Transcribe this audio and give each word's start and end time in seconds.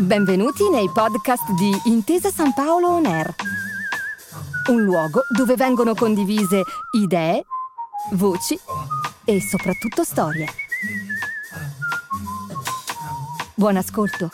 Benvenuti 0.00 0.66
nei 0.70 0.88
podcast 0.90 1.52
di 1.52 1.70
Intesa 1.84 2.30
San 2.30 2.54
Paolo 2.54 2.88
On 2.88 3.04
Air, 3.04 3.34
un 4.70 4.82
luogo 4.82 5.24
dove 5.28 5.56
vengono 5.56 5.94
condivise 5.94 6.62
idee, 6.92 7.44
voci 8.12 8.58
e 9.26 9.40
soprattutto 9.42 10.02
storie. 10.02 10.46
Buon 13.54 13.76
ascolto. 13.76 14.30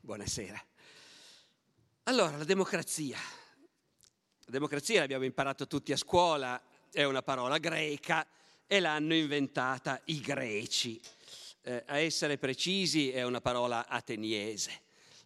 Buonasera. 0.00 0.60
Allora, 2.04 2.36
la 2.36 2.44
democrazia. 2.44 3.18
La 4.44 4.50
democrazia 4.50 4.98
l'abbiamo 4.98 5.24
imparato 5.24 5.68
tutti 5.68 5.92
a 5.92 5.96
scuola, 5.96 6.60
è 6.92 7.04
una 7.04 7.22
parola 7.22 7.58
greca 7.58 8.26
e 8.66 8.80
l'hanno 8.80 9.14
inventata 9.14 10.00
i 10.06 10.20
greci. 10.20 11.00
Eh, 11.62 11.84
a 11.86 11.98
essere 11.98 12.38
precisi 12.38 13.10
è 13.10 13.22
una 13.22 13.40
parola 13.40 13.86
ateniese. 13.86 14.82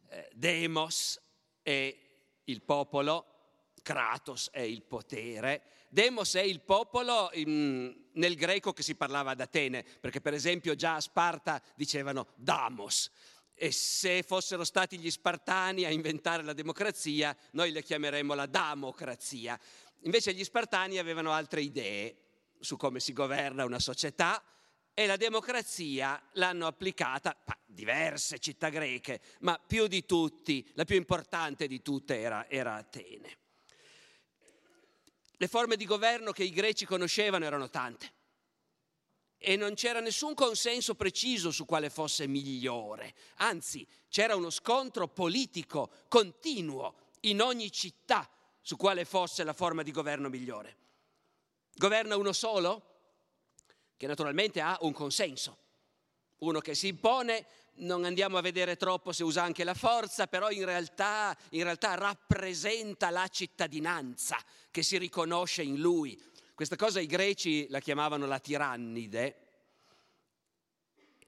Eh, 0.08 0.28
demos 0.32 1.20
è 1.62 1.94
il 2.44 2.62
popolo, 2.62 3.26
Kratos 3.82 4.50
è 4.50 4.60
il 4.60 4.82
potere. 4.82 5.62
Demos 5.88 6.34
è 6.34 6.40
il 6.40 6.60
popolo 6.60 7.30
in, 7.34 7.94
nel 8.12 8.34
greco 8.34 8.72
che 8.72 8.82
si 8.82 8.94
parlava 8.94 9.32
ad 9.32 9.40
Atene, 9.40 9.84
perché 10.00 10.20
per 10.20 10.34
esempio 10.34 10.74
già 10.74 10.96
a 10.96 11.00
Sparta 11.00 11.62
dicevano 11.74 12.28
damos. 12.34 13.10
E 13.58 13.72
se 13.72 14.22
fossero 14.22 14.64
stati 14.64 14.98
gli 14.98 15.10
spartani 15.10 15.86
a 15.86 15.90
inventare 15.90 16.42
la 16.42 16.52
democrazia, 16.52 17.34
noi 17.52 17.72
la 17.72 17.80
chiameremmo 17.80 18.34
la 18.34 18.44
damocrazia. 18.44 19.58
Invece 20.02 20.34
gli 20.34 20.44
spartani 20.44 20.98
avevano 20.98 21.32
altre 21.32 21.62
idee 21.62 22.16
su 22.60 22.76
come 22.76 23.00
si 23.00 23.12
governa 23.12 23.64
una 23.64 23.78
società 23.78 24.42
e 24.94 25.06
la 25.06 25.16
democrazia 25.16 26.22
l'hanno 26.32 26.66
applicata 26.66 27.42
a 27.44 27.58
diverse 27.66 28.38
città 28.38 28.70
greche, 28.70 29.20
ma 29.40 29.58
più 29.58 29.88
di 29.88 30.06
tutti, 30.06 30.66
la 30.74 30.84
più 30.84 30.96
importante 30.96 31.66
di 31.66 31.82
tutte 31.82 32.18
era, 32.18 32.48
era 32.48 32.76
Atene. 32.76 33.38
Le 35.32 35.48
forme 35.48 35.76
di 35.76 35.84
governo 35.84 36.32
che 36.32 36.44
i 36.44 36.50
greci 36.50 36.86
conoscevano 36.86 37.44
erano 37.44 37.68
tante 37.68 38.14
e 39.36 39.56
non 39.56 39.74
c'era 39.74 40.00
nessun 40.00 40.32
consenso 40.32 40.94
preciso 40.94 41.50
su 41.50 41.66
quale 41.66 41.90
fosse 41.90 42.26
migliore, 42.26 43.14
anzi 43.36 43.86
c'era 44.08 44.34
uno 44.34 44.48
scontro 44.48 45.08
politico 45.08 45.90
continuo 46.08 47.10
in 47.20 47.42
ogni 47.42 47.70
città 47.70 48.30
su 48.66 48.76
quale 48.76 49.04
fosse 49.04 49.44
la 49.44 49.52
forma 49.52 49.84
di 49.84 49.92
governo 49.92 50.28
migliore. 50.28 50.76
Governa 51.72 52.16
uno 52.16 52.32
solo? 52.32 52.94
Che 53.96 54.08
naturalmente 54.08 54.60
ha 54.60 54.76
un 54.80 54.92
consenso. 54.92 55.56
Uno 56.38 56.58
che 56.58 56.74
si 56.74 56.88
impone, 56.88 57.46
non 57.74 58.04
andiamo 58.04 58.38
a 58.38 58.40
vedere 58.40 58.74
troppo 58.74 59.12
se 59.12 59.22
usa 59.22 59.44
anche 59.44 59.62
la 59.62 59.74
forza, 59.74 60.26
però 60.26 60.50
in 60.50 60.64
realtà, 60.64 61.36
in 61.50 61.62
realtà 61.62 61.94
rappresenta 61.94 63.10
la 63.10 63.28
cittadinanza 63.28 64.36
che 64.72 64.82
si 64.82 64.98
riconosce 64.98 65.62
in 65.62 65.78
lui. 65.78 66.20
Questa 66.52 66.74
cosa 66.74 66.98
i 66.98 67.06
greci 67.06 67.68
la 67.68 67.78
chiamavano 67.78 68.26
la 68.26 68.40
tirannide 68.40 69.42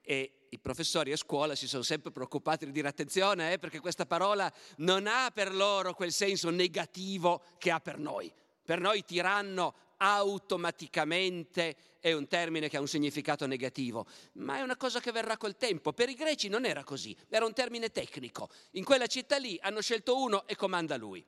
e 0.01 0.38
i 0.59 0.61
professori 0.61 1.13
a 1.13 1.17
scuola 1.17 1.55
si 1.55 1.69
sono 1.69 1.83
sempre 1.83 2.11
preoccupati 2.11 2.65
di 2.65 2.71
dire 2.73 2.89
attenzione 2.89 3.53
eh, 3.53 3.59
perché 3.59 3.79
questa 3.79 4.05
parola 4.05 4.51
non 4.77 5.07
ha 5.07 5.31
per 5.33 5.55
loro 5.55 5.93
quel 5.93 6.11
senso 6.11 6.49
negativo 6.49 7.41
che 7.57 7.71
ha 7.71 7.79
per 7.79 7.97
noi. 7.97 8.31
Per 8.65 8.81
noi 8.81 9.05
tiranno 9.05 9.73
automaticamente 9.97 11.75
è 12.01 12.11
un 12.11 12.27
termine 12.27 12.67
che 12.67 12.75
ha 12.75 12.81
un 12.81 12.87
significato 12.87 13.45
negativo, 13.47 14.05
ma 14.33 14.57
è 14.57 14.61
una 14.61 14.75
cosa 14.75 14.99
che 14.99 15.13
verrà 15.13 15.37
col 15.37 15.55
tempo. 15.55 15.93
Per 15.93 16.09
i 16.09 16.13
greci 16.13 16.49
non 16.49 16.65
era 16.65 16.83
così, 16.83 17.15
era 17.29 17.45
un 17.45 17.53
termine 17.53 17.89
tecnico. 17.89 18.49
In 18.71 18.83
quella 18.83 19.07
città 19.07 19.37
lì 19.37 19.57
hanno 19.61 19.81
scelto 19.81 20.21
uno 20.21 20.45
e 20.45 20.57
comanda 20.57 20.97
lui. 20.97 21.25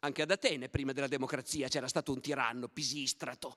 Anche 0.00 0.22
ad 0.22 0.30
Atene, 0.30 0.68
prima 0.68 0.92
della 0.92 1.06
democrazia, 1.06 1.68
c'era 1.68 1.88
stato 1.88 2.12
un 2.12 2.20
tiranno, 2.20 2.68
Pisistrato, 2.68 3.56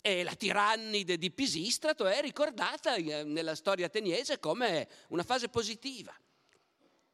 e 0.00 0.22
la 0.22 0.34
tirannide 0.34 1.18
di 1.18 1.30
Pisistrato 1.30 2.06
è 2.06 2.20
ricordata 2.20 2.94
eh, 2.94 3.24
nella 3.24 3.54
storia 3.54 3.86
ateniese 3.86 4.38
come 4.38 4.88
una 5.08 5.22
fase 5.22 5.48
positiva. 5.48 6.14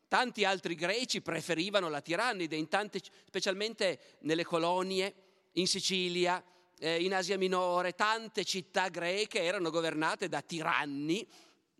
Tanti 0.07 0.45
altri 0.45 0.75
greci 0.75 1.23
preferivano 1.23 1.89
la 1.89 2.01
tirannide, 2.01 2.69
tante, 2.69 3.01
specialmente 3.27 4.19
nelle 4.21 4.45
colonie, 4.45 5.15
in 5.53 5.67
Sicilia, 5.67 6.43
eh, 6.79 7.03
in 7.03 7.15
Asia 7.15 7.39
Minore, 7.39 7.95
tante 7.95 8.45
città 8.45 8.89
greche 8.89 9.43
erano 9.43 9.71
governate 9.71 10.29
da 10.29 10.41
tiranni 10.41 11.27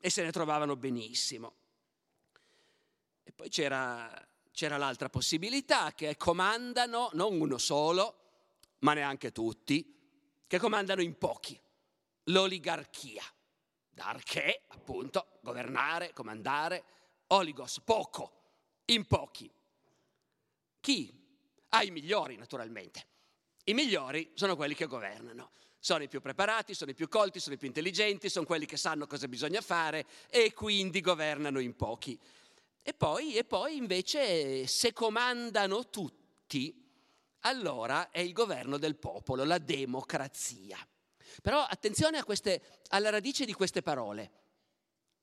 e 0.01 0.11
se 0.11 0.23
ne 0.23 0.33
trovavano 0.33 0.77
benissimo. 0.77 1.55
E 3.23 3.33
poi 3.33 3.49
c'era, 3.49 4.11
c'era 4.53 4.77
l'altra 4.77 5.09
possibilità, 5.09 5.93
che 5.95 6.17
comandano 6.17 7.11
non 7.13 7.41
uno 7.41 7.59
solo, 7.59 8.19
ma 8.81 8.95
neanche 8.95 9.33
tutti, 9.33 9.94
che 10.55 10.61
comandano 10.61 11.03
in 11.03 11.19
pochi, 11.19 11.59
l'oligarchia. 12.25 13.25
D'arché, 13.91 14.63
appunto, 14.69 15.39
governare, 15.41 16.13
comandare, 16.13 16.85
oligos, 17.29 17.81
poco, 17.81 18.43
in 18.87 19.07
pochi. 19.07 19.51
Chi? 20.81 21.13
Ah, 21.71 21.83
i 21.83 21.91
migliori, 21.91 22.37
naturalmente. 22.37 23.07
I 23.65 23.75
migliori 23.75 24.31
sono 24.35 24.57
quelli 24.57 24.75
che 24.75 24.87
governano. 24.87 25.51
Sono 25.79 26.03
i 26.03 26.09
più 26.09 26.21
preparati, 26.21 26.75
sono 26.75 26.93
i 26.93 26.95
più 26.95 27.09
colti, 27.09 27.41
sono 27.41 27.55
i 27.55 27.59
più 27.59 27.67
intelligenti, 27.67 28.29
sono 28.29 28.47
quelli 28.47 28.67
che 28.67 28.77
sanno 28.77 29.07
cosa 29.07 29.29
bisogna 29.29 29.61
fare 29.61 30.07
e 30.31 30.53
quindi 30.53 31.01
governano 31.01 31.59
in 31.59 31.77
pochi. 31.77 32.19
E 32.83 32.95
poi, 32.95 33.35
e 33.35 33.45
poi 33.45 33.77
invece 33.77 34.67
se 34.67 34.93
comandano 34.93 35.89
tutti, 35.89 36.84
allora 37.47 38.11
è 38.11 38.21
il 38.21 38.33
governo 38.33 38.79
del 38.79 38.97
popolo, 38.97 39.45
la 39.45 39.59
democrazia. 39.59 40.79
Però 41.43 41.61
attenzione 41.61 42.23
queste, 42.23 42.81
alla 42.89 43.11
radice 43.11 43.45
di 43.45 43.53
queste 43.53 43.83
parole. 43.83 44.43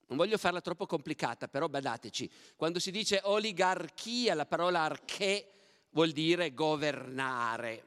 Non 0.08 0.18
voglio 0.18 0.38
farla 0.38 0.62
troppo 0.62 0.86
complicata, 0.86 1.48
però 1.48 1.68
badateci. 1.68 2.30
Quando 2.56 2.80
si 2.80 2.92
dice 2.92 3.22
oligarchia, 3.24 4.36
la 4.36 4.46
parola 4.46 4.82
arché 4.82 5.52
vuol 5.92 6.12
dire 6.12 6.54
governare. 6.54 7.86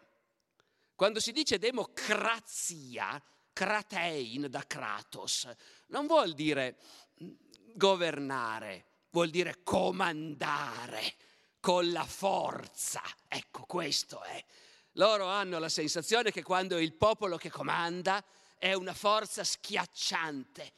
Quando 0.94 1.20
si 1.20 1.32
dice 1.32 1.58
democrazia, 1.58 3.22
kratein 3.52 4.46
da 4.48 4.64
kratos, 4.66 5.48
non 5.88 6.06
vuol 6.06 6.32
dire 6.32 6.76
governare, 7.74 8.86
vuol 9.10 9.30
dire 9.30 9.62
comandare 9.62 11.14
con 11.64 11.90
la 11.92 12.04
forza. 12.04 13.00
Ecco, 13.26 13.64
questo 13.64 14.22
è. 14.22 14.44
Loro 14.96 15.24
hanno 15.24 15.58
la 15.58 15.70
sensazione 15.70 16.30
che 16.30 16.42
quando 16.42 16.76
il 16.76 16.92
popolo 16.92 17.38
che 17.38 17.48
comanda 17.48 18.22
è 18.58 18.74
una 18.74 18.92
forza 18.92 19.44
schiacciante 19.44 20.72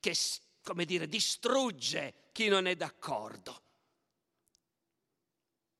che, 0.00 0.16
come 0.62 0.86
dire, 0.86 1.08
distrugge 1.08 2.30
chi 2.32 2.48
non 2.48 2.66
è 2.66 2.74
d'accordo. 2.74 3.60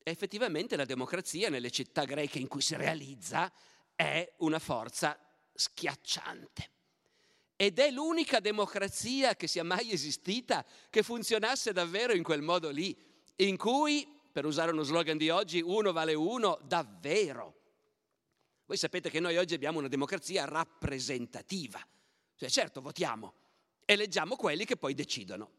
Effettivamente 0.02 0.76
la 0.76 0.84
democrazia 0.84 1.48
nelle 1.48 1.70
città 1.70 2.04
greche 2.04 2.38
in 2.38 2.46
cui 2.46 2.60
si 2.60 2.76
realizza 2.76 3.50
è 3.96 4.30
una 4.40 4.58
forza 4.58 5.18
schiacciante. 5.54 6.70
Ed 7.56 7.78
è 7.78 7.90
l'unica 7.90 8.40
democrazia 8.40 9.34
che 9.36 9.46
sia 9.46 9.64
mai 9.64 9.90
esistita 9.90 10.66
che 10.90 11.02
funzionasse 11.02 11.72
davvero 11.72 12.12
in 12.12 12.22
quel 12.22 12.42
modo 12.42 12.68
lì, 12.68 12.94
in 13.36 13.56
cui 13.56 14.18
per 14.32 14.44
usare 14.44 14.72
uno 14.72 14.82
slogan 14.82 15.16
di 15.16 15.30
oggi, 15.30 15.60
uno 15.60 15.92
vale 15.92 16.14
uno 16.14 16.58
davvero. 16.62 17.56
Voi 18.66 18.76
sapete 18.76 19.10
che 19.10 19.20
noi 19.20 19.36
oggi 19.36 19.54
abbiamo 19.54 19.78
una 19.78 19.88
democrazia 19.88 20.44
rappresentativa, 20.44 21.84
cioè 22.36 22.48
certo 22.48 22.80
votiamo, 22.80 23.34
eleggiamo 23.84 24.36
quelli 24.36 24.64
che 24.64 24.76
poi 24.76 24.94
decidono. 24.94 25.58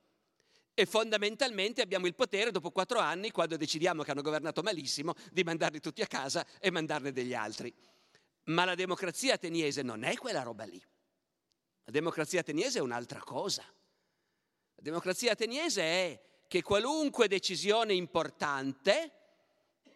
E 0.73 0.85
fondamentalmente 0.85 1.81
abbiamo 1.81 2.07
il 2.07 2.15
potere 2.15 2.51
dopo 2.51 2.71
quattro 2.71 2.99
anni, 2.99 3.29
quando 3.31 3.57
decidiamo 3.57 4.03
che 4.03 4.11
hanno 4.11 4.21
governato 4.21 4.61
malissimo, 4.61 5.13
di 5.31 5.43
mandarli 5.43 5.81
tutti 5.81 6.01
a 6.01 6.07
casa 6.07 6.47
e 6.59 6.71
mandarne 6.71 7.11
degli 7.11 7.33
altri. 7.33 7.73
Ma 8.45 8.63
la 8.63 8.75
democrazia 8.75 9.33
ateniese 9.33 9.81
non 9.81 10.03
è 10.03 10.15
quella 10.15 10.43
roba 10.43 10.63
lì. 10.63 10.81
La 11.83 11.91
democrazia 11.91 12.39
ateniese 12.39 12.79
è 12.79 12.81
un'altra 12.81 13.19
cosa. 13.19 13.63
La 13.63 14.81
democrazia 14.81 15.33
ateniese 15.33 15.81
è 15.81 16.21
che 16.51 16.61
qualunque 16.61 17.29
decisione 17.29 17.93
importante, 17.93 19.11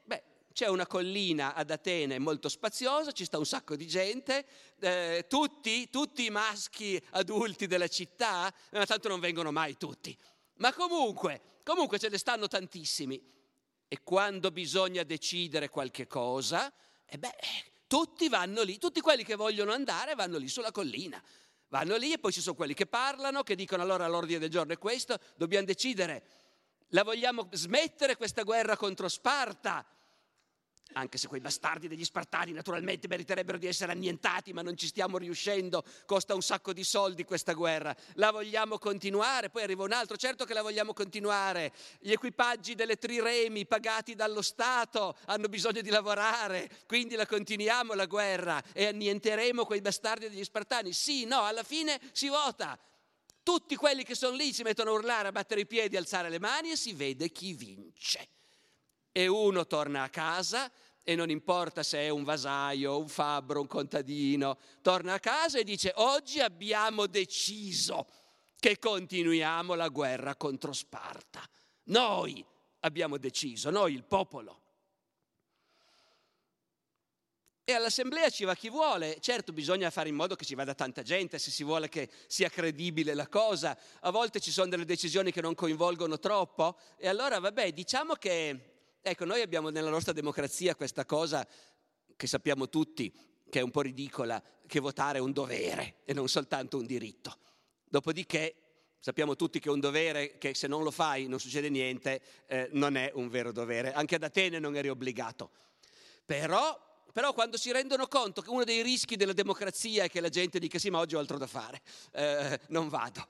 beh, 0.06 0.24
c'è 0.54 0.68
una 0.68 0.88
collina 0.88 1.54
ad 1.54 1.70
Atene 1.70 2.18
molto 2.18 2.48
spaziosa, 2.48 3.12
ci 3.12 3.26
sta 3.26 3.38
un 3.38 3.46
sacco 3.46 3.76
di 3.76 3.86
gente, 3.86 4.46
eh, 4.80 5.26
tutti, 5.28 5.90
tutti 5.90 6.24
i 6.24 6.30
maschi 6.30 6.98
adulti 7.10 7.68
della 7.68 7.90
città, 7.90 8.50
ma 8.72 8.86
tanto 8.86 9.10
non 9.10 9.20
vengono 9.20 9.52
mai 9.52 9.76
tutti. 9.76 10.18
Ma 10.60 10.72
comunque, 10.72 11.60
comunque 11.66 12.00
ce 12.00 12.08
ne 12.08 12.18
stanno 12.18 12.48
tantissimi. 12.48 13.22
E 13.90 14.02
quando 14.02 14.50
bisogna 14.50 15.04
decidere 15.04 15.68
qualche 15.68 16.08
cosa, 16.08 16.72
eh 17.06 17.18
beh, 17.18 17.36
tutti 17.86 18.30
vanno 18.30 18.62
lì, 18.62 18.78
tutti 18.78 19.02
quelli 19.02 19.26
che 19.26 19.36
vogliono 19.36 19.74
andare 19.74 20.16
vanno 20.16 20.38
lì 20.38 20.48
sulla 20.48 20.72
collina. 20.72 21.22
Vanno 21.68 21.98
lì 21.98 22.14
e 22.14 22.20
poi 22.20 22.32
ci 22.32 22.40
sono 22.40 22.56
quelli 22.56 22.74
che 22.74 22.86
parlano, 22.86 23.44
che 23.44 23.56
dicono 23.56 23.82
allora 23.84 24.08
l'ordine 24.08 24.40
del 24.40 24.50
giorno 24.50 24.72
è 24.72 24.78
questo, 24.78 25.20
dobbiamo 25.36 25.66
decidere, 25.66 26.45
la 26.90 27.04
vogliamo 27.04 27.48
smettere 27.52 28.16
questa 28.16 28.44
guerra 28.44 28.78
contro 28.78 29.08
Sparta? 29.08 29.86
anche 30.94 31.18
se 31.18 31.28
quei 31.28 31.42
bastardi 31.42 31.88
degli 31.88 32.04
Spartani 32.04 32.52
naturalmente 32.52 33.08
meriterebbero 33.08 33.58
di 33.58 33.68
essere 33.68 33.92
annientati, 33.92 34.54
ma 34.54 34.62
non 34.62 34.78
ci 34.78 34.88
stiamo 34.88 35.18
riuscendo, 35.18 35.84
costa 36.06 36.34
un 36.34 36.42
sacco 36.42 36.74
di 36.74 36.84
soldi 36.84 37.24
questa 37.24 37.54
guerra. 37.54 37.96
La 38.14 38.32
vogliamo 38.32 38.78
continuare? 38.78 39.50
Poi 39.50 39.64
arriva 39.64 39.84
un 39.84 39.92
altro, 39.92 40.16
certo 40.16 40.46
che 40.46 40.54
la 40.54 40.62
vogliamo 40.62 40.94
continuare. 40.94 41.74
Gli 42.00 42.12
equipaggi 42.12 42.76
delle 42.76 42.98
triremi 42.98 43.66
pagati 43.66 44.16
dallo 44.16 44.42
Stato 44.42 45.18
hanno 45.26 45.48
bisogno 45.48 45.82
di 45.82 45.90
lavorare, 45.90 46.70
quindi 46.88 47.16
la 47.16 47.26
continuiamo 47.26 47.94
la 47.94 48.06
guerra 48.06 48.64
e 48.72 48.86
annienteremo 48.86 49.66
quei 49.66 49.82
bastardi 49.82 50.30
degli 50.30 50.44
Spartani. 50.44 50.94
Sì, 50.94 51.26
no, 51.26 51.42
alla 51.42 51.64
fine 51.64 52.00
si 52.14 52.30
vota. 52.30 52.78
Tutti 53.46 53.76
quelli 53.76 54.04
che 54.04 54.16
sono 54.16 54.36
lì 54.36 54.52
si 54.54 54.64
mettono 54.64 54.90
a 54.90 54.94
urlare, 54.94 55.28
a 55.28 55.32
battere 55.32 55.62
i 55.62 55.68
piedi, 55.68 55.96
a 55.96 56.00
alzare 56.00 56.30
le 56.30 56.40
mani 56.40 56.72
e 56.72 56.76
si 56.76 56.94
vede 56.94 57.30
chi 57.30 57.54
vince. 57.54 58.28
E 59.12 59.28
uno 59.28 59.68
torna 59.68 60.02
a 60.02 60.10
casa 60.10 60.72
e 61.04 61.14
non 61.14 61.30
importa 61.30 61.84
se 61.84 62.00
è 62.00 62.10
un 62.10 62.24
vasaio, 62.24 62.98
un 62.98 63.08
fabbro, 63.08 63.62
un 63.62 63.68
contadino, 63.68 64.58
torna 64.82 65.14
a 65.14 65.20
casa 65.20 65.60
e 65.60 65.64
dice 65.64 65.94
oggi 65.98 66.40
abbiamo 66.40 67.06
deciso 67.06 68.08
che 68.60 68.80
continuiamo 68.80 69.76
la 69.76 69.90
guerra 69.90 70.36
contro 70.36 70.74
Sparta. 70.74 71.48
Noi 71.84 72.44
abbiamo 72.80 73.20
deciso, 73.20 73.70
noi 73.70 73.94
il 73.94 74.06
popolo. 74.06 74.62
E 77.66 77.74
all'assemblea 77.74 78.30
ci 78.30 78.46
va 78.46 78.56
chi 78.56 78.70
vuole, 78.70 79.18
certo 79.20 79.52
bisogna 79.52 79.90
fare 79.90 80.08
in 80.10 80.16
modo 80.16 80.36
che 80.36 80.46
ci 80.46 80.56
vada 80.56 80.76
tanta 80.76 81.02
gente 81.02 81.40
se 81.40 81.50
si 81.52 81.64
vuole 81.64 81.90
che 81.90 82.10
sia 82.28 82.48
credibile 82.48 83.14
la 83.16 83.28
cosa, 83.28 83.78
a 84.02 84.12
volte 84.12 84.40
ci 84.40 84.52
sono 84.52 84.70
delle 84.70 84.86
decisioni 84.86 85.32
che 85.32 85.42
non 85.42 85.56
coinvolgono 85.56 86.20
troppo 86.20 86.78
e 86.96 87.08
allora 87.08 87.40
vabbè 87.40 87.72
diciamo 87.72 88.14
che 88.14 88.74
Ecco, 89.08 89.24
noi 89.24 89.42
abbiamo 89.42 89.70
nella 89.70 89.92
nostra 89.92 90.14
democrazia 90.14 90.74
questa 90.74 91.06
cosa 91.06 91.48
che 92.16 92.26
sappiamo 92.26 92.70
tutti, 92.70 93.14
che 93.48 93.60
è 93.60 93.62
un 93.62 93.70
po' 93.70 93.82
ridicola, 93.82 94.42
che 94.66 94.80
votare 94.80 95.20
è 95.20 95.22
un 95.22 95.32
dovere 95.32 95.98
e 96.06 96.14
non 96.16 96.28
soltanto 96.28 96.78
un 96.78 96.88
diritto. 96.88 97.38
Dopodiché 97.88 98.56
sappiamo 98.98 99.36
tutti 99.36 99.60
che 99.60 99.70
è 99.70 99.72
un 99.72 99.80
dovere 99.80 100.40
che 100.40 100.56
se 100.56 100.66
non 100.66 100.82
lo 100.82 100.90
fai 100.90 101.28
non 101.28 101.40
succede 101.40 101.70
niente, 101.70 102.20
eh, 102.48 102.68
non 102.72 102.96
è 102.96 103.12
un 103.14 103.30
vero 103.30 103.52
dovere. 103.52 103.94
Anche 103.94 104.16
ad 104.16 104.24
Atene 104.24 104.58
non 104.58 104.76
eri 104.76 104.90
obbligato. 104.90 105.52
Però, 106.26 106.76
però, 107.16 107.32
quando 107.32 107.56
si 107.56 107.72
rendono 107.72 108.08
conto 108.08 108.42
che 108.42 108.50
uno 108.50 108.66
dei 108.66 108.82
rischi 108.82 109.16
della 109.16 109.32
democrazia 109.32 110.04
è 110.04 110.10
che 110.10 110.20
la 110.20 110.28
gente 110.28 110.60
dica 110.60 110.78
sì 110.78 110.90
ma 110.90 111.00
oggi 111.00 111.16
ho 111.16 111.20
altro 111.20 111.38
da 111.38 111.48
fare, 111.48 111.82
eh, 112.12 112.60
non 112.68 112.90
vado. 112.90 113.26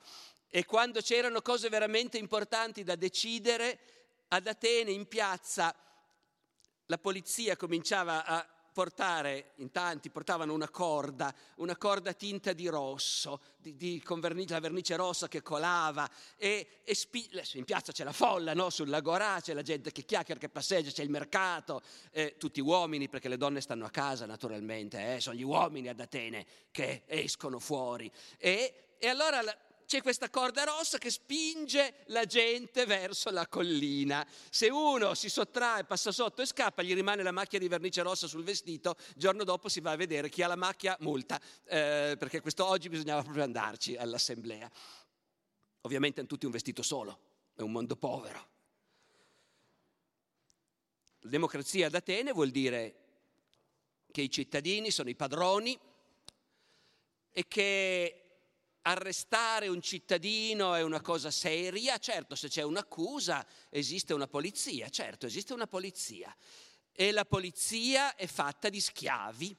E 0.48 0.64
quando 0.64 1.00
c'erano 1.00 1.40
cose 1.40 1.68
veramente 1.68 2.18
importanti 2.18 2.82
da 2.82 2.96
decidere, 2.96 3.78
ad 4.26 4.48
Atene 4.48 4.90
in 4.90 5.06
piazza 5.06 5.72
la 6.86 6.98
polizia 6.98 7.54
cominciava 7.54 8.24
a 8.24 8.44
portare, 8.76 9.52
in 9.54 9.70
tanti 9.70 10.10
portavano 10.10 10.52
una 10.52 10.68
corda, 10.68 11.34
una 11.56 11.78
corda 11.78 12.12
tinta 12.12 12.52
di 12.52 12.66
rosso, 12.66 13.40
di, 13.56 13.74
di, 13.74 14.02
con 14.02 14.20
vernice, 14.20 14.52
la 14.52 14.60
vernice 14.60 14.96
rossa 14.96 15.28
che 15.28 15.40
colava 15.40 16.06
e, 16.36 16.82
e 16.84 16.94
spi- 16.94 17.30
in 17.54 17.64
piazza 17.64 17.92
c'è 17.92 18.04
la 18.04 18.12
folla, 18.12 18.52
no? 18.52 18.68
sull'agorà 18.68 19.40
c'è 19.40 19.54
la 19.54 19.62
gente 19.62 19.92
che 19.92 20.02
chiacchiera, 20.02 20.38
che 20.38 20.50
passeggia, 20.50 20.90
c'è 20.90 21.02
il 21.02 21.08
mercato, 21.08 21.80
eh, 22.10 22.34
tutti 22.36 22.60
uomini 22.60 23.08
perché 23.08 23.30
le 23.30 23.38
donne 23.38 23.62
stanno 23.62 23.86
a 23.86 23.90
casa 23.90 24.26
naturalmente, 24.26 25.14
eh? 25.14 25.20
sono 25.20 25.36
gli 25.36 25.42
uomini 25.42 25.88
ad 25.88 25.98
Atene 25.98 26.44
che 26.70 27.04
escono 27.06 27.58
fuori 27.58 28.12
e, 28.36 28.96
e 28.98 29.08
allora 29.08 29.40
c'è 29.86 30.02
questa 30.02 30.28
corda 30.28 30.64
rossa 30.64 30.98
che 30.98 31.10
spinge 31.10 32.02
la 32.06 32.24
gente 32.24 32.84
verso 32.86 33.30
la 33.30 33.46
collina. 33.46 34.26
Se 34.50 34.68
uno 34.68 35.14
si 35.14 35.28
sottrae, 35.28 35.84
passa 35.84 36.10
sotto 36.10 36.42
e 36.42 36.46
scappa, 36.46 36.82
gli 36.82 36.92
rimane 36.92 37.22
la 37.22 37.30
macchia 37.30 37.60
di 37.60 37.68
vernice 37.68 38.02
rossa 38.02 38.26
sul 38.26 38.42
vestito, 38.42 38.96
il 38.98 39.14
giorno 39.16 39.44
dopo 39.44 39.68
si 39.68 39.80
va 39.80 39.92
a 39.92 39.96
vedere 39.96 40.28
chi 40.28 40.42
ha 40.42 40.48
la 40.48 40.56
macchia 40.56 40.96
multa, 41.00 41.40
eh, 41.64 42.16
perché 42.18 42.40
questo 42.40 42.66
oggi 42.66 42.88
bisognava 42.88 43.22
proprio 43.22 43.44
andarci 43.44 43.96
all'assemblea. 43.96 44.68
Ovviamente 45.82 46.18
hanno 46.18 46.28
tutti 46.28 46.46
un 46.46 46.52
vestito 46.52 46.82
solo, 46.82 47.20
è 47.54 47.62
un 47.62 47.70
mondo 47.70 47.94
povero. 47.94 48.54
La 51.20 51.30
democrazia 51.30 51.86
ad 51.86 51.94
Atene 51.94 52.32
vuol 52.32 52.50
dire 52.50 52.94
che 54.10 54.20
i 54.20 54.30
cittadini 54.30 54.90
sono 54.90 55.10
i 55.10 55.14
padroni 55.14 55.78
e 57.30 57.46
che 57.46 58.25
arrestare 58.86 59.66
un 59.66 59.80
cittadino 59.80 60.74
è 60.74 60.82
una 60.82 61.00
cosa 61.00 61.30
seria, 61.30 61.98
certo 61.98 62.36
se 62.36 62.48
c'è 62.48 62.62
un'accusa 62.62 63.44
esiste 63.68 64.14
una 64.14 64.28
polizia, 64.28 64.88
certo 64.88 65.26
esiste 65.26 65.52
una 65.52 65.66
polizia. 65.66 66.34
E 66.92 67.10
la 67.10 67.24
polizia 67.24 68.14
è 68.14 68.26
fatta 68.26 68.68
di 68.68 68.80
schiavi, 68.80 69.54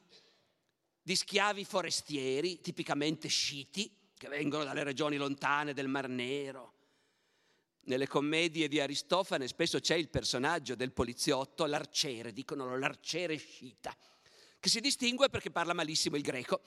di 1.01 1.15
schiavi 1.15 1.65
forestieri, 1.65 2.61
tipicamente 2.61 3.27
sciti, 3.27 3.91
che 4.17 4.29
vengono 4.29 4.63
dalle 4.63 4.83
regioni 4.83 5.17
lontane 5.17 5.73
del 5.73 5.87
Mar 5.87 6.07
Nero. 6.07 6.73
Nelle 7.81 8.07
commedie 8.07 8.67
di 8.67 8.79
Aristofane 8.79 9.47
spesso 9.47 9.79
c'è 9.79 9.95
il 9.95 10.09
personaggio 10.09 10.75
del 10.75 10.93
poliziotto, 10.93 11.65
l'arciere, 11.65 12.33
dicono 12.33 12.77
l'arciere 12.77 13.35
scita, 13.35 13.95
che 14.59 14.69
si 14.69 14.79
distingue 14.79 15.29
perché 15.29 15.51
parla 15.51 15.73
malissimo 15.73 16.15
il 16.15 16.23
greco 16.23 16.61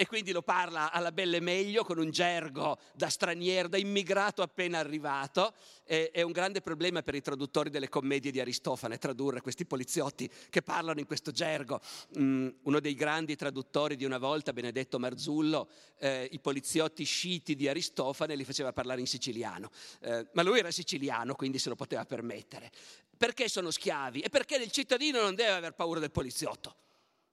e 0.00 0.06
quindi 0.06 0.30
lo 0.30 0.42
parla 0.42 0.92
alla 0.92 1.10
belle 1.10 1.40
meglio 1.40 1.82
con 1.82 1.98
un 1.98 2.12
gergo 2.12 2.78
da 2.94 3.08
straniero, 3.08 3.66
da 3.66 3.78
immigrato 3.78 4.42
appena 4.42 4.78
arrivato. 4.78 5.52
E, 5.84 6.12
è 6.12 6.22
un 6.22 6.30
grande 6.30 6.60
problema 6.60 7.02
per 7.02 7.16
i 7.16 7.20
traduttori 7.20 7.68
delle 7.68 7.88
commedie 7.88 8.30
di 8.30 8.38
Aristofane 8.38 8.98
tradurre 8.98 9.40
questi 9.40 9.66
poliziotti 9.66 10.30
che 10.50 10.62
parlano 10.62 11.00
in 11.00 11.06
questo 11.06 11.32
gergo. 11.32 11.80
Mm, 12.16 12.48
uno 12.62 12.78
dei 12.78 12.94
grandi 12.94 13.34
traduttori 13.34 13.96
di 13.96 14.04
una 14.04 14.18
volta, 14.18 14.52
Benedetto 14.52 15.00
Marzullo, 15.00 15.68
eh, 15.98 16.28
i 16.30 16.38
poliziotti 16.38 17.02
sciti 17.02 17.56
di 17.56 17.66
Aristofane 17.66 18.36
li 18.36 18.44
faceva 18.44 18.72
parlare 18.72 19.00
in 19.00 19.08
siciliano. 19.08 19.68
Eh, 20.00 20.28
ma 20.34 20.44
lui 20.44 20.60
era 20.60 20.70
siciliano, 20.70 21.34
quindi 21.34 21.58
se 21.58 21.70
lo 21.70 21.74
poteva 21.74 22.04
permettere. 22.04 22.70
Perché 23.16 23.48
sono 23.48 23.72
schiavi? 23.72 24.20
E 24.20 24.28
perché 24.28 24.58
il 24.58 24.70
cittadino 24.70 25.20
non 25.20 25.34
deve 25.34 25.50
aver 25.50 25.72
paura 25.72 25.98
del 25.98 26.12
poliziotto. 26.12 26.76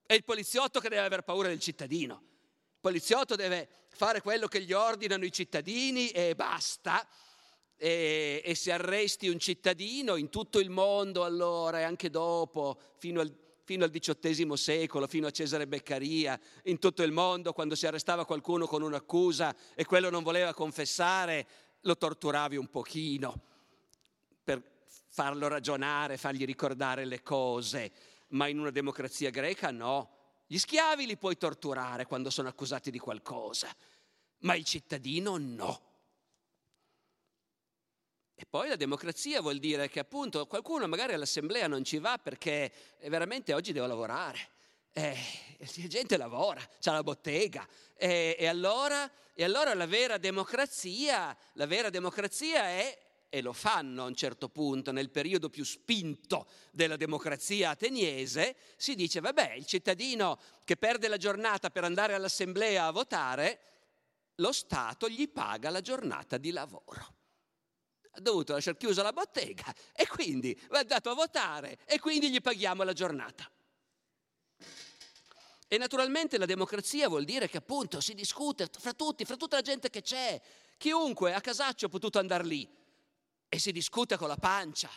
È 0.04 0.16
il 0.16 0.24
poliziotto 0.24 0.80
che 0.80 0.90
deve 0.90 1.06
aver 1.06 1.22
paura 1.22 1.48
del 1.48 1.60
cittadino 1.60 2.34
poliziotto 2.86 3.36
deve 3.36 3.68
fare 3.88 4.22
quello 4.22 4.48
che 4.48 4.62
gli 4.62 4.72
ordinano 4.72 5.26
i 5.26 5.32
cittadini 5.32 6.12
e 6.12 6.36
basta. 6.36 7.04
E, 7.78 8.44
e, 8.46 8.54
se 8.54 8.72
arresti 8.72 9.28
un 9.28 9.40
cittadino 9.40 10.18
in 10.18 10.30
tutto 10.30 10.60
il 10.60 10.70
mondo 10.70 11.24
allora 11.24 11.80
e 11.80 11.84
anche 11.84 12.12
dopo, 12.12 12.78
fino 13.00 13.22
al, 13.22 13.36
fino 13.64 13.86
al 13.86 13.90
XVIII 13.90 14.56
secolo, 14.56 15.08
fino 15.08 15.26
a 15.26 15.32
Cesare 15.32 15.66
Beccaria, 15.66 16.40
in 16.66 16.78
tutto 16.78 17.02
il 17.02 17.12
mondo 17.12 17.54
quando 17.54 17.74
si 17.74 17.88
arrestava 17.88 18.24
qualcuno 18.24 18.68
con 18.68 18.84
un'accusa 18.84 19.56
e 19.74 19.84
quello 19.84 20.12
non 20.12 20.22
voleva 20.22 20.54
confessare, 20.54 21.48
lo 21.82 21.98
torturavi 21.98 22.56
un 22.56 22.70
pochino 22.70 23.42
per 24.44 24.62
farlo 25.10 25.48
ragionare, 25.48 26.18
fargli 26.18 26.46
ricordare 26.46 27.04
le 27.06 27.24
cose, 27.24 27.92
ma 28.30 28.48
in 28.48 28.60
una 28.60 28.70
democrazia 28.70 29.32
greca 29.32 29.72
no. 29.72 30.15
Gli 30.48 30.58
schiavi 30.58 31.06
li 31.06 31.18
puoi 31.18 31.38
torturare 31.38 32.06
quando 32.06 32.30
sono 32.30 32.48
accusati 32.48 32.92
di 32.92 33.00
qualcosa, 33.00 33.74
ma 34.40 34.56
il 34.56 34.64
cittadino 34.64 35.38
no. 35.38 35.82
E 38.36 38.46
poi 38.48 38.68
la 38.68 38.76
democrazia 38.76 39.42
vuol 39.42 39.60
dire 39.60 39.90
che 39.90 40.00
appunto 40.00 40.46
qualcuno 40.46 40.88
magari 40.88 41.14
all'assemblea 41.14 41.68
non 41.68 41.84
ci 41.84 41.98
va 42.00 42.18
perché 42.18 42.72
veramente 43.08 43.54
oggi 43.54 43.72
devo 43.72 43.88
lavorare. 43.88 44.50
Eh, 44.92 45.18
la 45.58 45.88
gente 45.88 46.18
lavora, 46.18 46.62
c'ha 46.80 46.92
la 46.92 47.04
bottega. 47.04 47.68
Eh, 47.96 48.36
e, 48.38 48.46
allora, 48.46 49.10
e 49.34 49.44
allora 49.44 49.74
la 49.74 49.88
vera 49.88 50.18
democrazia, 50.18 51.36
la 51.54 51.66
vera 51.66 51.90
democrazia 51.90 52.66
è 52.66 53.05
e 53.30 53.42
lo 53.42 53.54
fanno 53.54 54.04
a 54.04 54.08
un 54.08 54.16
certo 54.16 54.50
punto, 54.50 54.92
nel 54.92 55.10
periodo 55.10 55.50
più 55.50 55.64
spinto 55.64 56.48
della 56.72 56.96
democrazia 56.96 57.72
ateniese, 57.72 58.56
si 58.78 58.96
dice, 58.96 59.20
vabbè, 59.20 59.54
il 59.54 59.66
cittadino 59.66 60.40
che 60.64 60.78
perde 60.78 61.08
la 61.08 61.18
giornata 61.18 61.70
per 61.70 61.84
andare 61.84 62.14
all'assemblea 62.14 62.86
a 62.86 62.92
votare, 62.92 63.60
lo 64.36 64.52
Stato 64.52 65.10
gli 65.10 65.30
paga 65.30 65.70
la 65.70 65.82
giornata 65.82 66.38
di 66.38 66.52
lavoro. 66.52 67.14
Ha 68.12 68.22
dovuto 68.22 68.54
lasciare 68.54 68.78
chiusa 68.78 69.04
la 69.04 69.12
bottega 69.12 69.74
e 69.94 70.08
quindi 70.08 70.58
va 70.70 70.80
andato 70.80 71.10
a 71.10 71.14
votare 71.14 71.78
e 71.86 72.00
quindi 72.00 72.32
gli 72.32 72.42
paghiamo 72.42 72.84
la 72.84 72.94
giornata. 72.94 73.50
E 75.68 75.78
naturalmente 75.78 76.38
la 76.38 76.46
democrazia 76.46 77.10
vuol 77.10 77.26
dire 77.26 77.50
che 77.50 77.58
appunto 77.58 78.00
si 78.00 78.14
discute 78.14 78.70
fra 78.72 78.94
tutti, 78.94 79.26
fra 79.26 79.36
tutta 79.36 79.58
la 79.58 79.62
gente 79.62 79.90
che 79.90 80.02
c'è. 80.02 80.40
Chiunque 80.78 81.34
a 81.34 81.42
casaccio 81.42 81.88
ha 81.88 81.90
potuto 81.90 82.20
andare 82.20 82.46
lì, 82.46 82.70
e 83.56 83.60
si 83.60 83.72
discute 83.72 84.18
con 84.18 84.28
la 84.28 84.36
pancia. 84.36 84.90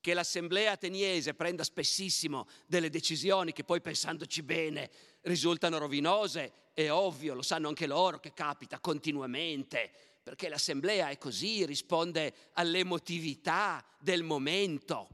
che 0.00 0.14
l'assemblea 0.14 0.72
ateniese 0.72 1.34
prenda 1.34 1.64
spessissimo 1.64 2.46
delle 2.66 2.88
decisioni 2.88 3.52
che 3.52 3.64
poi 3.64 3.80
pensandoci 3.80 4.42
bene 4.42 4.90
risultano 5.22 5.76
rovinose, 5.76 6.70
è 6.72 6.88
ovvio, 6.90 7.34
lo 7.34 7.42
sanno 7.42 7.66
anche 7.68 7.86
loro 7.86 8.20
che 8.20 8.32
capita 8.32 8.78
continuamente, 8.78 9.90
perché 10.22 10.48
l'assemblea 10.48 11.08
è 11.08 11.18
così, 11.18 11.66
risponde 11.66 12.32
all'emotività 12.52 13.84
del 13.98 14.22
momento. 14.22 15.08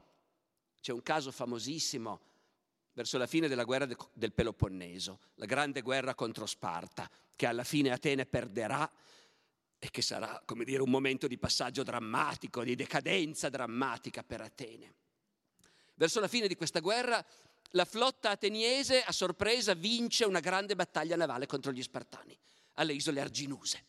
C'è 0.80 0.92
un 0.92 1.02
caso 1.02 1.32
famosissimo 1.32 2.20
verso 2.92 3.16
la 3.16 3.26
fine 3.26 3.48
della 3.48 3.64
guerra 3.64 3.88
del 4.12 4.32
Peloponneso, 4.32 5.18
la 5.36 5.46
grande 5.46 5.80
guerra 5.80 6.14
contro 6.14 6.46
Sparta, 6.46 7.10
che 7.34 7.46
alla 7.46 7.64
fine 7.64 7.90
Atene 7.90 8.26
perderà 8.26 8.88
e 9.84 9.90
che 9.90 10.00
sarà, 10.00 10.42
come 10.46 10.64
dire, 10.64 10.80
un 10.80 10.88
momento 10.88 11.26
di 11.26 11.36
passaggio 11.36 11.82
drammatico, 11.82 12.64
di 12.64 12.74
decadenza 12.74 13.50
drammatica 13.50 14.22
per 14.22 14.40
Atene. 14.40 14.94
Verso 15.96 16.20
la 16.20 16.28
fine 16.28 16.48
di 16.48 16.54
questa 16.56 16.80
guerra 16.80 17.22
la 17.72 17.84
flotta 17.84 18.30
ateniese 18.30 19.02
a 19.02 19.12
sorpresa 19.12 19.74
vince 19.74 20.24
una 20.24 20.40
grande 20.40 20.74
battaglia 20.74 21.16
navale 21.16 21.44
contro 21.44 21.70
gli 21.70 21.82
Spartani 21.82 22.34
alle 22.74 22.94
isole 22.94 23.20
Arginuse. 23.20 23.84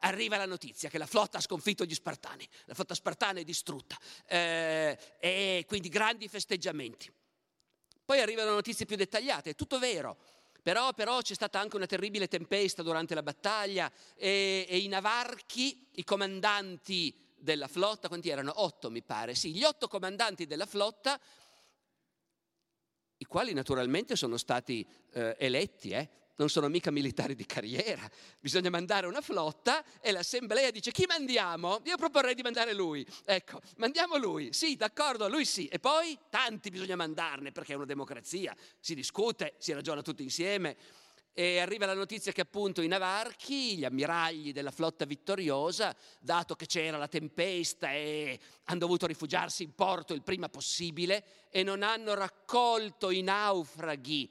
Arriva 0.00 0.36
la 0.36 0.46
notizia 0.46 0.88
che 0.88 0.98
la 0.98 1.06
flotta 1.06 1.38
ha 1.38 1.40
sconfitto 1.40 1.84
gli 1.84 1.94
Spartani, 1.94 2.48
la 2.66 2.74
flotta 2.74 2.94
spartana 2.94 3.40
è 3.40 3.44
distrutta 3.44 3.98
eh, 4.28 4.96
e 5.18 5.64
quindi 5.66 5.88
grandi 5.88 6.28
festeggiamenti. 6.28 7.12
Poi 8.04 8.20
arrivano 8.20 8.52
notizie 8.52 8.86
più 8.86 8.94
dettagliate, 8.94 9.50
è 9.50 9.54
tutto 9.56 9.80
vero, 9.80 10.18
però, 10.66 10.92
però, 10.94 11.20
c'è 11.20 11.34
stata 11.34 11.60
anche 11.60 11.76
una 11.76 11.86
terribile 11.86 12.26
tempesta 12.26 12.82
durante 12.82 13.14
la 13.14 13.22
battaglia 13.22 13.88
e, 14.16 14.66
e, 14.68 14.78
i 14.78 14.88
navarchi, 14.88 15.90
i 15.92 16.02
comandanti 16.02 17.14
della 17.36 17.68
flotta, 17.68 18.08
quanti 18.08 18.30
erano? 18.30 18.52
Otto 18.56 18.90
mi 18.90 19.00
pare, 19.00 19.36
sì, 19.36 19.54
gli 19.54 19.62
otto 19.62 19.86
comandanti 19.86 20.44
della 20.44 20.66
flotta, 20.66 21.20
i 23.18 23.24
quali 23.26 23.52
naturalmente 23.52 24.16
sono 24.16 24.36
stati 24.36 24.84
eh, 25.12 25.36
eletti, 25.38 25.90
eh, 25.90 26.08
non 26.36 26.48
sono 26.48 26.68
mica 26.68 26.90
militari 26.90 27.34
di 27.34 27.46
carriera, 27.46 28.08
bisogna 28.38 28.70
mandare 28.70 29.06
una 29.06 29.20
flotta 29.20 29.84
e 30.00 30.12
l'assemblea 30.12 30.70
dice 30.70 30.90
chi 30.90 31.06
mandiamo? 31.06 31.80
Io 31.84 31.96
proporrei 31.96 32.34
di 32.34 32.42
mandare 32.42 32.74
lui, 32.74 33.06
ecco, 33.24 33.60
mandiamo 33.76 34.16
lui, 34.16 34.52
sì, 34.52 34.76
d'accordo, 34.76 35.28
lui 35.28 35.44
sì, 35.44 35.66
e 35.66 35.78
poi 35.78 36.16
tanti 36.28 36.70
bisogna 36.70 36.96
mandarne 36.96 37.52
perché 37.52 37.72
è 37.72 37.76
una 37.76 37.86
democrazia, 37.86 38.54
si 38.80 38.94
discute, 38.94 39.54
si 39.58 39.72
ragiona 39.72 40.02
tutti 40.02 40.22
insieme. 40.22 40.76
E 41.38 41.58
arriva 41.58 41.84
la 41.84 41.92
notizia 41.92 42.32
che 42.32 42.40
appunto 42.40 42.80
i 42.80 42.86
navarchi, 42.86 43.76
gli 43.76 43.84
ammiragli 43.84 44.54
della 44.54 44.70
flotta 44.70 45.04
vittoriosa, 45.04 45.94
dato 46.18 46.56
che 46.56 46.64
c'era 46.64 46.96
la 46.96 47.08
tempesta 47.08 47.92
e 47.92 48.40
hanno 48.64 48.78
dovuto 48.78 49.06
rifugiarsi 49.06 49.62
in 49.62 49.74
porto 49.74 50.14
il 50.14 50.22
prima 50.22 50.48
possibile 50.48 51.48
e 51.50 51.62
non 51.62 51.82
hanno 51.82 52.14
raccolto 52.14 53.10
i 53.10 53.20
naufraghi 53.20 54.30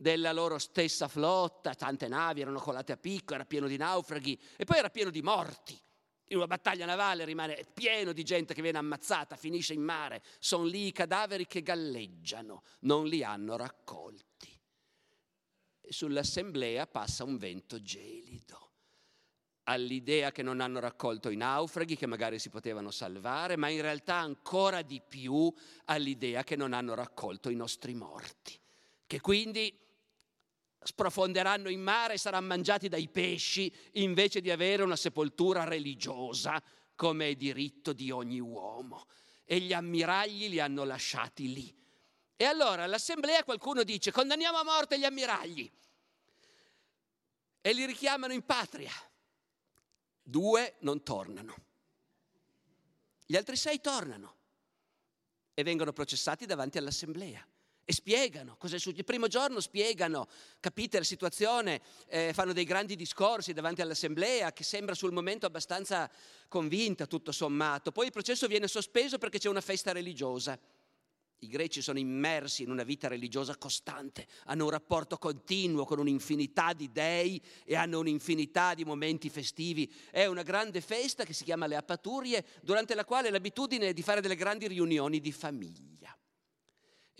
della 0.00 0.32
loro 0.32 0.56
stessa 0.56 1.08
flotta, 1.08 1.74
tante 1.74 2.08
navi 2.08 2.40
erano 2.40 2.58
colate 2.58 2.92
a 2.92 2.96
picco, 2.96 3.34
era 3.34 3.44
pieno 3.44 3.66
di 3.66 3.76
naufraghi 3.76 4.40
e 4.56 4.64
poi 4.64 4.78
era 4.78 4.88
pieno 4.88 5.10
di 5.10 5.20
morti. 5.20 5.78
In 6.28 6.38
una 6.38 6.46
battaglia 6.46 6.86
navale 6.86 7.26
rimane 7.26 7.66
pieno 7.74 8.12
di 8.12 8.22
gente 8.22 8.54
che 8.54 8.62
viene 8.62 8.78
ammazzata, 8.78 9.36
finisce 9.36 9.74
in 9.74 9.82
mare, 9.82 10.22
sono 10.38 10.64
lì 10.64 10.86
i 10.86 10.92
cadaveri 10.92 11.46
che 11.46 11.60
galleggiano, 11.60 12.62
non 12.80 13.06
li 13.06 13.22
hanno 13.22 13.56
raccolti. 13.56 14.58
E 15.82 15.92
sull'assemblea 15.92 16.86
passa 16.86 17.24
un 17.24 17.36
vento 17.36 17.82
gelido 17.82 18.70
all'idea 19.64 20.32
che 20.32 20.42
non 20.42 20.60
hanno 20.60 20.80
raccolto 20.80 21.28
i 21.28 21.36
naufraghi, 21.36 21.94
che 21.94 22.06
magari 22.06 22.38
si 22.38 22.48
potevano 22.48 22.90
salvare, 22.90 23.56
ma 23.56 23.68
in 23.68 23.82
realtà 23.82 24.14
ancora 24.14 24.80
di 24.80 25.02
più 25.06 25.52
all'idea 25.84 26.42
che 26.42 26.56
non 26.56 26.72
hanno 26.72 26.94
raccolto 26.94 27.50
i 27.50 27.54
nostri 27.54 27.92
morti, 27.92 28.58
che 29.06 29.20
quindi 29.20 29.88
sprofonderanno 30.82 31.68
in 31.68 31.82
mare 31.82 32.14
e 32.14 32.18
saranno 32.18 32.46
mangiati 32.46 32.88
dai 32.88 33.08
pesci 33.08 33.72
invece 33.92 34.40
di 34.40 34.50
avere 34.50 34.82
una 34.82 34.96
sepoltura 34.96 35.64
religiosa 35.64 36.62
come 36.94 37.28
è 37.28 37.34
diritto 37.34 37.92
di 37.92 38.10
ogni 38.10 38.40
uomo. 38.40 39.06
E 39.44 39.58
gli 39.60 39.72
ammiragli 39.72 40.48
li 40.48 40.60
hanno 40.60 40.84
lasciati 40.84 41.52
lì. 41.52 41.76
E 42.36 42.44
allora 42.44 42.84
all'assemblea 42.84 43.44
qualcuno 43.44 43.82
dice 43.82 44.10
condanniamo 44.12 44.58
a 44.58 44.64
morte 44.64 44.98
gli 44.98 45.04
ammiragli 45.04 45.70
e 47.60 47.72
li 47.72 47.84
richiamano 47.84 48.32
in 48.32 48.44
patria. 48.44 48.92
Due 50.22 50.76
non 50.80 51.02
tornano. 51.02 51.54
Gli 53.26 53.36
altri 53.36 53.56
sei 53.56 53.80
tornano 53.80 54.36
e 55.52 55.62
vengono 55.62 55.92
processati 55.92 56.46
davanti 56.46 56.78
all'assemblea 56.78 57.46
e 57.90 57.92
spiegano 57.92 58.54
cosa 58.56 58.76
è 58.76 58.78
successo. 58.78 59.00
Il 59.00 59.04
primo 59.04 59.26
giorno 59.26 59.58
spiegano, 59.58 60.28
capite 60.60 60.98
la 60.98 61.04
situazione, 61.04 61.80
eh, 62.06 62.30
fanno 62.32 62.52
dei 62.52 62.62
grandi 62.62 62.94
discorsi 62.94 63.52
davanti 63.52 63.82
all'assemblea 63.82 64.52
che 64.52 64.62
sembra 64.62 64.94
sul 64.94 65.12
momento 65.12 65.46
abbastanza 65.46 66.08
convinta 66.46 67.06
tutto 67.06 67.32
sommato. 67.32 67.90
Poi 67.90 68.06
il 68.06 68.12
processo 68.12 68.46
viene 68.46 68.68
sospeso 68.68 69.18
perché 69.18 69.40
c'è 69.40 69.48
una 69.48 69.60
festa 69.60 69.90
religiosa. 69.90 70.56
I 71.42 71.48
greci 71.48 71.82
sono 71.82 71.98
immersi 71.98 72.62
in 72.62 72.70
una 72.70 72.84
vita 72.84 73.08
religiosa 73.08 73.56
costante, 73.56 74.28
hanno 74.44 74.64
un 74.64 74.70
rapporto 74.70 75.16
continuo 75.16 75.84
con 75.84 75.98
un'infinità 75.98 76.72
di 76.74 76.92
dei 76.92 77.42
e 77.64 77.74
hanno 77.74 77.98
un'infinità 77.98 78.74
di 78.74 78.84
momenti 78.84 79.28
festivi. 79.30 79.92
È 80.12 80.26
una 80.26 80.42
grande 80.42 80.80
festa 80.80 81.24
che 81.24 81.32
si 81.32 81.42
chiama 81.42 81.66
le 81.66 81.74
Apaturie, 81.76 82.44
durante 82.62 82.94
la 82.94 83.04
quale 83.04 83.30
l'abitudine 83.30 83.88
è 83.88 83.92
di 83.92 84.02
fare 84.02 84.20
delle 84.20 84.36
grandi 84.36 84.68
riunioni 84.68 85.18
di 85.18 85.32
famiglia. 85.32 86.16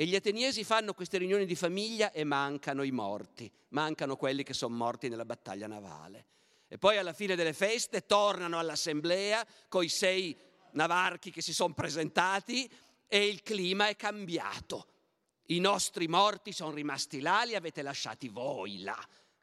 E 0.01 0.07
gli 0.07 0.15
ateniesi 0.15 0.65
fanno 0.65 0.95
queste 0.95 1.19
riunioni 1.19 1.45
di 1.45 1.55
famiglia 1.55 2.11
e 2.11 2.25
mancano 2.25 2.85
i 2.85 2.91
morti, 2.91 3.53
mancano 3.69 4.17
quelli 4.17 4.43
che 4.43 4.55
sono 4.55 4.75
morti 4.75 5.11
nella 5.11 5.27
battaglia 5.27 5.67
navale. 5.67 6.25
E 6.69 6.79
poi 6.79 6.97
alla 6.97 7.13
fine 7.13 7.37
delle 7.37 7.53
feste 7.53 8.07
tornano 8.07 8.59
all'assemblea 8.59 9.47
con 9.69 9.85
i 9.85 9.91
sei 9.91 10.35
navarchi 10.71 11.31
che 11.31 11.43
si 11.43 11.53
sono 11.53 11.75
presentati 11.75 12.67
e 13.07 13.27
il 13.27 13.43
clima 13.43 13.89
è 13.89 13.97
cambiato. 13.97 14.87
I 15.49 15.61
nostri 15.61 16.09
morti 16.09 16.53
sono 16.53 16.73
rimasti 16.73 17.21
là, 17.21 17.43
li 17.43 17.55
avete 17.55 17.83
lasciati 17.83 18.29
voi 18.29 18.81
là. 18.81 18.99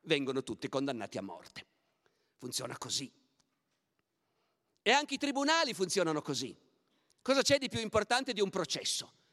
Vengono 0.05 0.41
tutti 0.41 0.67
condannati 0.69 1.19
a 1.19 1.21
morte. 1.21 1.65
Funziona 2.35 2.75
così. 2.79 3.11
E 4.81 4.89
anche 4.89 5.13
i 5.13 5.19
tribunali 5.19 5.75
funzionano 5.75 6.23
così. 6.23 6.57
Cosa 7.21 7.43
c'è 7.43 7.59
di 7.59 7.69
più 7.69 7.79
importante 7.79 8.33
di 8.33 8.41
un 8.41 8.49
processo? 8.49 9.25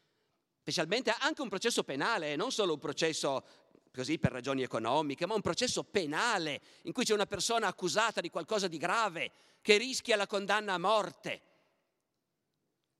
Specialmente 0.64 1.14
anche 1.18 1.42
un 1.42 1.50
processo 1.50 1.85
penale, 1.85 2.37
non 2.37 2.50
solo 2.50 2.73
un 2.73 2.78
processo 2.78 3.44
così 3.92 4.18
per 4.18 4.33
ragioni 4.33 4.62
economiche, 4.62 5.26
ma 5.26 5.35
un 5.35 5.42
processo 5.42 5.85
penale 5.85 6.59
in 6.85 6.92
cui 6.92 7.04
c'è 7.04 7.12
una 7.12 7.26
persona 7.26 7.66
accusata 7.66 8.23
di 8.23 8.30
qualcosa 8.30 8.66
di 8.66 8.78
grave 8.78 9.30
che 9.61 9.76
rischia 9.76 10.16
la 10.16 10.26
condanna 10.26 10.73
a 10.73 10.78
morte. 10.78 11.42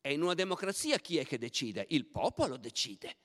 E 0.03 0.13
in 0.13 0.21
una 0.21 0.35
democrazia 0.35 0.99
chi 0.99 1.17
è 1.17 1.25
che 1.25 1.39
decide? 1.39 1.87
Il 1.89 2.05
popolo 2.05 2.59
decide. 2.59 3.17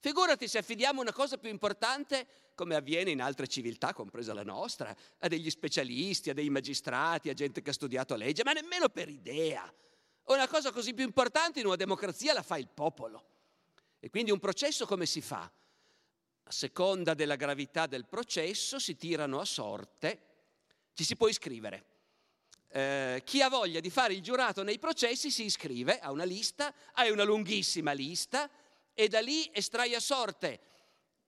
Figurati 0.00 0.48
se 0.48 0.58
affidiamo 0.58 1.00
una 1.00 1.12
cosa 1.12 1.38
più 1.38 1.48
importante, 1.48 2.26
come 2.56 2.74
avviene 2.74 3.12
in 3.12 3.22
altre 3.22 3.46
civiltà, 3.46 3.92
compresa 3.92 4.34
la 4.34 4.42
nostra, 4.42 4.92
a 5.18 5.28
degli 5.28 5.48
specialisti, 5.48 6.30
a 6.30 6.34
dei 6.34 6.50
magistrati, 6.50 7.28
a 7.28 7.34
gente 7.34 7.62
che 7.62 7.70
ha 7.70 7.74
studiato 7.74 8.16
legge, 8.16 8.42
ma 8.42 8.50
nemmeno 8.50 8.88
per 8.88 9.08
idea. 9.08 9.72
Una 10.24 10.48
cosa 10.48 10.72
così 10.72 10.92
più 10.92 11.04
importante 11.04 11.60
in 11.60 11.66
una 11.66 11.76
democrazia 11.76 12.32
la 12.32 12.42
fa 12.42 12.58
il 12.58 12.68
popolo. 12.68 13.29
E 14.02 14.08
quindi 14.08 14.30
un 14.30 14.38
processo 14.38 14.86
come 14.86 15.04
si 15.04 15.20
fa? 15.20 15.50
A 16.44 16.50
seconda 16.50 17.12
della 17.12 17.36
gravità 17.36 17.86
del 17.86 18.06
processo 18.06 18.78
si 18.78 18.96
tirano 18.96 19.38
a 19.38 19.44
sorte, 19.44 20.22
ci 20.94 21.04
si 21.04 21.16
può 21.16 21.28
iscrivere. 21.28 21.84
Eh, 22.72 23.20
chi 23.24 23.42
ha 23.42 23.50
voglia 23.50 23.78
di 23.78 23.90
fare 23.90 24.14
il 24.14 24.22
giurato 24.22 24.62
nei 24.62 24.78
processi 24.78 25.30
si 25.30 25.44
iscrive 25.44 25.98
a 25.98 26.10
una 26.10 26.24
lista, 26.24 26.74
hai 26.94 27.10
una 27.10 27.24
lunghissima 27.24 27.92
lista 27.92 28.48
e 28.94 29.08
da 29.08 29.20
lì 29.20 29.48
estrai 29.52 29.94
a 29.94 30.00
sorte. 30.00 30.60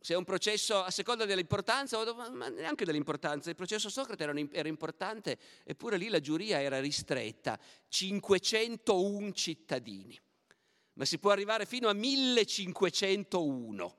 Se 0.00 0.14
è 0.14 0.16
un 0.16 0.24
processo 0.24 0.82
a 0.82 0.90
seconda 0.90 1.26
dell'importanza, 1.26 2.02
ma 2.14 2.48
neanche 2.48 2.86
dell'importanza, 2.86 3.50
il 3.50 3.54
processo 3.54 3.90
Socrate 3.90 4.22
era, 4.22 4.34
era 4.50 4.68
importante, 4.68 5.38
eppure 5.62 5.98
lì 5.98 6.08
la 6.08 6.20
giuria 6.20 6.60
era 6.60 6.80
ristretta, 6.80 7.58
501 7.88 9.32
cittadini 9.32 10.20
ma 10.94 11.04
si 11.04 11.18
può 11.18 11.30
arrivare 11.30 11.66
fino 11.66 11.88
a 11.88 11.92
1501. 11.92 13.96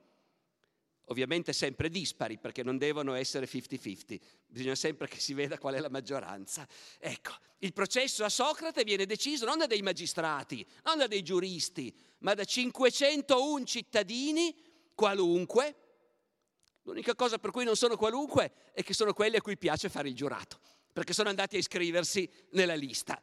Ovviamente 1.08 1.52
sempre 1.52 1.90
dispari 1.90 2.38
perché 2.38 2.62
non 2.62 2.78
devono 2.78 3.12
essere 3.12 3.46
50-50, 3.46 4.18
bisogna 4.46 4.74
sempre 4.74 5.06
che 5.06 5.20
si 5.20 5.34
veda 5.34 5.58
qual 5.58 5.74
è 5.74 5.78
la 5.78 5.90
maggioranza. 5.90 6.66
Ecco, 6.98 7.32
il 7.58 7.74
processo 7.74 8.24
a 8.24 8.30
Socrate 8.30 8.84
viene 8.84 9.04
deciso 9.04 9.44
non 9.44 9.58
da 9.58 9.66
dei 9.66 9.82
magistrati, 9.82 10.66
non 10.84 10.96
da 10.96 11.06
dei 11.06 11.22
giuristi, 11.22 11.94
ma 12.20 12.32
da 12.32 12.44
501 12.44 13.64
cittadini 13.66 14.56
qualunque. 14.94 15.76
L'unica 16.84 17.14
cosa 17.14 17.38
per 17.38 17.50
cui 17.50 17.64
non 17.64 17.76
sono 17.76 17.96
qualunque 17.96 18.52
è 18.72 18.82
che 18.82 18.94
sono 18.94 19.12
quelli 19.12 19.36
a 19.36 19.42
cui 19.42 19.58
piace 19.58 19.90
fare 19.90 20.08
il 20.08 20.14
giurato, 20.14 20.58
perché 20.90 21.12
sono 21.12 21.28
andati 21.28 21.56
a 21.56 21.58
iscriversi 21.58 22.30
nella 22.52 22.74
lista. 22.74 23.20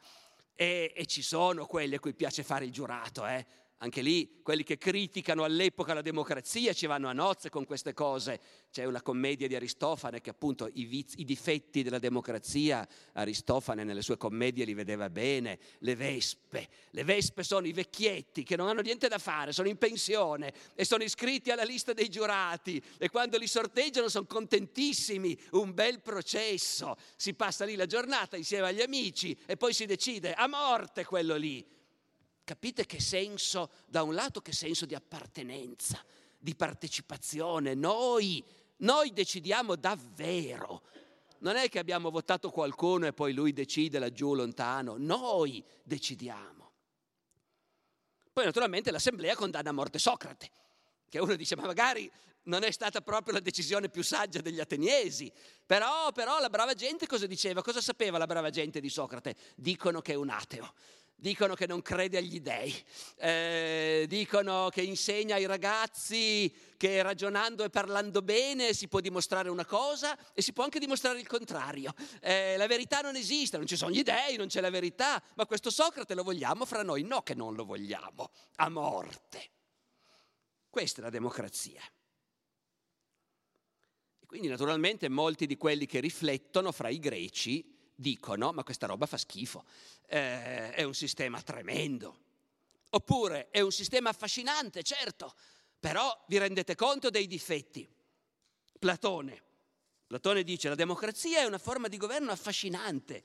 E, 0.62 0.94
e 0.96 1.08
ci 1.08 1.24
sono 1.24 1.66
quelli 1.66 1.96
a 1.96 2.00
cui 2.00 2.14
piace 2.14 2.44
fare 2.44 2.66
il 2.66 2.72
giurato, 2.72 3.26
eh? 3.26 3.44
Anche 3.84 4.02
lì 4.04 4.42
quelli 4.44 4.64
che 4.64 4.78
criticano 4.78 5.44
all'epoca 5.44 5.96
la 5.96 6.04
democrazia 6.04 6.72
ci 6.72 6.86
vanno 6.86 7.08
a 7.08 7.14
nozze 7.14 7.50
con 7.50 7.66
queste 7.66 7.94
cose. 7.94 8.40
C'è 8.72 8.86
una 8.86 9.02
commedia 9.02 9.48
di 9.48 9.56
Aristofane 9.56 10.22
che 10.22 10.30
appunto 10.30 10.70
i, 10.74 10.86
vizi, 10.86 11.22
i 11.22 11.26
difetti 11.26 11.82
della 11.82 11.98
democrazia, 11.98 12.88
Aristofane 13.14 13.84
nelle 13.84 14.04
sue 14.04 14.18
commedie 14.18 14.66
li 14.66 14.76
vedeva 14.76 15.10
bene, 15.10 15.58
le 15.80 15.96
vespe. 15.96 16.68
Le 16.92 17.04
vespe 17.04 17.42
sono 17.42 17.66
i 17.66 17.74
vecchietti 17.74 18.44
che 18.44 18.56
non 18.56 18.68
hanno 18.68 18.82
niente 18.82 19.08
da 19.08 19.18
fare, 19.18 19.52
sono 19.52 19.68
in 19.68 19.78
pensione 19.78 20.54
e 20.76 20.86
sono 20.86 21.02
iscritti 21.02 21.50
alla 21.50 21.64
lista 21.64 21.94
dei 21.94 22.08
giurati 22.08 22.80
e 23.00 23.10
quando 23.10 23.40
li 23.40 23.48
sorteggiano 23.48 24.10
sono 24.10 24.28
contentissimi, 24.28 25.36
un 25.54 25.74
bel 25.74 26.02
processo. 26.02 26.98
Si 27.16 27.34
passa 27.34 27.66
lì 27.66 27.74
la 27.74 27.88
giornata 27.88 28.38
insieme 28.38 28.68
agli 28.68 28.82
amici 28.82 29.36
e 29.48 29.58
poi 29.58 29.74
si 29.74 29.88
decide 29.88 30.36
a 30.36 30.48
morte 30.48 31.04
quello 31.04 31.36
lì. 31.36 31.80
Capite 32.52 32.86
che 32.86 33.00
senso, 33.00 33.70
da 33.88 34.04
un 34.04 34.14
lato, 34.14 34.42
che 34.42 34.52
senso 34.52 34.86
di 34.86 34.94
appartenenza, 34.94 36.04
di 36.38 36.54
partecipazione. 36.54 37.76
Noi, 37.76 38.44
noi 38.80 39.14
decidiamo 39.14 39.78
davvero. 39.78 40.82
Non 41.38 41.56
è 41.56 41.70
che 41.70 41.80
abbiamo 41.80 42.10
votato 42.10 42.50
qualcuno 42.50 43.08
e 43.08 43.14
poi 43.14 43.32
lui 43.32 43.54
decide 43.54 44.00
laggiù 44.00 44.36
lontano. 44.36 44.96
Noi 44.98 45.64
decidiamo. 45.82 46.72
Poi 48.34 48.44
naturalmente 48.44 48.92
l'assemblea 48.92 49.34
condanna 49.34 49.70
a 49.70 49.74
morte 49.74 49.98
Socrate, 49.98 50.50
che 51.08 51.20
uno 51.20 51.38
dice 51.38 51.56
ma 51.56 51.66
magari 51.66 52.12
non 52.44 52.64
è 52.64 52.72
stata 52.72 53.00
proprio 53.00 53.36
la 53.36 53.40
decisione 53.40 53.88
più 53.88 54.04
saggia 54.04 54.42
degli 54.42 54.60
ateniesi, 54.60 55.32
però, 55.66 56.12
però 56.12 56.38
la 56.42 56.50
brava 56.50 56.74
gente 56.74 57.08
cosa 57.08 57.28
diceva? 57.28 57.62
Cosa 57.62 57.80
sapeva 57.80 58.18
la 58.18 58.26
brava 58.26 58.50
gente 58.50 58.82
di 58.82 58.90
Socrate? 58.90 59.38
Dicono 59.56 60.02
che 60.02 60.12
è 60.12 60.16
un 60.16 60.28
ateo 60.28 60.74
dicono 61.22 61.54
che 61.54 61.68
non 61.68 61.84
crede 61.84 62.18
agli 62.18 62.42
dèi, 62.42 62.76
eh, 63.18 64.06
dicono 64.08 64.70
che 64.72 64.82
insegna 64.82 65.36
ai 65.36 65.46
ragazzi 65.46 66.52
che 66.76 67.04
ragionando 67.04 67.64
e 67.64 67.70
parlando 67.70 68.24
bene 68.24 68.74
si 68.74 68.88
può 68.88 69.00
dimostrare 69.02 69.48
una 69.50 69.66
cosa 69.66 70.18
e 70.34 70.42
si 70.42 70.52
può 70.52 70.64
anche 70.64 70.80
dimostrare 70.80 71.20
il 71.20 71.28
contrario. 71.28 71.94
Eh, 72.22 72.58
la 72.58 72.66
verità 72.66 73.02
non 73.02 73.16
esiste, 73.16 73.58
non 73.58 73.68
ci 73.68 73.78
sono 73.78 73.92
gli 73.92 74.02
dèi, 74.02 74.36
non 74.36 74.48
c'è 74.48 74.62
la 74.62 74.72
verità, 74.72 75.22
ma 75.36 75.46
questo 75.46 75.70
Socrate 75.70 76.16
lo 76.16 76.24
vogliamo 76.24 76.66
fra 76.66 76.82
noi? 76.82 77.04
No 77.04 77.22
che 77.22 77.36
non 77.36 77.54
lo 77.54 77.66
vogliamo, 77.66 78.32
a 78.56 78.70
morte. 78.70 79.52
Questa 80.72 81.02
è 81.02 81.04
la 81.04 81.12
democrazia. 81.12 81.82
E 84.20 84.26
quindi 84.26 84.48
naturalmente 84.48 85.08
molti 85.08 85.46
di 85.46 85.56
quelli 85.56 85.86
che 85.86 86.00
riflettono 86.00 86.72
fra 86.72 86.90
i 86.90 86.98
greci 86.98 87.71
dicono 88.02 88.52
ma 88.52 88.64
questa 88.64 88.88
roba 88.88 89.06
fa 89.06 89.16
schifo, 89.18 89.64
eh, 90.08 90.72
è 90.72 90.84
un 90.84 90.94
sistema 90.94 91.42
tremendo. 91.42 92.20
Oppure 92.90 93.50
è 93.52 93.62
un 93.62 93.72
sistema 93.72 94.10
affascinante, 94.10 94.84
certo, 94.84 95.34
però 95.80 96.26
vi 96.28 96.38
rendete 96.38 96.76
conto 96.76 97.10
dei 97.10 97.28
difetti. 97.28 97.88
Platone. 98.78 99.42
Platone 100.08 100.44
dice 100.44 100.68
la 100.68 100.76
democrazia 100.76 101.40
è 101.40 101.46
una 101.46 101.58
forma 101.58 101.88
di 101.88 101.96
governo 101.96 102.32
affascinante, 102.32 103.24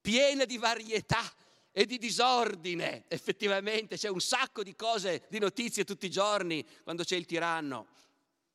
piena 0.00 0.44
di 0.44 0.58
varietà 0.58 1.22
e 1.70 1.86
di 1.86 1.96
disordine. 1.98 3.04
Effettivamente 3.06 3.96
c'è 3.96 4.08
un 4.08 4.20
sacco 4.20 4.64
di 4.64 4.74
cose, 4.74 5.26
di 5.28 5.38
notizie 5.38 5.84
tutti 5.84 6.06
i 6.06 6.10
giorni 6.10 6.66
quando 6.82 7.04
c'è 7.04 7.14
il 7.14 7.24
tiranno. 7.24 7.86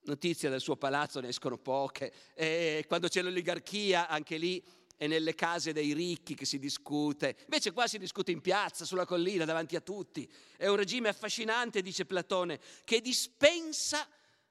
Notizie 0.05 0.49
dal 0.49 0.59
suo 0.59 0.75
palazzo 0.75 1.21
ne 1.21 1.29
escono 1.29 1.57
poche. 1.57 2.11
E 2.33 2.83
quando 2.85 3.07
c'è 3.07 3.21
l'oligarchia, 3.21 4.09
anche 4.09 4.35
lì 4.35 4.61
è 5.03 5.07
nelle 5.07 5.35
case 5.35 5.73
dei 5.73 5.91
ricchi 5.91 6.33
che 6.33 6.45
si 6.45 6.57
discute, 6.57 7.35
invece 7.43 7.71
qua 7.73 7.87
si 7.87 7.97
discute 7.97 8.31
in 8.31 8.39
piazza, 8.39 8.85
sulla 8.85 9.05
collina, 9.05 9.43
davanti 9.43 9.75
a 9.75 9.81
tutti. 9.81 10.31
È 10.55 10.67
un 10.67 10.77
regime 10.77 11.09
affascinante, 11.09 11.81
dice 11.81 12.05
Platone, 12.05 12.59
che 12.85 13.01
dispensa 13.01 14.07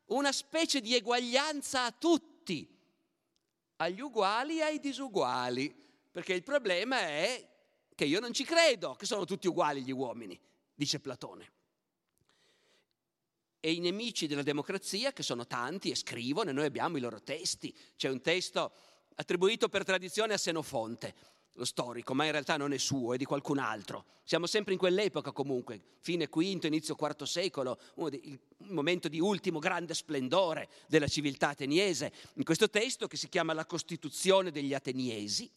una 0.06 0.30
specie 0.30 0.82
di 0.82 0.94
eguaglianza 0.94 1.84
a 1.84 1.92
tutti, 1.92 2.68
agli 3.76 4.00
uguali 4.00 4.58
e 4.58 4.62
ai 4.62 4.78
disuguali, 4.78 5.74
perché 6.10 6.34
il 6.34 6.42
problema 6.42 7.00
è 7.00 7.48
che 7.94 8.04
io 8.04 8.20
non 8.20 8.34
ci 8.34 8.44
credo 8.44 8.94
che 8.94 9.06
sono 9.06 9.24
tutti 9.24 9.48
uguali 9.48 9.82
gli 9.82 9.90
uomini, 9.90 10.38
dice 10.74 11.00
Platone. 11.00 11.50
E 13.58 13.72
i 13.72 13.78
nemici 13.78 14.26
della 14.26 14.42
democrazia, 14.42 15.12
che 15.12 15.22
sono 15.22 15.46
tanti 15.46 15.90
e 15.90 15.94
scrivono, 15.94 16.50
e 16.50 16.52
noi 16.52 16.66
abbiamo 16.66 16.98
i 16.98 17.00
loro 17.00 17.22
testi. 17.22 17.74
C'è 17.96 18.10
un 18.10 18.20
testo 18.20 18.72
attribuito 19.16 19.68
per 19.68 19.84
tradizione 19.84 20.34
a 20.34 20.38
Senofonte, 20.38 21.14
lo 21.54 21.64
storico, 21.64 22.14
ma 22.14 22.24
in 22.24 22.32
realtà 22.32 22.56
non 22.56 22.72
è 22.72 22.78
suo, 22.78 23.12
è 23.12 23.16
di 23.16 23.24
qualcun 23.24 23.58
altro. 23.58 24.06
Siamo 24.24 24.46
sempre 24.46 24.72
in 24.72 24.78
quell'epoca 24.78 25.32
comunque, 25.32 25.80
fine 26.00 26.26
V, 26.26 26.40
inizio 26.64 26.96
IV 26.98 27.24
secolo, 27.24 27.78
il 27.96 28.40
momento 28.68 29.08
di 29.08 29.20
ultimo 29.20 29.58
grande 29.58 29.94
splendore 29.94 30.68
della 30.86 31.08
civiltà 31.08 31.48
ateniese. 31.50 32.12
In 32.34 32.44
questo 32.44 32.70
testo 32.70 33.06
che 33.06 33.16
si 33.16 33.28
chiama 33.28 33.52
La 33.52 33.66
Costituzione 33.66 34.50
degli 34.50 34.72
Ateniesi, 34.72 35.50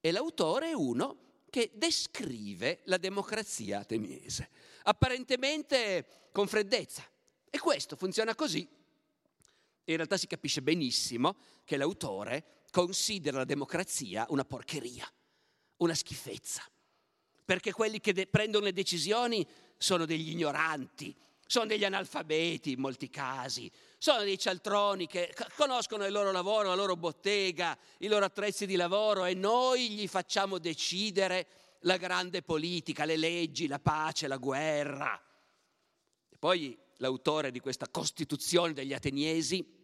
e 0.00 0.10
l'autore 0.12 0.70
è 0.70 0.72
uno 0.72 1.16
che 1.50 1.72
descrive 1.74 2.80
la 2.84 2.96
democrazia 2.96 3.80
ateniese, 3.80 4.48
apparentemente 4.84 6.28
con 6.32 6.46
freddezza. 6.46 7.04
E 7.50 7.58
questo 7.58 7.96
funziona 7.96 8.34
così 8.34 8.68
in 9.92 9.96
realtà 9.96 10.16
si 10.16 10.26
capisce 10.26 10.62
benissimo 10.62 11.36
che 11.64 11.76
l'autore 11.76 12.64
considera 12.70 13.38
la 13.38 13.44
democrazia 13.44 14.26
una 14.30 14.44
porcheria, 14.44 15.10
una 15.78 15.94
schifezza, 15.94 16.62
perché 17.44 17.72
quelli 17.72 18.00
che 18.00 18.12
de- 18.12 18.26
prendono 18.26 18.64
le 18.64 18.72
decisioni 18.72 19.46
sono 19.78 20.04
degli 20.04 20.30
ignoranti, 20.30 21.14
sono 21.46 21.66
degli 21.66 21.84
analfabeti 21.84 22.72
in 22.72 22.80
molti 22.80 23.08
casi, 23.08 23.70
sono 23.98 24.22
dei 24.24 24.38
cialtroni 24.38 25.06
che 25.06 25.32
conoscono 25.56 26.04
il 26.04 26.12
loro 26.12 26.32
lavoro, 26.32 26.68
la 26.68 26.74
loro 26.74 26.96
bottega, 26.96 27.78
i 27.98 28.08
loro 28.08 28.24
attrezzi 28.24 28.66
di 28.66 28.74
lavoro 28.74 29.24
e 29.24 29.34
noi 29.34 29.90
gli 29.90 30.08
facciamo 30.08 30.58
decidere 30.58 31.46
la 31.80 31.96
grande 31.96 32.42
politica, 32.42 33.04
le 33.04 33.16
leggi, 33.16 33.68
la 33.68 33.78
pace, 33.78 34.26
la 34.26 34.38
guerra. 34.38 35.22
E 36.28 36.36
poi 36.36 36.76
l'autore 36.96 37.52
di 37.52 37.60
questa 37.60 37.88
Costituzione 37.88 38.72
degli 38.72 38.92
Ateniesi 38.92 39.75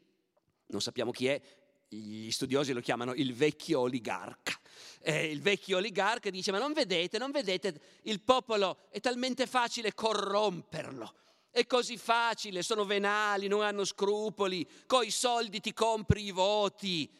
non 0.72 0.80
sappiamo 0.80 1.12
chi 1.12 1.26
è, 1.28 1.40
gli 1.88 2.30
studiosi 2.30 2.72
lo 2.72 2.80
chiamano 2.80 3.14
il 3.14 3.35
vecchio 3.35 3.80
oligarca. 3.80 4.58
Eh, 5.00 5.30
il 5.30 5.40
vecchio 5.40 5.76
oligarca 5.76 6.30
dice, 6.30 6.50
ma 6.50 6.58
non 6.58 6.72
vedete, 6.72 7.18
non 7.18 7.30
vedete, 7.30 7.80
il 8.02 8.20
popolo 8.20 8.78
è 8.90 9.00
talmente 9.00 9.46
facile 9.46 9.94
corromperlo. 9.94 11.14
È 11.50 11.66
così 11.66 11.98
facile, 11.98 12.62
sono 12.62 12.87
venali, 12.87 13.46
non 13.46 13.61
hanno 13.61 13.85
scrupoli, 13.85 14.66
coi 14.87 15.11
soldi 15.11 15.61
ti 15.61 15.74
compri 15.74 16.24
i 16.24 16.30
voti. 16.30 17.11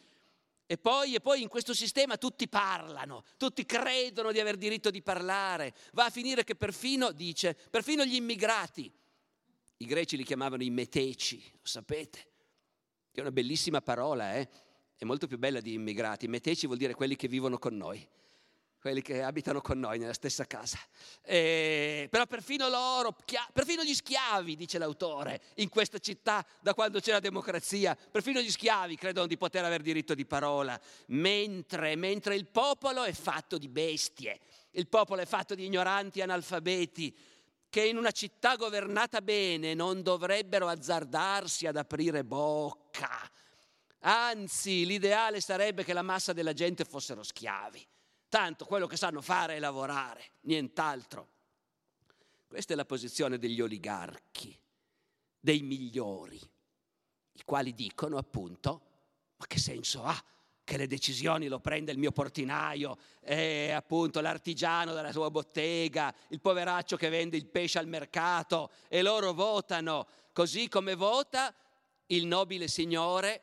E 0.65 0.77
poi, 0.77 1.13
e 1.13 1.19
poi 1.19 1.43
in 1.43 1.49
questo 1.49 1.75
sistema 1.75 2.17
tutti 2.17 2.47
parlano, 2.47 3.25
tutti 3.37 3.63
credono 3.63 4.31
di 4.31 4.39
aver 4.39 4.57
diritto 4.57 4.89
di 4.89 5.03
parlare. 5.03 5.75
Va 5.91 6.05
a 6.05 6.09
finire 6.09 6.43
che 6.43 6.55
perfino, 6.55 7.11
dice, 7.11 7.53
perfino 7.69 8.03
gli 8.05 8.15
immigrati, 8.15 8.91
i 9.77 9.85
greci 9.85 10.17
li 10.17 10.23
chiamavano 10.23 10.63
i 10.63 10.71
meteci, 10.71 11.43
lo 11.51 11.59
sapete, 11.61 12.32
che 13.13 13.19
è 13.19 13.21
una 13.21 13.31
bellissima 13.31 13.79
parola, 13.79 14.33
eh? 14.33 14.49
è 14.97 15.05
molto 15.05 15.27
più 15.27 15.37
bella 15.37 15.61
di 15.61 15.73
immigrati. 15.73 16.27
Meteci 16.27 16.65
vuol 16.65 16.79
dire 16.79 16.95
quelli 16.95 17.15
che 17.15 17.27
vivono 17.27 17.59
con 17.59 17.77
noi, 17.77 18.05
quelli 18.81 19.03
che 19.03 19.21
abitano 19.21 19.61
con 19.61 19.79
noi 19.79 19.99
nella 19.99 20.13
stessa 20.13 20.45
casa. 20.45 20.79
E, 21.21 22.07
però 22.09 22.25
perfino 22.25 22.67
loro, 22.69 23.15
perfino 23.53 23.83
gli 23.83 23.93
schiavi, 23.93 24.55
dice 24.55 24.79
l'autore, 24.79 25.41
in 25.57 25.69
questa 25.69 25.99
città 25.99 26.43
da 26.59 26.73
quando 26.73 26.99
c'è 26.99 27.11
la 27.11 27.19
democrazia, 27.19 27.95
perfino 27.95 28.41
gli 28.41 28.49
schiavi 28.49 28.95
credono 28.95 29.27
di 29.27 29.37
poter 29.37 29.63
avere 29.63 29.83
diritto 29.83 30.15
di 30.15 30.25
parola, 30.25 30.79
mentre, 31.09 31.95
mentre 31.95 32.33
il 32.33 32.47
popolo 32.47 33.03
è 33.03 33.13
fatto 33.13 33.59
di 33.59 33.67
bestie, 33.67 34.39
il 34.71 34.87
popolo 34.87 35.21
è 35.21 35.25
fatto 35.25 35.53
di 35.53 35.65
ignoranti 35.65 36.19
analfabeti 36.21 37.15
che 37.73 37.87
in 37.87 37.97
una 37.97 38.11
città 38.11 38.55
governata 38.55 39.19
bene 39.23 39.73
non 39.73 40.03
dovrebbero 40.03 40.67
azzardarsi 40.67 41.65
ad 41.65 41.75
aprire 41.75 42.23
bocca. 42.23 43.27
Anzi, 44.01 44.85
l'ideale 44.85 45.41
sarebbe 45.41 45.83
che 45.83 45.93
la 45.93 46.03
massa 46.03 46.33
della 46.33 46.53
gente 46.53 46.85
fossero 46.85 47.23
schiavi. 47.23 47.83
Tanto 48.29 48.65
quello 48.65 48.85
che 48.85 48.95
sanno 48.95 49.21
fare 49.21 49.55
è 49.55 49.59
lavorare, 49.59 50.33
nient'altro. 50.41 51.29
Questa 52.45 52.73
è 52.73 52.75
la 52.75 52.85
posizione 52.85 53.39
degli 53.39 53.59
oligarchi, 53.59 54.55
dei 55.39 55.63
migliori, 55.63 56.39
i 57.31 57.43
quali 57.43 57.73
dicono 57.73 58.19
appunto, 58.19 58.81
ma 59.37 59.47
che 59.47 59.57
senso 59.57 60.03
ha 60.03 60.23
che 60.63 60.77
le 60.77 60.87
decisioni 60.87 61.47
lo 61.47 61.59
prende 61.59 61.91
il 61.91 61.97
mio 61.97 62.11
portinaio, 62.11 62.97
è 63.19 63.71
appunto 63.71 64.21
l'artigiano 64.21 64.93
della 64.93 65.11
sua 65.11 65.29
bottega, 65.29 66.13
il 66.29 66.39
poveraccio 66.39 66.95
che 66.95 67.09
vende 67.09 67.37
il 67.37 67.47
pesce 67.47 67.79
al 67.79 67.87
mercato 67.87 68.71
e 68.87 69.01
loro 69.01 69.33
votano 69.33 70.07
così 70.31 70.67
come 70.67 70.95
vota 70.95 71.53
il 72.07 72.25
nobile 72.25 72.67
signore 72.67 73.41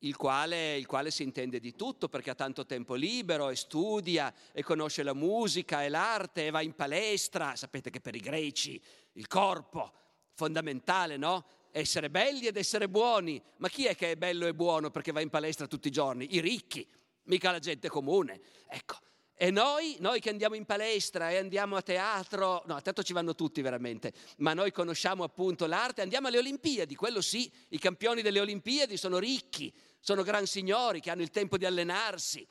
il 0.00 0.16
quale, 0.16 0.76
il 0.76 0.86
quale, 0.86 1.10
si 1.10 1.22
intende 1.22 1.58
di 1.58 1.74
tutto 1.74 2.08
perché 2.08 2.30
ha 2.30 2.34
tanto 2.34 2.66
tempo 2.66 2.94
libero 2.94 3.48
e 3.48 3.56
studia 3.56 4.32
e 4.52 4.62
conosce 4.62 5.02
la 5.02 5.14
musica 5.14 5.82
e 5.82 5.88
l'arte 5.88 6.46
e 6.46 6.50
va 6.50 6.60
in 6.60 6.74
palestra. 6.74 7.56
Sapete 7.56 7.90
che 7.90 8.00
per 8.00 8.14
i 8.14 8.20
greci 8.20 8.80
il 9.12 9.26
corpo, 9.26 9.92
fondamentale, 10.34 11.16
no? 11.16 11.46
Essere 11.78 12.08
belli 12.08 12.46
ed 12.46 12.56
essere 12.56 12.88
buoni. 12.88 13.42
Ma 13.58 13.68
chi 13.68 13.84
è 13.84 13.94
che 13.94 14.12
è 14.12 14.16
bello 14.16 14.46
e 14.46 14.54
buono 14.54 14.90
perché 14.90 15.12
va 15.12 15.20
in 15.20 15.28
palestra 15.28 15.66
tutti 15.66 15.88
i 15.88 15.90
giorni? 15.90 16.34
I 16.34 16.40
ricchi, 16.40 16.88
mica 17.24 17.50
la 17.50 17.58
gente 17.58 17.90
comune. 17.90 18.40
Ecco, 18.66 18.96
e 19.34 19.50
noi, 19.50 19.96
noi 20.00 20.18
che 20.18 20.30
andiamo 20.30 20.54
in 20.54 20.64
palestra 20.64 21.30
e 21.30 21.36
andiamo 21.36 21.76
a 21.76 21.82
teatro, 21.82 22.62
no, 22.64 22.76
a 22.76 22.80
teatro 22.80 23.04
ci 23.04 23.12
vanno 23.12 23.34
tutti 23.34 23.60
veramente, 23.60 24.14
ma 24.38 24.54
noi 24.54 24.72
conosciamo 24.72 25.22
appunto 25.22 25.66
l'arte, 25.66 26.00
andiamo 26.00 26.28
alle 26.28 26.38
Olimpiadi, 26.38 26.94
quello 26.94 27.20
sì, 27.20 27.52
i 27.68 27.78
campioni 27.78 28.22
delle 28.22 28.40
Olimpiadi 28.40 28.96
sono 28.96 29.18
ricchi, 29.18 29.70
sono 30.00 30.22
gran 30.22 30.46
signori 30.46 31.00
che 31.00 31.10
hanno 31.10 31.20
il 31.20 31.30
tempo 31.30 31.58
di 31.58 31.66
allenarsi. 31.66 32.46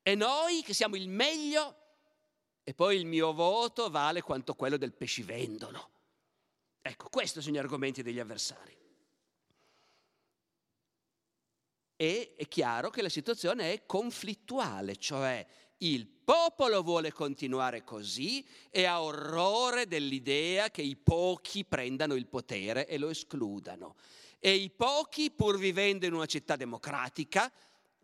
E 0.00 0.14
noi 0.14 0.62
che 0.62 0.72
siamo 0.72 0.94
il 0.94 1.08
meglio, 1.08 1.74
e 2.62 2.72
poi 2.74 2.96
il 2.96 3.06
mio 3.06 3.32
voto 3.32 3.90
vale 3.90 4.20
quanto 4.20 4.54
quello 4.54 4.76
del 4.76 4.92
pescivendolo. 4.92 5.90
Ecco, 6.88 7.10
questi 7.10 7.42
sono 7.42 7.54
gli 7.54 7.58
argomenti 7.58 8.02
degli 8.02 8.18
avversari. 8.18 8.74
E 11.96 12.34
è 12.34 12.48
chiaro 12.48 12.88
che 12.88 13.02
la 13.02 13.10
situazione 13.10 13.74
è 13.74 13.84
conflittuale, 13.84 14.96
cioè 14.96 15.46
il 15.78 16.06
popolo 16.06 16.82
vuole 16.82 17.12
continuare 17.12 17.84
così 17.84 18.42
e 18.70 18.86
ha 18.86 19.02
orrore 19.02 19.86
dell'idea 19.86 20.70
che 20.70 20.80
i 20.80 20.96
pochi 20.96 21.66
prendano 21.66 22.14
il 22.14 22.26
potere 22.26 22.86
e 22.86 22.96
lo 22.96 23.10
escludano. 23.10 23.96
E 24.38 24.54
i 24.54 24.70
pochi, 24.70 25.30
pur 25.30 25.58
vivendo 25.58 26.06
in 26.06 26.14
una 26.14 26.24
città 26.24 26.56
democratica, 26.56 27.52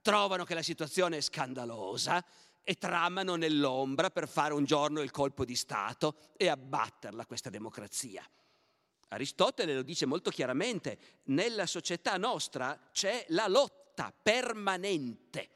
trovano 0.03 0.44
che 0.44 0.53
la 0.53 0.62
situazione 0.62 1.16
è 1.16 1.20
scandalosa 1.23 2.23
e 2.62 2.75
tramano 2.75 3.37
nell'ombra 3.37 4.11
per 4.11 4.29
fare 4.29 4.53
un 4.53 4.66
giorno 4.66 5.01
il 5.01 5.11
colpo 5.11 5.47
di 5.47 5.57
Stato 5.57 6.16
e 6.37 6.49
abbatterla 6.49 7.25
questa 7.25 7.49
democrazia. 7.49 8.23
Aristotele 9.09 9.75
lo 9.75 9.83
dice 9.83 10.07
molto 10.07 10.31
chiaramente, 10.31 10.99
nella 11.25 11.67
società 11.67 12.17
nostra 12.17 12.88
c'è 12.93 13.25
la 13.29 13.47
lotta 13.47 14.12
permanente 14.12 15.51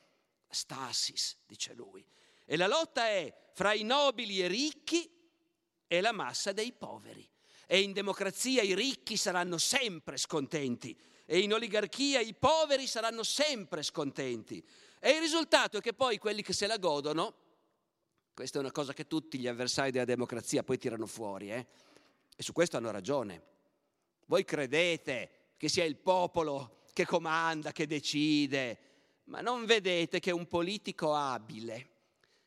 stasis, 0.49 1.37
dice 1.47 1.75
lui. 1.75 2.05
E 2.45 2.57
la 2.57 2.67
lotta 2.67 3.07
è 3.07 3.33
fra 3.53 3.73
i 3.73 3.83
nobili 3.83 4.41
e 4.41 4.49
ricchi 4.49 5.11
e 5.87 6.01
la 6.01 6.13
massa 6.13 6.53
dei 6.53 6.73
poveri. 6.73 7.29
E 7.67 7.81
in 7.81 7.93
democrazia 7.93 8.63
i 8.63 8.75
ricchi 8.75 9.17
saranno 9.17 9.59
sempre 9.59 10.17
scontenti 10.17 10.97
e 11.31 11.41
in 11.41 11.53
oligarchia 11.53 12.21
i 12.21 12.33
poveri 12.33 12.87
saranno 12.87 13.23
sempre 13.23 13.83
scontenti. 13.83 14.65
E 14.99 15.11
il 15.11 15.21
risultato 15.21 15.77
è 15.77 15.81
che 15.83 15.93
poi 15.93 16.17
quelli 16.17 16.41
che 16.41 16.55
se 16.55 16.67
la 16.67 16.79
godono, 16.79 17.35
questa 18.33 18.57
è 18.57 18.61
una 18.63 18.73
cosa 18.73 18.95
che 18.95 19.07
tutti 19.07 19.39
gli 19.39 19.47
avversari 19.47 19.91
della 19.91 20.07
democrazia 20.07 20.63
poi 20.63 20.79
tirano 20.79 21.05
fuori, 21.05 21.51
eh? 21.53 21.67
E 22.40 22.44
su 22.44 22.53
questo 22.53 22.77
hanno 22.77 22.92
ragione. 22.92 23.42
Voi 24.27 24.44
credete 24.44 25.55
che 25.57 25.68
sia 25.68 25.83
il 25.83 25.96
popolo 25.96 26.83
che 26.92 27.05
comanda, 27.05 27.72
che 27.72 27.88
decide, 27.88 28.79
ma 29.24 29.40
non 29.40 29.64
vedete 29.64 30.20
che 30.20 30.31
un 30.31 30.46
politico 30.46 31.16
abile, 31.16 31.88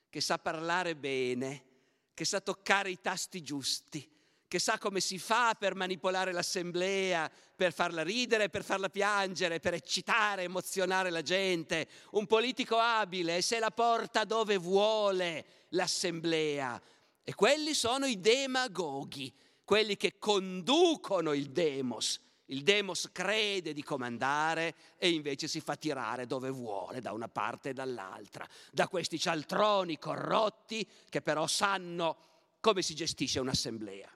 che 0.09 0.21
sa 0.21 0.37
parlare 0.37 0.95
bene, 0.95 1.65
che 2.13 2.23
sa 2.23 2.39
toccare 2.39 2.89
i 2.89 3.01
tasti 3.01 3.41
giusti, 3.41 4.09
che 4.47 4.59
sa 4.59 4.77
come 4.77 5.01
si 5.01 5.19
fa 5.19 5.55
per 5.59 5.75
manipolare 5.75 6.31
l'assemblea, 6.31 7.29
per 7.53 7.73
farla 7.73 8.01
ridere, 8.01 8.49
per 8.49 8.63
farla 8.63 8.87
piangere, 8.87 9.59
per 9.59 9.73
eccitare, 9.73 10.43
emozionare 10.43 11.09
la 11.09 11.21
gente. 11.21 11.85
Un 12.11 12.27
politico 12.27 12.77
abile 12.77 13.41
se 13.41 13.59
la 13.59 13.71
porta 13.71 14.23
dove 14.23 14.55
vuole 14.55 15.45
l'assemblea. 15.71 16.81
E 17.23 17.35
quelli 17.35 17.73
sono 17.73 18.05
i 18.05 18.21
demagoghi, 18.21 19.33
quelli 19.71 19.95
che 19.95 20.17
conducono 20.19 21.31
il 21.31 21.49
demos 21.49 22.19
il 22.47 22.61
demos 22.61 23.07
crede 23.13 23.71
di 23.71 23.81
comandare 23.81 24.75
e 24.97 25.11
invece 25.11 25.47
si 25.47 25.61
fa 25.61 25.77
tirare 25.77 26.27
dove 26.27 26.49
vuole, 26.49 26.99
da 26.99 27.13
una 27.13 27.29
parte 27.29 27.69
e 27.69 27.73
dall'altra, 27.73 28.45
da 28.69 28.89
questi 28.89 29.17
cialtroni 29.17 29.97
corrotti 29.97 30.85
che 31.07 31.21
però 31.21 31.47
sanno 31.47 32.17
come 32.59 32.81
si 32.81 32.93
gestisce 32.93 33.39
un'assemblea. 33.39 34.13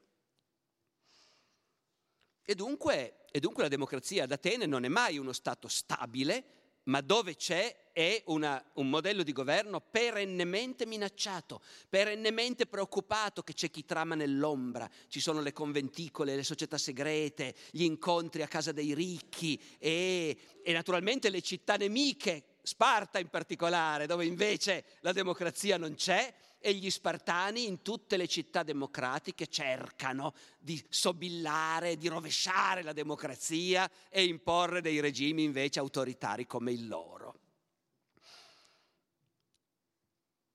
E 2.44 2.54
dunque, 2.54 3.26
e 3.32 3.40
dunque 3.40 3.64
la 3.64 3.70
democrazia 3.70 4.26
ad 4.26 4.34
Atene 4.34 4.66
non 4.66 4.84
è 4.84 4.90
mai 4.90 5.18
uno 5.18 5.32
Stato 5.32 5.70
stabile, 5.70 6.65
ma 6.86 7.02
dove 7.02 7.36
c'è 7.36 7.84
è 7.96 8.22
una, 8.26 8.62
un 8.74 8.90
modello 8.90 9.24
di 9.24 9.32
governo 9.32 9.80
perennemente 9.80 10.86
minacciato, 10.86 11.62
perennemente 11.88 12.66
preoccupato 12.66 13.42
che 13.42 13.54
c'è 13.54 13.70
chi 13.70 13.86
trama 13.86 14.16
nell'ombra, 14.16 14.90
ci 15.08 15.22
sono 15.22 15.40
le 15.40 15.54
conventicole, 15.54 16.36
le 16.36 16.44
società 16.44 16.78
segrete, 16.78 17.56
gli 17.72 17.84
incontri 17.84 18.42
a 18.42 18.48
casa 18.48 18.74
dei 18.74 18.94
ricchi 18.94 19.58
e, 19.80 20.38
e 20.62 20.74
naturalmente 20.74 21.30
le 21.30 21.42
città 21.42 21.76
nemiche, 21.76 22.44
Sparta 22.66 23.20
in 23.20 23.30
particolare, 23.30 24.08
dove 24.08 24.26
invece 24.26 24.86
la 25.02 25.12
democrazia 25.12 25.78
non 25.78 25.94
c'è 25.94 26.34
e 26.66 26.74
gli 26.74 26.90
spartani 26.90 27.68
in 27.68 27.84
tutte 27.84 28.18
le 28.18 28.28
città 28.28 28.64
democratiche 28.64 29.46
cercano 29.46 30.34
di 30.58 30.84
sobillare, 30.90 31.96
di 31.96 32.08
rovesciare 32.08 32.82
la 32.82 32.92
democrazia 32.92 33.88
e 34.10 34.26
imporre 34.26 34.82
dei 34.82 35.00
regimi 35.00 35.44
invece 35.44 35.78
autoritari 35.78 36.48
come 36.48 36.72
il 36.72 36.88
loro. 36.88 37.40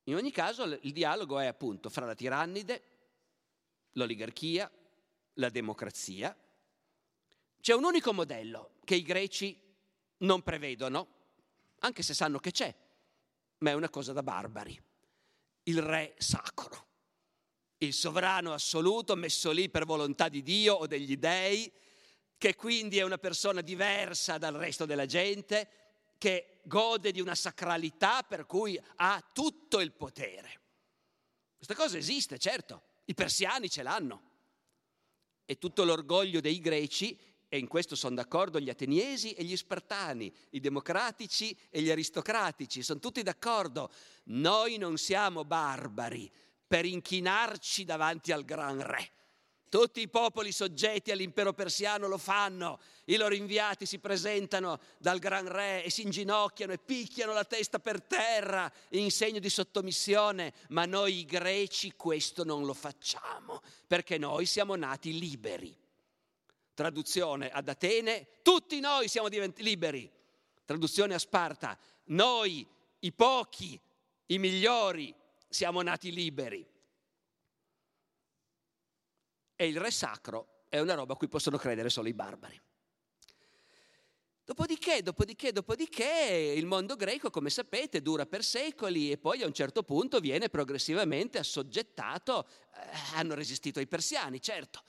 In 0.05 0.16
ogni 0.16 0.33
caso 0.33 0.64
il 0.64 0.92
dialogo 0.92 1.38
è 1.38 1.46
appunto 1.46 1.88
fra 1.88 2.07
la 2.07 2.16
tirannide, 2.16 2.83
l'oligarchia, 3.92 4.68
la 5.35 5.49
democrazia. 5.49 6.37
C'è 7.61 7.73
un 7.73 7.85
unico 7.85 8.12
modello 8.12 8.73
che 8.83 8.96
i 8.96 9.03
greci 9.03 9.57
non 10.18 10.42
prevedono, 10.42 11.07
anche 11.79 12.03
se 12.03 12.14
sanno 12.14 12.40
che 12.40 12.51
c'è, 12.51 12.75
ma 13.59 13.70
è 13.70 13.75
una 13.75 13.90
cosa 13.90 14.12
da 14.12 14.25
barbari 14.25 14.88
il 15.70 15.83
re 15.83 16.14
sacro, 16.18 16.88
il 17.78 17.94
sovrano 17.94 18.52
assoluto 18.52 19.14
messo 19.16 19.50
lì 19.50 19.70
per 19.70 19.85
volontà 19.87 20.28
di 20.28 20.42
Dio 20.42 20.74
o 20.74 20.87
degli 20.87 21.16
dei, 21.16 21.72
che 22.37 22.54
quindi 22.54 22.98
è 22.98 23.02
una 23.02 23.18
persona 23.18 23.61
diversa 23.61 24.38
dal 24.38 24.54
resto 24.54 24.85
della 24.85 25.06
gente, 25.06 25.68
che 26.18 26.61
gode 26.64 27.12
di 27.12 27.20
una 27.20 27.35
sacralità 27.35 28.22
per 28.22 28.46
cui 28.46 28.78
ha 28.96 29.24
tutto 29.33 29.80
il 29.80 29.92
potere. 29.92 30.61
Questa 31.56 31.74
cosa 31.74 31.96
esiste, 31.96 32.38
certo, 32.38 32.83
i 33.06 33.14
persiani 33.14 33.70
ce 33.70 33.83
l'hanno. 33.83 34.28
E 35.44 35.59
tutto 35.59 35.85
l'orgoglio 35.85 36.40
dei 36.40 36.61
greci 36.61 37.18
e 37.53 37.59
in 37.59 37.67
questo 37.67 37.97
sono 37.97 38.15
d'accordo 38.15 38.61
gli 38.61 38.71
ateniesi 38.71 39.33
e 39.33 39.43
gli 39.43 39.57
spartani, 39.57 40.33
i 40.51 40.61
democratici 40.61 41.55
e 41.69 41.83
gli 41.83 41.91
aristocratici, 41.91 42.85
sono 42.85 43.01
tutti 43.01 43.25
d'accordo. 43.25 43.91
Noi 44.27 44.77
non 44.77 44.97
siamo 44.97 45.45
barbari 45.45 46.31
per 46.65 46.85
inchinarci 46.85 47.85
davanti 47.85 48.31
al 48.31 48.45
gran 48.45 48.81
re. 48.81 49.11
Tutti 49.69 50.01
i 50.01 50.09
popoli 50.09 50.53
soggetti 50.53 51.11
all'impero 51.11 51.53
persiano 51.53 52.07
lo 52.07 52.19
fanno, 52.19 52.79
i 53.07 53.17
loro 53.17 53.35
inviati 53.35 53.85
si 53.85 53.99
presentano 53.99 54.79
dal 54.99 55.19
gran 55.19 55.49
re 55.49 55.83
e 55.83 55.91
si 55.91 56.03
inginocchiano 56.03 56.73
e 56.73 56.79
picchiano 56.79 57.33
la 57.33 57.45
testa 57.45 57.81
per 57.81 58.01
terra 58.01 58.73
in 58.91 59.11
segno 59.11 59.41
di 59.41 59.51
sottomissione, 59.51 60.55
ma 60.69 60.87
noi 60.87 61.25
greci 61.25 61.95
questo 61.97 62.45
non 62.45 62.65
lo 62.65 62.75
facciamo, 62.75 63.61
perché 63.89 64.19
noi 64.19 64.47
siamo 64.47 64.77
nati 64.77 65.19
liberi. 65.19 65.80
Traduzione 66.81 67.51
ad 67.51 67.69
Atene, 67.69 68.27
tutti 68.40 68.81
noi 68.81 69.07
siamo 69.07 69.29
diventati 69.29 69.62
liberi. 69.62 70.11
Traduzione 70.64 71.12
a 71.12 71.19
Sparta, 71.19 71.79
noi, 72.05 72.66
i 73.01 73.12
pochi, 73.12 73.79
i 74.25 74.38
migliori, 74.38 75.14
siamo 75.47 75.83
nati 75.83 76.11
liberi. 76.11 76.66
E 79.57 79.69
il 79.69 79.79
re 79.79 79.90
sacro 79.90 80.64
è 80.71 80.79
una 80.79 80.95
roba 80.95 81.12
a 81.12 81.16
cui 81.16 81.29
possono 81.29 81.59
credere 81.59 81.90
solo 81.90 82.09
i 82.09 82.14
barbari. 82.14 82.59
Dopodiché, 84.43 85.03
dopodiché, 85.03 85.53
dopodiché, 85.53 86.55
il 86.57 86.64
mondo 86.64 86.97
greco, 86.97 87.29
come 87.29 87.51
sapete, 87.51 88.01
dura 88.01 88.25
per 88.25 88.43
secoli 88.43 89.11
e 89.11 89.19
poi 89.19 89.43
a 89.43 89.47
un 89.47 89.53
certo 89.53 89.83
punto 89.83 90.19
viene 90.19 90.49
progressivamente 90.49 91.37
assoggettato, 91.37 92.49
eh, 92.49 93.16
hanno 93.16 93.35
resistito 93.35 93.81
ai 93.81 93.87
persiani, 93.87 94.40
certo, 94.40 94.83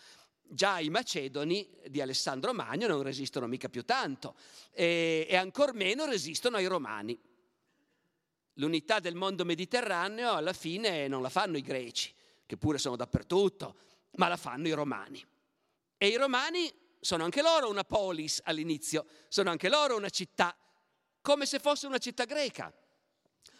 già 0.51 0.79
i 0.79 0.89
macedoni 0.89 1.67
di 1.87 2.01
Alessandro 2.01 2.53
Magno 2.53 2.87
non 2.87 3.01
resistono 3.01 3.47
mica 3.47 3.69
più 3.69 3.85
tanto 3.85 4.35
e, 4.71 5.25
e 5.29 5.35
ancor 5.35 5.73
meno 5.73 6.05
resistono 6.05 6.57
ai 6.57 6.65
romani. 6.65 7.17
L'unità 8.55 8.99
del 8.99 9.15
mondo 9.15 9.45
mediterraneo 9.45 10.33
alla 10.33 10.53
fine 10.53 11.07
non 11.07 11.21
la 11.21 11.29
fanno 11.29 11.57
i 11.57 11.61
greci, 11.61 12.13
che 12.45 12.57
pure 12.57 12.77
sono 12.77 12.97
dappertutto, 12.97 13.75
ma 14.15 14.27
la 14.27 14.35
fanno 14.35 14.67
i 14.67 14.73
romani. 14.73 15.25
E 15.97 16.07
i 16.07 16.17
romani 16.17 16.71
sono 16.99 17.23
anche 17.23 17.41
loro 17.41 17.69
una 17.69 17.85
polis 17.85 18.41
all'inizio, 18.43 19.05
sono 19.29 19.49
anche 19.49 19.69
loro 19.69 19.95
una 19.95 20.09
città 20.09 20.55
come 21.21 21.45
se 21.45 21.59
fosse 21.59 21.87
una 21.87 21.97
città 21.97 22.25
greca. 22.25 22.73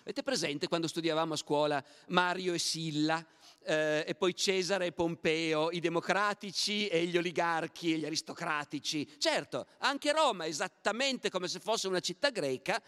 Avete 0.01 0.23
presente 0.23 0.67
quando 0.67 0.87
studiavamo 0.87 1.33
a 1.33 1.37
scuola 1.37 1.83
Mario 2.07 2.53
e 2.53 2.59
Silla, 2.59 3.25
eh, 3.63 4.03
e 4.07 4.15
poi 4.15 4.35
Cesare 4.35 4.87
e 4.87 4.91
Pompeo, 4.91 5.71
i 5.71 5.79
democratici 5.79 6.87
e 6.87 7.05
gli 7.05 7.17
oligarchi 7.17 7.93
e 7.93 7.97
gli 7.97 8.05
aristocratici? 8.05 9.07
Certo, 9.17 9.65
anche 9.79 10.11
Roma, 10.11 10.45
esattamente 10.45 11.29
come 11.29 11.47
se 11.47 11.59
fosse 11.59 11.87
una 11.87 11.99
città 11.99 12.29
greca, 12.29 12.81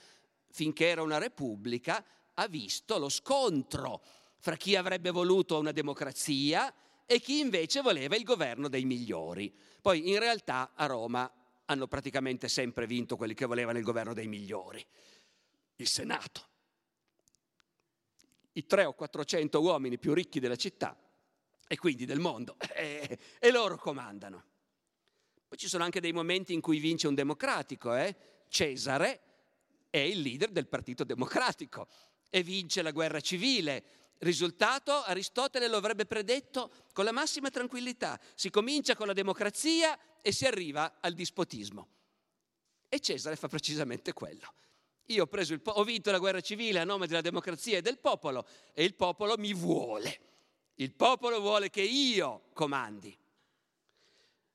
finché 0.52 0.88
era 0.88 1.02
una 1.02 1.18
repubblica, 1.18 2.04
ha 2.36 2.48
visto 2.48 2.98
lo 2.98 3.10
scontro 3.10 4.02
fra 4.40 4.56
chi 4.56 4.76
avrebbe 4.76 5.12
voluto 5.12 5.58
una 5.58 5.72
democrazia 5.72 6.74
e 7.06 7.20
chi 7.20 7.40
invece 7.40 7.82
voleva 7.82 8.16
il 8.16 8.24
governo 8.24 8.68
dei 8.68 8.86
migliori. 8.86 9.54
Poi 9.82 10.10
in 10.10 10.20
realtà 10.20 10.72
a 10.76 10.86
Roma 10.86 11.32
hanno 11.66 11.88
praticamente 11.88 12.48
sempre 12.48 12.86
vinto 12.86 13.16
quelli 13.16 13.34
che 13.34 13.46
volevano 13.46 13.78
il 13.78 13.84
governo 13.84 14.14
dei 14.14 14.28
migliori, 14.28 14.86
il 15.78 15.88
Senato. 15.88 16.48
I 18.54 18.66
300 18.66 18.90
o 18.90 18.94
400 18.94 19.62
uomini 19.62 19.98
più 19.98 20.14
ricchi 20.14 20.40
della 20.40 20.56
città 20.56 20.98
e 21.68 21.78
quindi 21.78 22.06
del 22.06 22.20
mondo, 22.20 22.58
e, 22.76 23.18
e 23.40 23.52
loro 23.52 23.78
comandano. 23.78 24.44
Poi 25.48 25.58
ci 25.58 25.68
sono 25.68 25.84
anche 25.84 26.00
dei 26.00 26.14
momenti 26.14 26.54
in 26.54 26.62
cui 26.62 26.80
vince 26.80 27.08
un 27.08 27.16
democratico, 27.16 27.96
eh? 27.96 28.16
Cesare 28.48 29.22
è 29.90 30.00
il 30.00 30.22
leader 30.22 30.50
del 30.52 30.68
Partito 30.68 31.04
Democratico 31.04 31.88
e 32.30 32.44
vince 32.44 32.82
la 32.82 32.92
guerra 32.92 33.20
civile 33.20 34.04
Risultato, 34.24 35.04
Aristotele 35.04 35.68
lo 35.68 35.76
avrebbe 35.76 36.06
predetto 36.06 36.72
con 36.94 37.04
la 37.04 37.12
massima 37.12 37.50
tranquillità. 37.50 38.20
Si 38.36 38.50
comincia 38.50 38.96
con 38.96 39.08
la 39.08 39.14
democrazia 39.14 40.00
e 40.22 40.32
si 40.32 40.46
arriva 40.46 41.00
al 41.02 41.14
dispotismo. 41.14 41.88
E 42.88 43.00
Cesare 43.02 43.36
fa 43.36 43.50
precisamente 43.50 44.14
quello. 44.14 44.54
Io 45.08 45.24
ho, 45.24 45.28
preso 45.28 45.54
il 45.54 45.62
ho 45.64 45.84
vinto 45.84 46.12
la 46.12 46.20
guerra 46.20 46.40
civile 46.40 46.80
a 46.80 46.86
nome 46.86 47.08
della 47.08 47.22
democrazia 47.22 47.78
e 47.78 47.82
del 47.82 48.00
popolo 48.00 48.46
e 48.74 48.84
il 48.84 48.96
popolo 48.96 49.36
mi 49.38 49.54
vuole. 49.54 50.20
Il 50.76 50.94
popolo 50.94 51.40
vuole 51.40 51.70
che 51.70 51.82
io 51.82 52.44
comandi. 52.54 53.16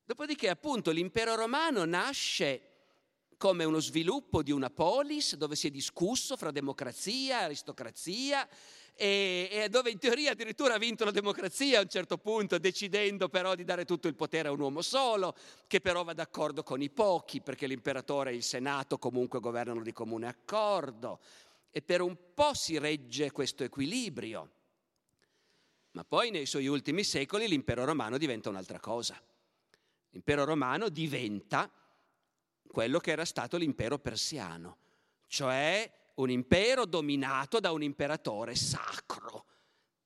Dopodiché 0.05 0.49
appunto 0.49 0.91
l'impero 0.91 1.35
romano 1.35 1.85
nasce 1.85 2.63
come 3.37 3.65
uno 3.65 3.79
sviluppo 3.79 4.43
di 4.43 4.51
una 4.51 4.71
polis 4.71 5.37
dove 5.37 5.55
si 5.55 5.69
è 5.69 5.71
discusso 5.71 6.37
fra 6.37 6.51
democrazia, 6.51 7.41
aristocrazia 7.41 8.49
e, 9.01 9.49
e, 9.49 9.69
dove 9.69 9.91
in 9.91 9.99
teoria 10.01 10.33
addirittura 10.33 10.75
ha 10.75 10.79
vinto 10.79 11.05
la 11.05 11.13
democrazia 11.13 11.79
a 11.79 11.83
un 11.83 11.89
certo 11.89 12.19
punto, 12.19 12.59
decidendo 12.59 13.29
però 13.29 13.55
di 13.55 13.63
dare 13.63 13.85
tutto 13.85 14.09
il 14.09 14.17
potere 14.17 14.49
a 14.49 14.51
un 14.51 14.59
uomo 14.59 14.83
solo, 14.83 15.37
che 15.69 15.81
però 15.81 16.03
va 16.03 16.15
d'accordo 16.15 16.65
con 16.65 16.83
i 16.83 16.91
pochi, 16.91 17.41
perché 17.41 17.69
l'imperatore 17.69 18.33
e 18.33 18.35
il 18.35 18.43
Senato 18.43 18.99
comunque 18.99 19.39
governano 19.39 19.83
di 19.83 19.93
comune 19.93 20.27
accordo. 20.27 21.21
E 21.71 21.81
per 21.81 22.01
un 22.01 22.17
po' 22.35 22.55
si 22.55 22.77
regge 22.77 23.31
questo 23.31 23.63
equilibrio. 23.63 24.51
Ma 25.93 26.03
poi 26.03 26.33
nei 26.33 26.47
suoi 26.47 26.67
ultimi 26.67 27.05
secoli 27.05 27.47
l'impero 27.47 27.85
romano 27.85 28.19
diventa 28.19 28.49
un'altra 28.49 28.81
cosa. 28.81 29.17
L'impero 30.11 30.45
romano 30.45 30.89
diventa 30.89 31.71
quello 32.67 32.99
che 32.99 33.13
era 33.13 33.25
stato 33.25 33.57
l'impero 33.59 34.01
persiano, 34.01 34.79
cioè 35.29 35.89
un 36.19 36.31
impero 36.31 36.85
dominato 36.85 37.61
da 37.61 37.73
un 37.73 37.83
imperatore 37.83 38.55
sacro, 38.55 39.47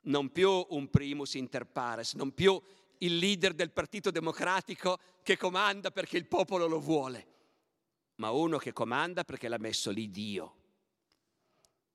non 0.03 0.31
più 0.31 0.67
un 0.71 0.89
primus 0.89 1.35
inter 1.35 1.67
pares, 1.67 2.15
non 2.15 2.33
più 2.33 2.61
il 2.99 3.17
leader 3.17 3.55
del 3.55 3.71
Partito 3.71 4.11
Democratico 4.11 4.99
che 5.23 5.37
comanda 5.37 5.91
perché 5.91 6.17
il 6.17 6.27
popolo 6.27 6.67
lo 6.67 6.81
vuole, 6.81 7.27
ma 8.17 8.31
uno 8.31 8.59
che 8.59 8.73
comanda 8.73 9.25
perché 9.25 9.49
l'ha 9.49 9.59
messo 9.59 9.91
lì 9.91 10.11
Dio, 10.11 10.57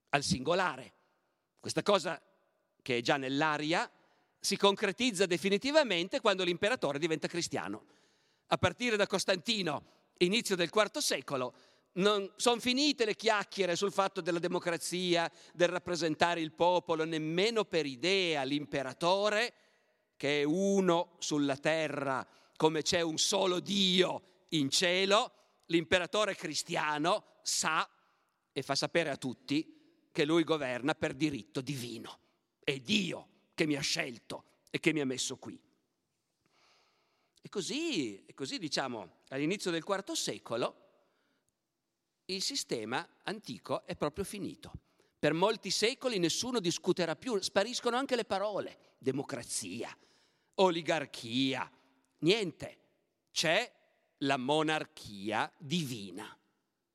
al 0.09 0.23
singolare. 0.23 0.93
Questa 1.59 1.83
cosa 1.83 2.21
che 2.81 2.97
è 2.97 3.01
già 3.01 3.17
nell'aria 3.17 3.89
si 4.39 4.57
concretizza 4.57 5.25
definitivamente 5.25 6.21
quando 6.21 6.43
l'imperatore 6.43 6.99
diventa 6.99 7.27
cristiano. 7.27 7.85
A 8.47 8.57
partire 8.57 8.95
da 8.95 9.07
Costantino, 9.07 9.95
inizio 10.19 10.55
del 10.55 10.71
IV 10.73 10.97
secolo, 10.97 11.53
sono 12.35 12.59
finite 12.59 13.05
le 13.05 13.15
chiacchiere 13.15 13.75
sul 13.75 13.91
fatto 13.91 14.21
della 14.21 14.37
democrazia, 14.37 15.31
del 15.53 15.69
rappresentare 15.69 16.41
il 16.41 16.51
popolo, 16.51 17.05
nemmeno 17.05 17.65
per 17.65 17.87
idea 17.87 18.43
l'imperatore, 18.43 19.53
che 20.15 20.41
è 20.41 20.43
uno 20.43 21.15
sulla 21.17 21.57
terra, 21.57 22.27
come 22.55 22.83
c'è 22.83 23.01
un 23.01 23.17
solo 23.17 23.59
Dio 23.59 24.45
in 24.49 24.69
cielo, 24.69 25.31
l'imperatore 25.67 26.35
cristiano 26.35 27.37
sa 27.41 27.89
e 28.51 28.61
fa 28.61 28.75
sapere 28.75 29.09
a 29.09 29.17
tutti 29.17 30.09
che 30.11 30.25
lui 30.25 30.43
governa 30.43 30.93
per 30.93 31.13
diritto 31.13 31.61
divino. 31.61 32.19
È 32.63 32.77
Dio 32.77 33.27
che 33.55 33.65
mi 33.65 33.75
ha 33.75 33.81
scelto 33.81 34.43
e 34.69 34.79
che 34.79 34.93
mi 34.93 35.01
ha 35.01 35.05
messo 35.05 35.37
qui. 35.37 35.59
E 37.41 37.49
così, 37.49 38.23
e 38.25 38.33
così 38.33 38.59
diciamo, 38.59 39.21
all'inizio 39.29 39.71
del 39.71 39.83
IV 39.87 40.11
secolo, 40.11 40.86
il 42.27 42.41
sistema 42.41 43.07
antico 43.23 43.85
è 43.85 43.95
proprio 43.95 44.23
finito. 44.23 44.71
Per 45.19 45.33
molti 45.33 45.71
secoli 45.71 46.19
nessuno 46.19 46.59
discuterà 46.59 47.15
più, 47.15 47.39
spariscono 47.41 47.97
anche 47.97 48.15
le 48.15 48.25
parole, 48.25 48.95
democrazia, 48.97 49.95
oligarchia, 50.55 51.69
niente. 52.19 52.77
C'è 53.31 53.71
la 54.21 54.37
monarchia 54.37 55.51
divina, 55.57 56.37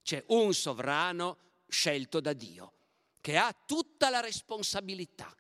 c'è 0.03 0.25
un 0.29 0.53
sovrano 0.55 1.39
scelto 1.69 2.21
da 2.21 2.33
Dio, 2.33 2.73
che 3.21 3.37
ha 3.37 3.53
tutta 3.53 4.11
la 4.11 4.21
responsabilità, 4.21 5.35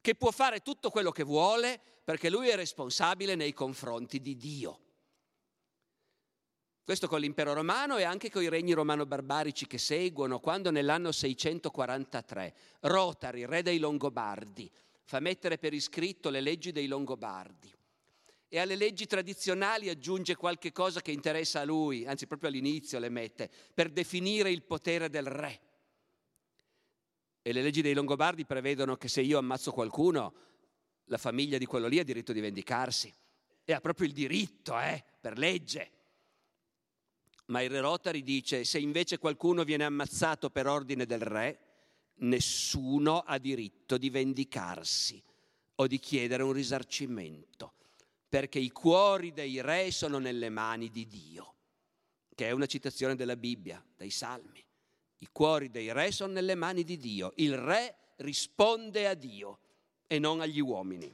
che 0.00 0.14
può 0.14 0.30
fare 0.30 0.60
tutto 0.60 0.90
quello 0.90 1.10
che 1.10 1.22
vuole 1.22 1.80
perché 2.04 2.30
lui 2.30 2.48
è 2.48 2.56
responsabile 2.56 3.34
nei 3.34 3.52
confronti 3.52 4.20
di 4.20 4.36
Dio. 4.36 4.80
Questo 6.90 7.06
con 7.06 7.20
l'impero 7.20 7.52
romano 7.52 7.98
e 7.98 8.02
anche 8.02 8.32
con 8.32 8.42
i 8.42 8.48
regni 8.48 8.72
romano-barbarici 8.72 9.68
che 9.68 9.78
seguono, 9.78 10.40
quando 10.40 10.72
nell'anno 10.72 11.12
643 11.12 12.52
Rotari, 12.80 13.46
re 13.46 13.62
dei 13.62 13.78
Longobardi, 13.78 14.68
fa 15.04 15.20
mettere 15.20 15.56
per 15.56 15.72
iscritto 15.72 16.30
le 16.30 16.40
leggi 16.40 16.72
dei 16.72 16.88
Longobardi 16.88 17.72
e 18.48 18.58
alle 18.58 18.74
leggi 18.74 19.06
tradizionali 19.06 19.88
aggiunge 19.88 20.34
qualche 20.34 20.72
cosa 20.72 21.00
che 21.00 21.12
interessa 21.12 21.60
a 21.60 21.64
lui, 21.64 22.08
anzi 22.08 22.26
proprio 22.26 22.48
all'inizio 22.48 22.98
le 22.98 23.08
mette, 23.08 23.48
per 23.72 23.90
definire 23.90 24.50
il 24.50 24.64
potere 24.64 25.08
del 25.08 25.26
re. 25.26 25.60
E 27.40 27.52
le 27.52 27.62
leggi 27.62 27.82
dei 27.82 27.94
Longobardi 27.94 28.44
prevedono 28.44 28.96
che 28.96 29.06
se 29.06 29.20
io 29.20 29.38
ammazzo 29.38 29.70
qualcuno, 29.70 30.34
la 31.04 31.18
famiglia 31.18 31.56
di 31.56 31.66
quello 31.66 31.86
lì 31.86 32.00
ha 32.00 32.04
diritto 32.04 32.32
di 32.32 32.40
vendicarsi. 32.40 33.14
E 33.62 33.72
ha 33.72 33.80
proprio 33.80 34.08
il 34.08 34.12
diritto, 34.12 34.76
eh, 34.76 35.04
per 35.20 35.38
legge. 35.38 35.98
Ma 37.50 37.62
il 37.62 37.70
re 37.70 37.80
Rotary 37.80 38.22
dice, 38.22 38.62
se 38.64 38.78
invece 38.78 39.18
qualcuno 39.18 39.64
viene 39.64 39.84
ammazzato 39.84 40.50
per 40.50 40.68
ordine 40.68 41.04
del 41.04 41.20
re, 41.20 41.58
nessuno 42.18 43.20
ha 43.20 43.38
diritto 43.38 43.98
di 43.98 44.08
vendicarsi 44.08 45.20
o 45.74 45.86
di 45.88 45.98
chiedere 45.98 46.44
un 46.44 46.52
risarcimento, 46.52 47.74
perché 48.28 48.60
i 48.60 48.70
cuori 48.70 49.32
dei 49.32 49.60
re 49.60 49.90
sono 49.90 50.18
nelle 50.18 50.48
mani 50.48 50.90
di 50.90 51.08
Dio, 51.08 51.54
che 52.36 52.46
è 52.46 52.52
una 52.52 52.66
citazione 52.66 53.16
della 53.16 53.36
Bibbia, 53.36 53.84
dai 53.96 54.10
Salmi. 54.10 54.64
I 55.18 55.28
cuori 55.32 55.70
dei 55.70 55.92
re 55.92 56.12
sono 56.12 56.32
nelle 56.32 56.54
mani 56.54 56.84
di 56.84 56.96
Dio, 56.98 57.32
il 57.36 57.56
re 57.58 58.12
risponde 58.18 59.08
a 59.08 59.14
Dio 59.14 59.58
e 60.06 60.20
non 60.20 60.40
agli 60.40 60.60
uomini. 60.60 61.12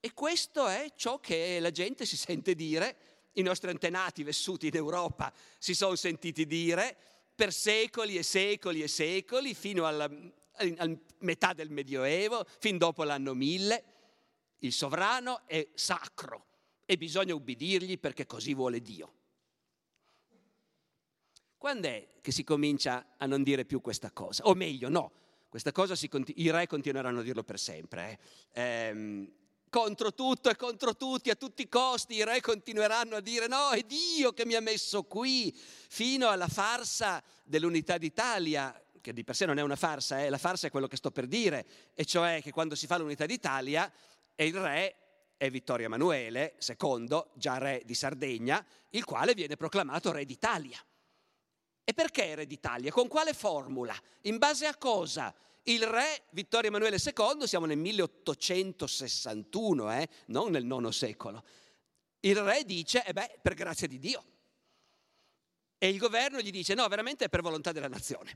E 0.00 0.14
questo 0.14 0.66
è 0.68 0.90
ciò 0.96 1.18
che 1.20 1.60
la 1.60 1.70
gente 1.70 2.06
si 2.06 2.16
sente 2.16 2.54
dire 2.54 3.07
i 3.38 3.42
nostri 3.42 3.70
antenati 3.70 4.22
vissuti 4.22 4.66
in 4.68 4.76
Europa 4.76 5.32
si 5.58 5.74
sono 5.74 5.94
sentiti 5.94 6.46
dire 6.46 6.96
per 7.34 7.52
secoli 7.52 8.16
e 8.16 8.22
secoli 8.22 8.82
e 8.82 8.88
secoli, 8.88 9.54
fino 9.54 9.86
alla, 9.86 10.10
alla 10.54 10.96
metà 11.20 11.52
del 11.52 11.70
Medioevo, 11.70 12.44
fin 12.58 12.78
dopo 12.78 13.04
l'anno 13.04 13.32
1000, 13.32 13.84
il 14.58 14.72
sovrano 14.72 15.42
è 15.46 15.68
sacro 15.74 16.46
e 16.84 16.96
bisogna 16.96 17.34
ubbidirgli 17.34 17.98
perché 17.98 18.26
così 18.26 18.54
vuole 18.54 18.80
Dio. 18.80 19.12
Quando 21.56 21.86
è 21.86 22.08
che 22.20 22.32
si 22.32 22.42
comincia 22.42 23.14
a 23.16 23.26
non 23.26 23.44
dire 23.44 23.64
più 23.64 23.80
questa 23.80 24.10
cosa? 24.10 24.44
O 24.44 24.54
meglio, 24.54 24.88
no, 24.88 25.12
questa 25.48 25.70
cosa 25.70 25.94
si, 25.94 26.10
i 26.36 26.50
re 26.50 26.66
continueranno 26.66 27.20
a 27.20 27.22
dirlo 27.22 27.44
per 27.44 27.58
sempre. 27.58 28.18
Eh. 28.52 28.62
Ehm, 28.62 29.32
contro 29.68 30.14
tutto 30.14 30.50
e 30.50 30.56
contro 30.56 30.96
tutti, 30.96 31.30
a 31.30 31.34
tutti 31.34 31.62
i 31.62 31.68
costi, 31.68 32.14
i 32.14 32.24
re 32.24 32.40
continueranno 32.40 33.16
a 33.16 33.20
dire 33.20 33.46
no, 33.46 33.70
è 33.70 33.82
Dio 33.82 34.32
che 34.32 34.46
mi 34.46 34.54
ha 34.54 34.60
messo 34.60 35.04
qui, 35.04 35.54
fino 35.54 36.28
alla 36.28 36.48
farsa 36.48 37.22
dell'unità 37.44 37.98
d'Italia, 37.98 38.80
che 39.00 39.12
di 39.12 39.24
per 39.24 39.36
sé 39.36 39.46
non 39.46 39.58
è 39.58 39.62
una 39.62 39.76
farsa, 39.76 40.22
eh? 40.22 40.28
la 40.28 40.38
farsa 40.38 40.66
è 40.66 40.70
quello 40.70 40.86
che 40.86 40.96
sto 40.96 41.10
per 41.10 41.26
dire, 41.26 41.66
e 41.94 42.04
cioè 42.04 42.40
che 42.42 42.50
quando 42.50 42.74
si 42.74 42.86
fa 42.86 42.98
l'unità 42.98 43.26
d'Italia 43.26 43.90
e 44.34 44.46
il 44.46 44.54
re 44.54 44.96
è 45.36 45.50
Vittorio 45.50 45.86
Emanuele 45.86 46.56
II, 46.66 47.24
già 47.34 47.58
re 47.58 47.82
di 47.84 47.94
Sardegna, 47.94 48.64
il 48.90 49.04
quale 49.04 49.34
viene 49.34 49.56
proclamato 49.56 50.10
re 50.10 50.24
d'Italia. 50.24 50.78
E 51.84 51.94
perché 51.94 52.34
re 52.34 52.46
d'Italia? 52.46 52.90
Con 52.90 53.08
quale 53.08 53.32
formula? 53.32 53.94
In 54.22 54.36
base 54.36 54.66
a 54.66 54.76
cosa? 54.76 55.34
Il 55.68 55.86
re 55.86 56.24
Vittorio 56.30 56.70
Emanuele 56.70 56.96
II, 56.96 57.46
siamo 57.46 57.66
nel 57.66 57.76
1861, 57.76 59.92
eh? 59.92 60.08
non 60.28 60.50
nel 60.50 60.64
IX 60.64 60.88
secolo. 60.88 61.44
Il 62.20 62.36
re 62.36 62.64
dice, 62.64 63.04
eh 63.04 63.12
beh, 63.12 63.40
per 63.42 63.52
grazia 63.52 63.86
di 63.86 63.98
Dio. 63.98 64.24
E 65.76 65.90
il 65.90 65.98
governo 65.98 66.40
gli 66.40 66.50
dice, 66.50 66.72
no, 66.72 66.88
veramente 66.88 67.26
è 67.26 67.28
per 67.28 67.42
volontà 67.42 67.72
della 67.72 67.88
nazione. 67.88 68.34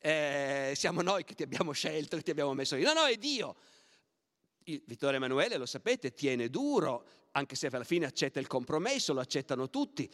Eh, 0.00 0.72
siamo 0.74 1.02
noi 1.02 1.24
che 1.24 1.34
ti 1.34 1.42
abbiamo 1.42 1.72
scelto, 1.72 2.16
che 2.16 2.22
ti 2.22 2.30
abbiamo 2.30 2.54
messo 2.54 2.76
lì. 2.76 2.82
No, 2.82 2.94
no, 2.94 3.04
è 3.04 3.16
Dio. 3.16 3.56
Il 4.64 4.82
Vittorio 4.86 5.16
Emanuele, 5.16 5.58
lo 5.58 5.66
sapete, 5.66 6.14
tiene 6.14 6.48
duro, 6.48 7.04
anche 7.32 7.56
se 7.56 7.66
alla 7.66 7.84
fine 7.84 8.06
accetta 8.06 8.40
il 8.40 8.46
compromesso, 8.46 9.12
lo 9.12 9.20
accettano 9.20 9.68
tutti. 9.68 10.10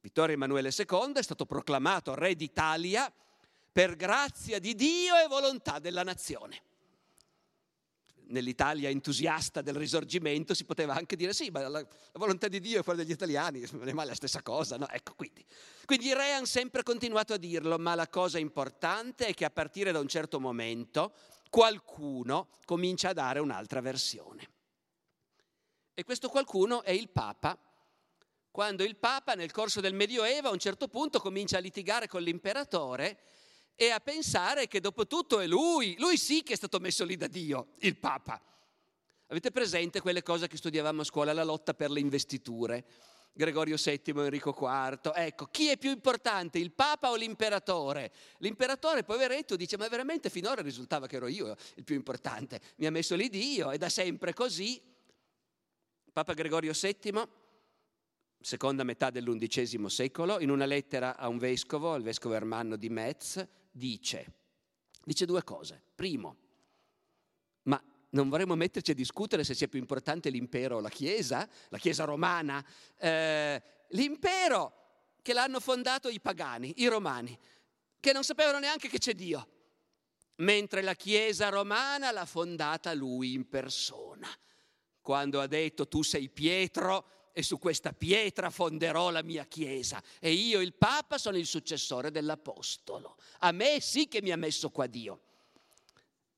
Vittorio 0.00 0.34
Emanuele 0.34 0.68
II 0.76 1.14
è 1.14 1.22
stato 1.22 1.46
proclamato 1.46 2.14
re 2.14 2.34
d'Italia 2.34 3.10
per 3.72 3.96
grazia 3.96 4.58
di 4.58 4.74
Dio 4.74 5.16
e 5.16 5.26
volontà 5.26 5.78
della 5.78 6.02
nazione. 6.02 6.62
Nell'Italia 8.26 8.88
entusiasta 8.88 9.60
del 9.62 9.74
risorgimento 9.74 10.54
si 10.54 10.64
poteva 10.64 10.94
anche 10.94 11.16
dire 11.16 11.32
sì, 11.32 11.50
ma 11.50 11.60
la, 11.60 11.80
la 11.80 11.86
volontà 12.12 12.48
di 12.48 12.60
Dio 12.60 12.80
è 12.80 12.84
quella 12.84 13.02
degli 13.02 13.12
italiani, 13.12 13.66
non 13.72 13.88
è 13.88 13.92
mai 13.92 14.06
la 14.06 14.14
stessa 14.14 14.42
cosa, 14.42 14.76
no? 14.76 14.88
Ecco, 14.88 15.14
quindi. 15.14 15.44
quindi 15.84 16.06
i 16.06 16.14
re 16.14 16.32
hanno 16.32 16.46
sempre 16.46 16.82
continuato 16.82 17.34
a 17.34 17.36
dirlo, 17.38 17.78
ma 17.78 17.94
la 17.94 18.08
cosa 18.08 18.38
importante 18.38 19.26
è 19.26 19.34
che 19.34 19.44
a 19.44 19.50
partire 19.50 19.92
da 19.92 19.98
un 19.98 20.08
certo 20.08 20.38
momento 20.38 21.12
qualcuno 21.50 22.48
comincia 22.64 23.10
a 23.10 23.12
dare 23.12 23.40
un'altra 23.40 23.80
versione. 23.80 24.48
E 25.94 26.04
questo 26.04 26.28
qualcuno 26.30 26.82
è 26.82 26.92
il 26.92 27.10
Papa, 27.10 27.58
quando 28.50 28.82
il 28.82 28.96
Papa 28.96 29.34
nel 29.34 29.50
corso 29.50 29.80
del 29.80 29.94
Medioevo 29.94 30.48
a 30.48 30.52
un 30.52 30.58
certo 30.58 30.88
punto 30.88 31.20
comincia 31.20 31.58
a 31.58 31.60
litigare 31.60 32.06
con 32.06 32.22
l'imperatore 32.22 33.18
e 33.74 33.90
a 33.90 34.00
pensare 34.00 34.68
che 34.68 34.80
dopo 34.80 35.06
tutto 35.06 35.40
è 35.40 35.46
lui, 35.46 35.96
lui 35.98 36.16
sì 36.16 36.42
che 36.42 36.52
è 36.52 36.56
stato 36.56 36.78
messo 36.78 37.04
lì 37.04 37.16
da 37.16 37.26
Dio, 37.26 37.74
il 37.78 37.96
Papa. 37.96 38.40
Avete 39.26 39.50
presente 39.50 40.00
quelle 40.00 40.22
cose 40.22 40.46
che 40.46 40.56
studiavamo 40.56 41.00
a 41.00 41.04
scuola, 41.04 41.32
la 41.32 41.44
lotta 41.44 41.72
per 41.74 41.90
le 41.90 42.00
investiture? 42.00 42.84
Gregorio 43.32 43.76
VII, 43.82 44.02
Enrico 44.20 44.54
IV. 44.60 45.12
Ecco, 45.14 45.46
chi 45.46 45.68
è 45.68 45.78
più 45.78 45.90
importante, 45.90 46.58
il 46.58 46.72
Papa 46.72 47.10
o 47.10 47.16
l'imperatore? 47.16 48.12
L'imperatore, 48.38 49.04
poveretto, 49.04 49.56
dice, 49.56 49.78
ma 49.78 49.88
veramente 49.88 50.28
finora 50.28 50.60
risultava 50.60 51.06
che 51.06 51.16
ero 51.16 51.28
io 51.28 51.56
il 51.76 51.84
più 51.84 51.94
importante. 51.94 52.60
Mi 52.76 52.86
ha 52.86 52.90
messo 52.90 53.14
lì 53.14 53.30
Dio, 53.30 53.70
è 53.70 53.78
da 53.78 53.88
sempre 53.88 54.34
così. 54.34 54.80
Papa 56.12 56.34
Gregorio 56.34 56.72
VII, 56.78 57.22
seconda 58.38 58.84
metà 58.84 59.08
dell'undicesimo 59.08 59.88
secolo, 59.88 60.40
in 60.40 60.50
una 60.50 60.66
lettera 60.66 61.16
a 61.16 61.28
un 61.28 61.38
vescovo, 61.38 61.94
il 61.94 62.02
vescovo 62.02 62.34
Ermanno 62.34 62.76
di 62.76 62.90
Metz, 62.90 63.48
dice, 63.72 64.32
dice 65.02 65.24
due 65.24 65.42
cose. 65.42 65.82
Primo, 65.94 66.36
ma 67.62 67.82
non 68.10 68.28
vorremmo 68.28 68.54
metterci 68.54 68.92
a 68.92 68.94
discutere 68.94 69.42
se 69.42 69.54
sia 69.54 69.68
più 69.68 69.78
importante 69.78 70.30
l'impero 70.30 70.76
o 70.76 70.80
la 70.80 70.90
Chiesa, 70.90 71.48
la 71.70 71.78
Chiesa 71.78 72.04
romana, 72.04 72.64
eh, 72.98 73.62
l'impero 73.88 74.80
che 75.22 75.32
l'hanno 75.32 75.60
fondato 75.60 76.08
i 76.08 76.20
pagani, 76.20 76.74
i 76.76 76.86
romani, 76.86 77.36
che 77.98 78.12
non 78.12 78.24
sapevano 78.24 78.58
neanche 78.58 78.88
che 78.88 78.98
c'è 78.98 79.14
Dio, 79.14 79.48
mentre 80.36 80.82
la 80.82 80.94
Chiesa 80.94 81.48
romana 81.48 82.10
l'ha 82.10 82.26
fondata 82.26 82.92
lui 82.92 83.32
in 83.32 83.48
persona. 83.48 84.28
Quando 85.00 85.40
ha 85.40 85.46
detto 85.46 85.88
tu 85.88 86.02
sei 86.02 86.28
Pietro, 86.28 87.21
e 87.32 87.42
su 87.42 87.58
questa 87.58 87.92
pietra 87.92 88.50
fonderò 88.50 89.10
la 89.10 89.22
mia 89.22 89.44
chiesa 89.46 90.02
e 90.18 90.32
io, 90.32 90.60
il 90.60 90.74
Papa, 90.74 91.18
sono 91.18 91.38
il 91.38 91.46
successore 91.46 92.10
dell'Apostolo. 92.10 93.16
A 93.40 93.52
me 93.52 93.80
sì 93.80 94.06
che 94.06 94.20
mi 94.22 94.30
ha 94.30 94.36
messo 94.36 94.70
qua 94.70 94.86
Dio. 94.86 95.20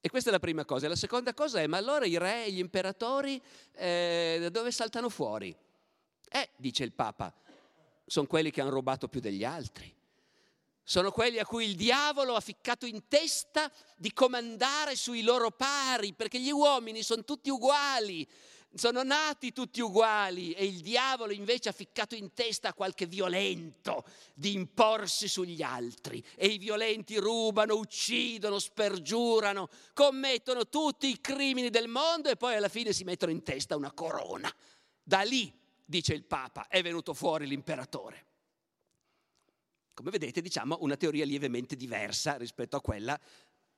E 0.01 0.11
questa 0.11 0.29
è 0.29 0.33
la 0.33 0.39
prima 0.39 0.65
cosa. 0.65 0.87
La 0.87 0.97
seconda 0.97 1.33
cosa 1.33 1.61
è, 1.61 1.67
ma 1.67 1.79
allora 1.79 2.05
i 2.05 2.19
re 2.19 2.45
e 2.45 2.53
gli 2.53 2.59
imperatori 2.59 3.41
eh, 3.73 4.37
da 4.39 4.51
dove 4.51 4.71
saltano 4.71 5.09
fuori? 5.09 5.55
Eh, 6.29 6.51
dice 6.57 6.85
il 6.85 6.93
Papa, 6.93 7.35
sono 8.05 8.27
quelli 8.27 8.51
che 8.51 8.61
hanno 8.61 8.71
rubato 8.71 9.09
più 9.09 9.21
degli 9.21 9.45
altri. 9.45 9.93
Sono 10.83 11.11
quelli 11.11 11.39
a 11.39 11.47
cui 11.47 11.65
il 11.65 11.77
diavolo 11.77 12.35
ha 12.35 12.41
ficcato 12.41 12.85
in 12.85 13.09
testa 13.09 13.73
di 13.97 14.13
comandare 14.13 14.95
sui 14.97 15.23
loro 15.23 15.51
pari, 15.51 16.13
perché 16.13 16.39
gli 16.39 16.51
uomini 16.51 17.03
sono 17.03 17.25
tutti 17.25 17.49
uguali, 17.49 18.29
sono 18.75 19.03
nati 19.03 19.53
tutti 19.53 19.81
uguali 19.81 20.53
e 20.53 20.65
il 20.65 20.81
diavolo 20.81 21.33
invece 21.33 21.69
ha 21.69 21.73
ficcato 21.73 22.15
in 22.15 22.33
testa 22.33 22.75
qualche 22.75 23.07
violento 23.07 24.05
di 24.35 24.53
imporsi 24.53 25.29
sugli 25.29 25.63
altri 25.63 26.25
e 26.35 26.47
i 26.47 26.59
violenti 26.59 27.17
rubano, 27.17 27.77
uccidono, 27.77 28.59
spergiurano, 28.59 29.69
commettono 29.93 30.69
tutti 30.69 31.09
i 31.09 31.21
crimini 31.21 31.71
del 31.71 31.89
mondo 31.89 32.29
e 32.29 32.37
poi 32.37 32.57
alla 32.57 32.69
fine 32.69 32.93
si 32.93 33.05
mettono 33.05 33.33
in 33.33 33.43
testa 33.43 33.77
una 33.77 33.93
corona. 33.93 34.53
Da 35.03 35.23
lì, 35.23 35.53
dice 35.85 36.15
il 36.15 36.25
Papa, 36.25 36.67
è 36.69 36.83
venuto 36.83 37.15
fuori 37.15 37.47
l'imperatore. 37.47 38.27
Come 39.95 40.11
vedete, 40.11 40.41
diciamo 40.41 40.79
una 40.81 40.97
teoria 40.97 41.25
lievemente 41.25 41.77
diversa 41.77 42.37
rispetto 42.37 42.75
a 42.77 42.81
quella 42.81 43.19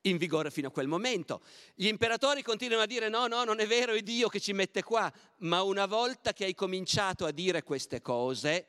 in 0.09 0.17
vigore 0.17 0.51
fino 0.51 0.67
a 0.67 0.71
quel 0.71 0.87
momento. 0.87 1.41
Gli 1.75 1.87
imperatori 1.87 2.41
continuano 2.41 2.83
a 2.83 2.87
dire 2.87 3.09
no, 3.09 3.27
no, 3.27 3.43
non 3.43 3.59
è 3.59 3.67
vero, 3.67 3.93
è 3.93 4.01
Dio 4.01 4.27
che 4.27 4.39
ci 4.39 4.53
mette 4.53 4.83
qua, 4.83 5.11
ma 5.39 5.61
una 5.61 5.85
volta 5.85 6.33
che 6.33 6.45
hai 6.45 6.53
cominciato 6.53 7.25
a 7.25 7.31
dire 7.31 7.63
queste 7.63 8.01
cose 8.01 8.65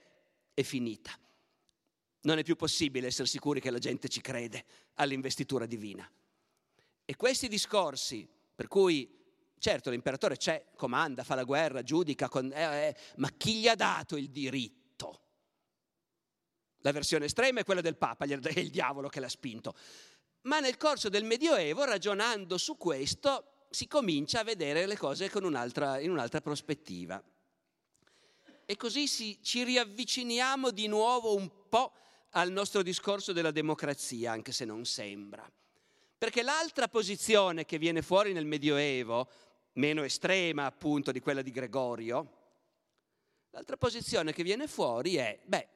è 0.55 0.62
finita. 0.62 1.12
Non 2.22 2.38
è 2.38 2.42
più 2.42 2.57
possibile 2.57 3.07
essere 3.07 3.29
sicuri 3.29 3.61
che 3.61 3.70
la 3.70 3.79
gente 3.79 4.09
ci 4.09 4.20
crede 4.20 4.64
all'investitura 4.94 5.66
divina. 5.66 6.11
E 7.05 7.16
questi 7.16 7.48
discorsi, 7.48 8.29
per 8.55 8.68
cui 8.68 9.16
certo 9.59 9.90
l'imperatore 9.90 10.37
c'è, 10.37 10.66
comanda, 10.77 11.24
fa 11.24 11.35
la 11.35 11.44
guerra, 11.44 11.83
giudica, 11.83 12.29
con, 12.29 12.53
eh, 12.53 12.88
eh, 12.88 12.96
ma 13.16 13.31
chi 13.37 13.61
gli 13.61 13.68
ha 13.68 13.74
dato 13.74 14.16
il 14.16 14.31
diritto? 14.31 15.22
La 16.83 16.92
versione 16.92 17.24
estrema 17.24 17.61
è 17.61 17.64
quella 17.64 17.81
del 17.81 17.96
Papa, 17.96 18.24
è 18.24 18.59
il 18.59 18.70
diavolo 18.70 19.09
che 19.09 19.20
l'ha 19.20 19.29
spinto. 19.29 19.74
Ma 20.42 20.61
nel 20.61 20.77
corso 20.77 21.09
del 21.09 21.24
Medioevo, 21.24 21.85
ragionando 21.85 22.57
su 22.59 22.77
questo, 22.77 23.66
si 23.70 23.87
comincia 23.87 24.40
a 24.40 24.44
vedere 24.44 24.87
le 24.87 24.96
cose 24.96 25.31
un'altra, 25.35 25.98
in 26.01 26.11
un'altra 26.11 26.40
prospettiva. 26.40 27.22
E 28.64 28.77
così 28.77 29.07
si, 29.07 29.38
ci 29.42 29.64
riavviciniamo 29.64 30.70
di 30.70 30.87
nuovo 30.87 31.35
un 31.35 31.51
po' 31.68 31.92
al 32.31 32.51
nostro 32.51 32.83
discorso 32.83 33.33
della 33.33 33.51
democrazia, 33.51 34.33
anche 34.33 34.53
se 34.53 34.64
non 34.64 34.85
sembra. 34.85 35.51
Perché 36.18 36.42
l'altra 36.42 36.88
posizione 36.88 37.64
che 37.64 37.79
viene 37.79 38.03
fuori 38.03 38.33
nel 38.33 38.44
Medioevo, 38.44 39.29
meno 39.74 40.03
estrema 40.03 40.66
appunto 40.66 41.12
di 41.12 41.20
quella 41.20 41.42
di 41.42 41.51
Gregorio, 41.51 42.33
l'altra 43.51 43.77
posizione 43.77 44.33
che 44.33 44.42
viene 44.42 44.66
fuori 44.66 45.16
è, 45.16 45.40
beh, 45.44 45.68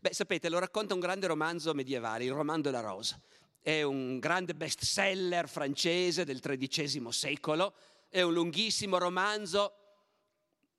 Beh, 0.00 0.12
sapete, 0.12 0.48
lo 0.48 0.58
racconta 0.58 0.94
un 0.94 1.00
grande 1.00 1.26
romanzo 1.26 1.72
medievale, 1.74 2.24
il 2.24 2.32
Roman 2.32 2.60
de 2.60 2.70
la 2.70 2.80
Rose. 2.80 3.20
È 3.60 3.82
un 3.82 4.18
grande 4.18 4.54
bestseller 4.54 5.48
francese 5.48 6.24
del 6.24 6.40
XIII 6.40 7.10
secolo, 7.10 7.74
è 8.08 8.22
un 8.22 8.32
lunghissimo 8.32 8.98
romanzo 8.98 9.74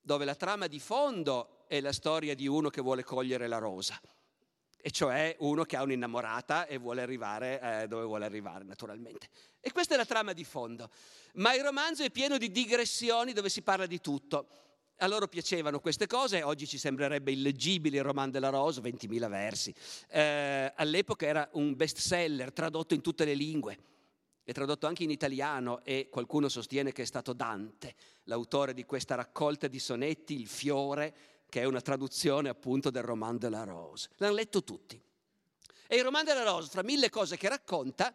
dove 0.01 0.23
la 0.23 0.35
trama 0.35 0.67
di 0.67 0.79
fondo 0.79 1.65
è 1.67 1.81
la 1.81 1.91
storia 1.91 2.33
di 2.33 2.47
uno 2.47 2.69
che 2.69 2.81
vuole 2.81 3.03
cogliere 3.03 3.47
la 3.47 3.57
rosa, 3.57 3.99
e 4.79 4.91
cioè 4.91 5.35
uno 5.39 5.63
che 5.65 5.75
ha 5.75 5.83
un'innamorata 5.83 6.65
e 6.65 6.77
vuole 6.77 7.01
arrivare 7.01 7.59
eh, 7.81 7.87
dove 7.87 8.05
vuole 8.05 8.23
arrivare, 8.23 8.63
naturalmente. 8.63 9.27
E 9.59 9.71
questa 9.73 9.95
è 9.95 9.97
la 9.97 10.05
trama 10.05 10.31
di 10.31 10.45
fondo. 10.45 10.89
Ma 11.33 11.53
il 11.53 11.63
romanzo 11.63 12.03
è 12.03 12.09
pieno 12.09 12.37
di 12.37 12.51
digressioni 12.51 13.33
dove 13.33 13.49
si 13.49 13.63
parla 13.63 13.85
di 13.85 13.99
tutto. 13.99 14.47
A 14.99 15.07
loro 15.07 15.27
piacevano 15.27 15.79
queste 15.79 16.07
cose, 16.07 16.41
oggi 16.41 16.65
ci 16.65 16.79
sembrerebbe 16.79 17.31
illeggibile 17.31 17.97
il 17.97 18.03
Roman 18.03 18.31
della 18.31 18.49
Rose, 18.49 18.81
20.000 18.81 19.29
versi. 19.29 19.71
Eh, 20.09 20.73
all'epoca 20.75 21.27
era 21.27 21.47
un 21.51 21.75
best 21.75 21.99
seller 21.99 22.51
tradotto 22.51 22.95
in 22.95 23.01
tutte 23.01 23.23
le 23.23 23.35
lingue, 23.35 23.77
è 24.43 24.51
tradotto 24.53 24.87
anche 24.87 25.03
in 25.03 25.11
italiano 25.11 25.83
e 25.83 26.07
qualcuno 26.09 26.49
sostiene 26.49 26.93
che 26.93 27.03
è 27.03 27.05
stato 27.05 27.33
Dante, 27.33 27.93
l'autore 28.23 28.73
di 28.73 28.85
questa 28.85 29.13
raccolta 29.13 29.67
di 29.67 29.77
sonetti, 29.77 30.39
Il 30.39 30.47
fiore, 30.47 31.13
che 31.47 31.61
è 31.61 31.65
una 31.65 31.81
traduzione 31.81 32.49
appunto 32.49 32.89
del 32.89 33.03
Roman 33.03 33.37
della 33.37 33.65
Rose. 33.65 34.09
L'hanno 34.17 34.33
letto 34.33 34.63
tutti. 34.63 34.99
E 35.85 35.95
il 35.95 36.03
Roman 36.03 36.25
della 36.25 36.43
Rose, 36.43 36.69
fra 36.69 36.81
mille 36.81 37.11
cose 37.11 37.37
che 37.37 37.47
racconta, 37.47 38.11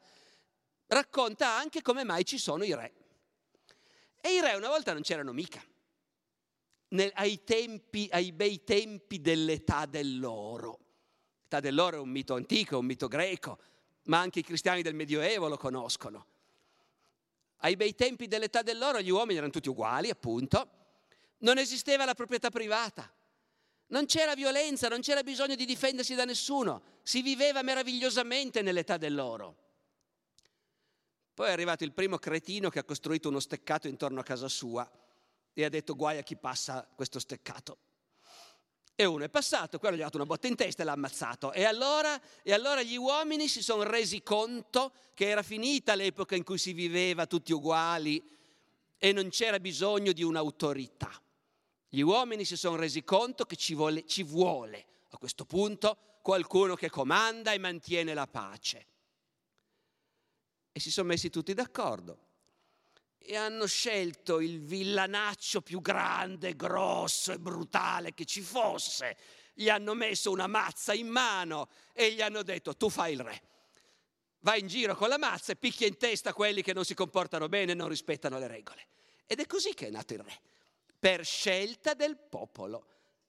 racconta 0.88 1.48
anche 1.56 1.80
come 1.80 2.02
mai 2.02 2.24
ci 2.24 2.38
sono 2.38 2.64
i 2.64 2.74
re. 2.74 2.92
E 4.20 4.34
i 4.34 4.40
re 4.40 4.54
una 4.54 4.68
volta 4.68 4.92
non 4.92 5.02
c'erano 5.02 5.32
mica 5.32 5.62
nel, 6.92 7.10
ai, 7.14 7.42
tempi, 7.44 8.08
ai 8.10 8.32
bei 8.32 8.64
tempi 8.64 9.20
dell'età 9.20 9.86
dell'oro. 9.86 10.78
L'età 11.42 11.60
dell'oro 11.60 11.96
è 11.96 12.00
un 12.00 12.08
mito 12.08 12.34
antico, 12.34 12.78
un 12.78 12.86
mito 12.86 13.08
greco, 13.08 13.58
ma 14.04 14.18
anche 14.18 14.40
i 14.40 14.42
cristiani 14.42 14.82
del 14.82 14.94
Medioevo 14.94 15.48
lo 15.48 15.56
conoscono. 15.56 16.26
Ai 17.58 17.76
bei 17.76 17.94
tempi 17.94 18.26
dell'età 18.26 18.62
dell'oro 18.62 19.00
gli 19.00 19.10
uomini 19.10 19.36
erano 19.36 19.52
tutti 19.52 19.68
uguali, 19.68 20.10
appunto. 20.10 20.80
Non 21.38 21.58
esisteva 21.58 22.04
la 22.04 22.14
proprietà 22.14 22.50
privata, 22.50 23.12
Non 23.88 24.06
c'era 24.06 24.34
violenza, 24.34 24.88
non 24.88 25.00
c'era 25.00 25.22
bisogno 25.22 25.54
di 25.54 25.66
difendersi 25.66 26.14
da 26.14 26.24
nessuno, 26.24 26.82
si 27.02 27.20
viveva 27.20 27.62
meravigliosamente 27.62 28.62
nell'età 28.62 28.96
dell'oro. 28.96 29.56
Poi 31.34 31.48
è 31.48 31.50
arrivato 31.50 31.84
il 31.84 31.92
primo 31.92 32.18
cretino 32.18 32.70
che 32.70 32.78
ha 32.78 32.84
costruito 32.84 33.28
uno 33.28 33.40
steccato 33.40 33.88
intorno 33.88 34.20
a 34.20 34.22
casa 34.22 34.48
sua 34.48 34.90
e 35.54 35.64
ha 35.64 35.68
detto 35.68 35.94
guai 35.94 36.18
a 36.18 36.22
chi 36.22 36.36
passa 36.36 36.88
questo 36.94 37.18
steccato. 37.18 37.78
E 38.94 39.04
uno 39.04 39.24
è 39.24 39.30
passato, 39.30 39.78
quello 39.78 39.96
gli 39.96 40.00
ha 40.00 40.04
dato 40.04 40.16
una 40.16 40.26
botta 40.26 40.46
in 40.46 40.54
testa 40.54 40.82
e 40.82 40.84
l'ha 40.84 40.92
ammazzato. 40.92 41.52
E 41.52 41.64
allora, 41.64 42.20
e 42.42 42.52
allora 42.52 42.82
gli 42.82 42.96
uomini 42.96 43.48
si 43.48 43.62
sono 43.62 43.82
resi 43.82 44.22
conto 44.22 44.92
che 45.14 45.28
era 45.28 45.42
finita 45.42 45.94
l'epoca 45.94 46.36
in 46.36 46.44
cui 46.44 46.58
si 46.58 46.72
viveva 46.72 47.26
tutti 47.26 47.52
uguali 47.52 48.22
e 48.98 49.12
non 49.12 49.28
c'era 49.30 49.58
bisogno 49.58 50.12
di 50.12 50.22
un'autorità. 50.22 51.10
Gli 51.88 52.00
uomini 52.00 52.44
si 52.44 52.56
sono 52.56 52.76
resi 52.76 53.02
conto 53.02 53.44
che 53.44 53.56
ci 53.56 53.74
vuole, 53.74 54.06
ci 54.06 54.22
vuole 54.22 54.86
a 55.10 55.18
questo 55.18 55.44
punto 55.44 56.18
qualcuno 56.22 56.74
che 56.74 56.88
comanda 56.88 57.52
e 57.52 57.58
mantiene 57.58 58.14
la 58.14 58.26
pace. 58.26 58.86
E 60.70 60.80
si 60.80 60.90
sono 60.90 61.08
messi 61.08 61.28
tutti 61.28 61.52
d'accordo 61.54 62.30
e 63.24 63.36
hanno 63.36 63.66
scelto 63.66 64.40
il 64.40 64.60
villanaccio 64.60 65.60
più 65.60 65.80
grande, 65.80 66.56
grosso 66.56 67.32
e 67.32 67.38
brutale 67.38 68.14
che 68.14 68.24
ci 68.24 68.40
fosse. 68.40 69.16
Gli 69.54 69.68
hanno 69.68 69.94
messo 69.94 70.30
una 70.30 70.46
mazza 70.46 70.92
in 70.92 71.08
mano 71.08 71.68
e 71.92 72.12
gli 72.12 72.20
hanno 72.20 72.42
detto 72.42 72.76
tu 72.76 72.88
fai 72.88 73.12
il 73.12 73.20
re. 73.20 73.42
Vai 74.40 74.60
in 74.60 74.66
giro 74.66 74.96
con 74.96 75.08
la 75.08 75.18
mazza 75.18 75.52
e 75.52 75.56
picchia 75.56 75.86
in 75.86 75.96
testa 75.96 76.32
quelli 76.32 76.62
che 76.62 76.72
non 76.72 76.84
si 76.84 76.94
comportano 76.94 77.48
bene 77.48 77.72
e 77.72 77.74
non 77.74 77.88
rispettano 77.88 78.38
le 78.38 78.48
regole. 78.48 78.86
Ed 79.26 79.40
è 79.40 79.46
così 79.46 79.72
che 79.74 79.86
è 79.86 79.90
nato 79.90 80.14
il 80.14 80.20
re, 80.20 80.40
per 80.98 81.24
scelta 81.24 81.94
del 81.94 82.16
popolo, 82.16 82.86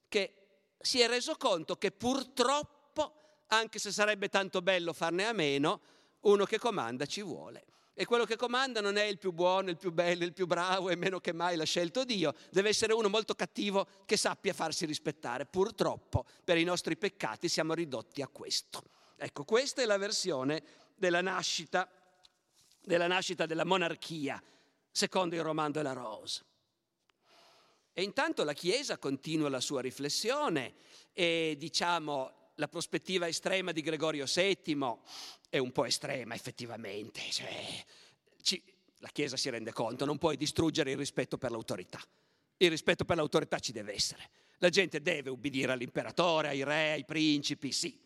che 0.08 0.34
si 0.80 1.00
è 1.00 1.08
reso 1.08 1.36
conto 1.36 1.76
che 1.76 1.92
purtroppo, 1.92 3.42
anche 3.48 3.78
se 3.78 3.92
sarebbe 3.92 4.28
tanto 4.28 4.60
bello 4.60 4.92
farne 4.92 5.26
a 5.26 5.32
meno, 5.32 5.80
uno 6.20 6.44
che 6.44 6.58
comanda 6.58 7.06
ci 7.06 7.22
vuole. 7.22 7.64
E 7.96 8.06
quello 8.06 8.24
che 8.24 8.34
comanda 8.34 8.80
non 8.80 8.96
è 8.96 9.04
il 9.04 9.18
più 9.18 9.30
buono, 9.30 9.70
il 9.70 9.76
più 9.76 9.92
bello, 9.92 10.24
il 10.24 10.32
più 10.32 10.46
bravo 10.46 10.90
e 10.90 10.96
meno 10.96 11.20
che 11.20 11.32
mai 11.32 11.56
l'ha 11.56 11.64
scelto 11.64 12.04
Dio. 12.04 12.34
Deve 12.50 12.68
essere 12.68 12.92
uno 12.92 13.08
molto 13.08 13.36
cattivo 13.36 13.86
che 14.04 14.16
sappia 14.16 14.52
farsi 14.52 14.84
rispettare. 14.84 15.46
Purtroppo 15.46 16.24
per 16.42 16.58
i 16.58 16.64
nostri 16.64 16.96
peccati 16.96 17.48
siamo 17.48 17.72
ridotti 17.72 18.20
a 18.20 18.26
questo. 18.26 18.82
Ecco, 19.16 19.44
questa 19.44 19.80
è 19.80 19.84
la 19.84 19.96
versione 19.96 20.62
della 20.96 21.20
nascita, 21.20 21.88
della 22.80 23.06
nascita 23.06 23.46
della 23.46 23.64
monarchia, 23.64 24.42
secondo 24.90 25.36
il 25.36 25.42
Romando 25.42 25.78
e 25.78 25.82
la 25.82 25.92
Rose. 25.92 26.44
E 27.92 28.02
intanto 28.02 28.42
la 28.42 28.54
Chiesa 28.54 28.98
continua 28.98 29.48
la 29.48 29.60
sua 29.60 29.80
riflessione 29.80 30.74
e 31.12 31.54
diciamo 31.56 32.42
la 32.56 32.66
prospettiva 32.66 33.28
estrema 33.28 33.70
di 33.70 33.82
Gregorio 33.82 34.26
VII 34.26 34.96
è 35.54 35.58
un 35.58 35.70
po' 35.70 35.84
estrema 35.84 36.34
effettivamente. 36.34 37.20
Cioè, 37.30 37.84
ci, 38.42 38.60
la 38.98 39.08
Chiesa 39.12 39.36
si 39.36 39.48
rende 39.50 39.72
conto, 39.72 40.04
non 40.04 40.18
puoi 40.18 40.36
distruggere 40.36 40.90
il 40.90 40.96
rispetto 40.96 41.38
per 41.38 41.52
l'autorità. 41.52 42.00
Il 42.56 42.70
rispetto 42.70 43.04
per 43.04 43.16
l'autorità 43.16 43.60
ci 43.60 43.70
deve 43.70 43.94
essere. 43.94 44.28
La 44.58 44.68
gente 44.68 45.00
deve 45.00 45.30
ubbidire 45.30 45.70
all'imperatore, 45.70 46.48
ai 46.48 46.64
re, 46.64 46.92
ai 46.92 47.04
principi, 47.04 47.70
sì. 47.70 47.96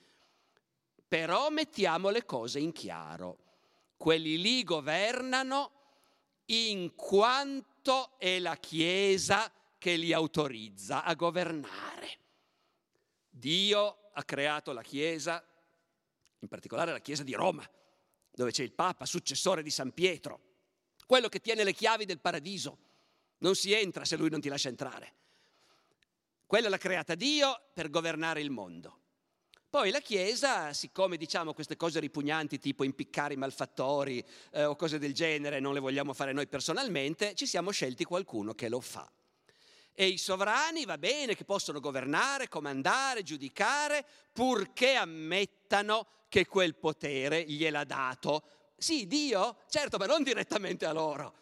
Però 1.08 1.48
mettiamo 1.48 2.10
le 2.10 2.26
cose 2.26 2.58
in 2.58 2.72
chiaro. 2.72 3.38
Quelli 3.96 4.38
lì 4.38 4.62
governano 4.62 5.70
in 6.46 6.94
quanto 6.94 8.18
è 8.18 8.38
la 8.40 8.56
Chiesa 8.56 9.50
che 9.78 9.96
li 9.96 10.12
autorizza 10.12 11.02
a 11.02 11.14
governare. 11.14 12.18
Dio 13.30 14.10
ha 14.12 14.22
creato 14.24 14.72
la 14.72 14.82
Chiesa 14.82 15.42
in 16.40 16.48
particolare 16.48 16.92
la 16.92 17.00
Chiesa 17.00 17.22
di 17.22 17.34
Roma, 17.34 17.68
dove 18.30 18.50
c'è 18.50 18.62
il 18.62 18.72
Papa, 18.72 19.06
successore 19.06 19.62
di 19.62 19.70
San 19.70 19.92
Pietro, 19.92 20.40
quello 21.06 21.28
che 21.28 21.40
tiene 21.40 21.64
le 21.64 21.72
chiavi 21.72 22.04
del 22.04 22.20
paradiso. 22.20 22.78
Non 23.38 23.54
si 23.54 23.72
entra 23.72 24.04
se 24.04 24.16
lui 24.16 24.30
non 24.30 24.40
ti 24.40 24.48
lascia 24.48 24.68
entrare. 24.68 25.14
Quella 26.46 26.68
l'ha 26.68 26.78
creata 26.78 27.14
Dio 27.14 27.70
per 27.72 27.90
governare 27.90 28.40
il 28.40 28.50
mondo. 28.50 29.00
Poi 29.70 29.90
la 29.90 30.00
Chiesa, 30.00 30.72
siccome 30.72 31.18
diciamo 31.18 31.52
queste 31.52 31.76
cose 31.76 32.00
ripugnanti 32.00 32.58
tipo 32.58 32.84
impiccare 32.84 33.34
i 33.34 33.36
malfattori 33.36 34.24
eh, 34.52 34.64
o 34.64 34.74
cose 34.76 34.98
del 34.98 35.12
genere, 35.12 35.60
non 35.60 35.74
le 35.74 35.80
vogliamo 35.80 36.14
fare 36.14 36.32
noi 36.32 36.46
personalmente, 36.46 37.34
ci 37.34 37.46
siamo 37.46 37.70
scelti 37.70 38.04
qualcuno 38.04 38.54
che 38.54 38.70
lo 38.70 38.80
fa. 38.80 39.10
E 40.00 40.06
i 40.06 40.16
sovrani 40.16 40.84
va 40.84 40.96
bene 40.96 41.34
che 41.34 41.44
possono 41.44 41.80
governare, 41.80 42.46
comandare, 42.46 43.24
giudicare, 43.24 44.06
purché 44.32 44.94
ammettano 44.94 46.06
che 46.28 46.46
quel 46.46 46.76
potere 46.76 47.42
gliel'ha 47.42 47.82
dato. 47.82 48.44
Sì, 48.76 49.08
Dio, 49.08 49.64
certo, 49.68 49.98
ma 49.98 50.06
non 50.06 50.22
direttamente 50.22 50.86
a 50.86 50.92
loro. 50.92 51.34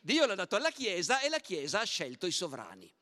Dio 0.00 0.26
l'ha 0.26 0.34
dato 0.34 0.56
alla 0.56 0.72
Chiesa 0.72 1.20
e 1.20 1.28
la 1.28 1.38
Chiesa 1.38 1.78
ha 1.78 1.84
scelto 1.84 2.26
i 2.26 2.32
sovrani. 2.32 2.92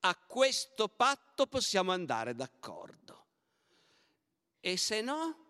A 0.00 0.14
questo 0.14 0.88
patto 0.88 1.46
possiamo 1.46 1.92
andare 1.92 2.34
d'accordo. 2.34 3.28
E 4.60 4.76
se 4.76 5.00
no? 5.00 5.44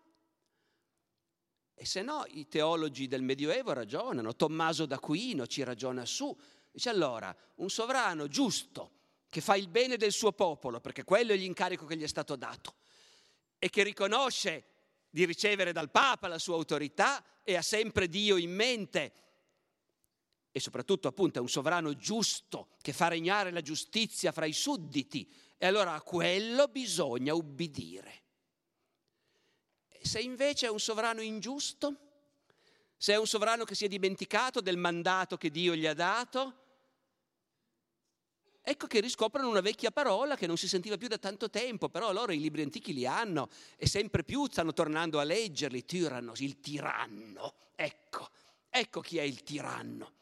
E 1.73 1.85
se 1.85 2.01
no 2.01 2.23
i 2.27 2.47
teologi 2.47 3.09
del 3.09 3.23
Medioevo 3.23 3.73
ragionano, 3.73 4.37
Tommaso 4.37 4.85
d'Aquino 4.85 5.45
ci 5.47 5.63
ragiona 5.63 6.05
su, 6.05 6.33
dice 6.75 6.89
allora 6.89 7.33
un 7.55 7.69
sovrano 7.69 8.27
giusto 8.27 8.91
che 9.29 9.39
fa 9.39 9.55
il 9.55 9.69
bene 9.69 9.95
del 9.95 10.11
suo 10.11 10.33
popolo, 10.33 10.81
perché 10.81 11.05
quello 11.05 11.31
è 11.31 11.37
l'incarico 11.37 11.85
che 11.85 11.95
gli 11.95 12.03
è 12.03 12.07
stato 12.07 12.35
dato, 12.35 12.75
e 13.57 13.69
che 13.69 13.81
riconosce 13.83 14.65
di 15.09 15.25
ricevere 15.25 15.71
dal 15.71 15.89
Papa 15.89 16.27
la 16.27 16.37
sua 16.37 16.55
autorità 16.55 17.23
e 17.43 17.55
ha 17.55 17.61
sempre 17.61 18.09
Dio 18.09 18.35
in 18.35 18.53
mente 18.53 19.13
e 20.51 20.59
soprattutto 20.59 21.07
appunto 21.07 21.39
è 21.39 21.41
un 21.41 21.49
sovrano 21.49 21.95
giusto 21.95 22.69
che 22.81 22.93
fa 22.93 23.07
regnare 23.07 23.51
la 23.51 23.61
giustizia 23.61 24.31
fra 24.31 24.45
i 24.45 24.53
sudditi 24.53 25.29
e 25.57 25.65
allora 25.65 25.93
a 25.93 26.01
quello 26.01 26.67
bisogna 26.67 27.33
ubbidire. 27.33 28.23
Se 30.01 30.19
invece 30.19 30.67
è 30.67 30.69
un 30.69 30.79
sovrano 30.79 31.21
ingiusto, 31.21 31.95
se 32.97 33.13
è 33.13 33.17
un 33.17 33.27
sovrano 33.27 33.63
che 33.63 33.75
si 33.75 33.85
è 33.85 33.87
dimenticato 33.87 34.61
del 34.61 34.77
mandato 34.77 35.37
che 35.37 35.49
Dio 35.49 35.75
gli 35.75 35.85
ha 35.85 35.93
dato, 35.93 36.64
ecco 38.65 38.87
che 38.87 38.99
riscoprono 38.99 39.47
una 39.47 39.61
vecchia 39.61 39.91
parola 39.91 40.35
che 40.35 40.47
non 40.47 40.57
si 40.57 40.67
sentiva 40.67 40.97
più 40.97 41.07
da 41.07 41.19
tanto 41.19 41.49
tempo, 41.51 41.87
però 41.87 42.11
loro 42.11 42.31
i 42.31 42.39
libri 42.39 42.63
antichi 42.63 42.93
li 42.93 43.05
hanno 43.05 43.47
e 43.77 43.87
sempre 43.87 44.23
più 44.23 44.47
stanno 44.49 44.73
tornando 44.73 45.19
a 45.19 45.23
leggerli, 45.23 45.85
tyrannos, 45.85 46.39
il 46.39 46.59
tiranno. 46.59 47.53
Ecco, 47.75 48.27
ecco 48.69 49.01
chi 49.01 49.19
è 49.19 49.21
il 49.21 49.43
tiranno. 49.43 50.13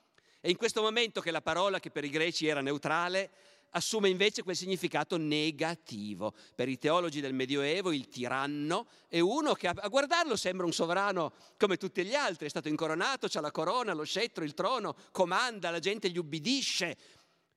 E 0.41 0.49
in 0.49 0.57
questo 0.57 0.81
momento 0.81 1.21
che 1.21 1.31
la 1.31 1.41
parola 1.41 1.79
che 1.79 1.89
per 1.89 2.03
i 2.03 2.09
greci 2.09 2.45
era 2.45 2.61
neutrale 2.61 3.31
assume 3.75 4.09
invece 4.09 4.43
quel 4.43 4.55
significato 4.55 5.17
negativo. 5.17 6.33
Per 6.53 6.67
i 6.67 6.77
teologi 6.77 7.21
del 7.21 7.33
Medioevo 7.33 7.91
il 7.91 8.09
tiranno 8.09 8.87
è 9.07 9.19
uno 9.19 9.53
che 9.53 9.67
a 9.67 9.87
guardarlo 9.87 10.35
sembra 10.35 10.65
un 10.65 10.73
sovrano 10.73 11.33
come 11.57 11.77
tutti 11.77 12.03
gli 12.03 12.13
altri, 12.13 12.47
è 12.47 12.49
stato 12.49 12.67
incoronato, 12.67 13.27
ha 13.31 13.41
la 13.41 13.51
corona, 13.51 13.93
lo 13.93 14.03
scettro, 14.03 14.43
il 14.43 14.53
trono, 14.53 14.95
comanda, 15.11 15.69
la 15.69 15.79
gente 15.79 16.09
gli 16.09 16.17
ubbidisce, 16.17 16.97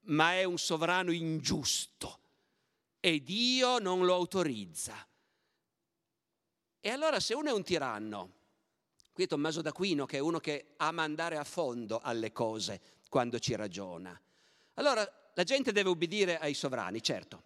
ma 0.06 0.32
è 0.34 0.44
un 0.44 0.58
sovrano 0.58 1.10
ingiusto 1.12 2.20
e 3.00 3.22
Dio 3.22 3.78
non 3.78 4.04
lo 4.04 4.14
autorizza. 4.14 5.06
E 6.80 6.90
allora 6.90 7.20
se 7.20 7.34
uno 7.34 7.50
è 7.50 7.52
un 7.52 7.62
tiranno, 7.62 8.32
qui 9.12 9.24
è 9.24 9.26
Tommaso 9.26 9.62
d'Aquino 9.62 10.06
che 10.06 10.16
è 10.16 10.20
uno 10.20 10.38
che 10.40 10.74
ama 10.78 11.02
andare 11.02 11.36
a 11.36 11.44
fondo 11.44 12.00
alle 12.00 12.32
cose 12.32 12.80
quando 13.08 13.38
ci 13.38 13.54
ragiona, 13.54 14.20
allora 14.74 15.08
la 15.34 15.44
gente 15.44 15.72
deve 15.72 15.88
ubbidire 15.88 16.38
ai 16.38 16.54
sovrani, 16.54 17.02
certo, 17.02 17.42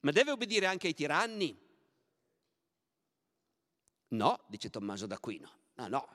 ma 0.00 0.10
deve 0.10 0.32
ubbidire 0.32 0.66
anche 0.66 0.88
ai 0.88 0.94
tiranni? 0.94 1.58
No, 4.08 4.44
dice 4.48 4.70
Tommaso 4.70 5.06
d'Aquino, 5.06 5.50
no, 5.74 5.88
no, 5.88 6.08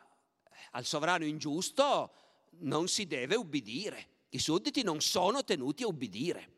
al 0.71 0.85
sovrano 0.85 1.25
ingiusto 1.25 2.13
non 2.59 2.87
si 2.87 3.07
deve 3.07 3.35
ubbidire. 3.35 4.17
I 4.29 4.39
sudditi 4.39 4.83
non 4.83 5.01
sono 5.01 5.43
tenuti 5.43 5.83
a 5.83 5.87
ubbidire. 5.87 6.57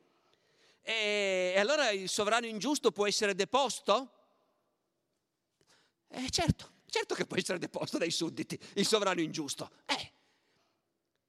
E 0.81 1.55
allora 1.57 1.91
il 1.91 2.09
sovrano 2.09 2.45
ingiusto 2.45 2.91
può 2.91 3.07
essere 3.07 3.35
deposto? 3.35 4.11
Eh, 6.09 6.29
certo, 6.29 6.71
certo 6.87 7.15
che 7.15 7.25
può 7.25 7.37
essere 7.37 7.59
deposto 7.59 7.97
dai 7.97 8.11
sudditi, 8.11 8.59
il 8.73 8.85
sovrano 8.85 9.21
ingiusto. 9.21 9.71
Eh. 9.85 10.11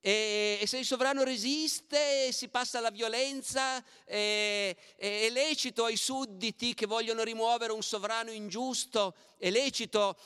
E, 0.05 0.65
se 0.67 0.79
il 0.79 0.85
sovrano 0.85 1.23
resiste, 1.23 2.33
si 2.33 2.49
passa 2.49 2.79
alla 2.79 2.91
violenza, 2.91 3.85
è, 4.05 4.77
è 4.97 5.31
lecito 5.31 5.85
ai 5.85 5.97
sudditi 5.97 6.75
che 6.75 6.87
vogliono 6.87 7.23
rimuovere 7.23 7.71
un 7.73 7.83
sovrano 7.83 8.33
ingiusto, 8.33 9.15
è 9.39 9.49
lecito 9.51 10.19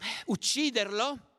eh, 0.00 0.22
ucciderlo? 0.26 1.32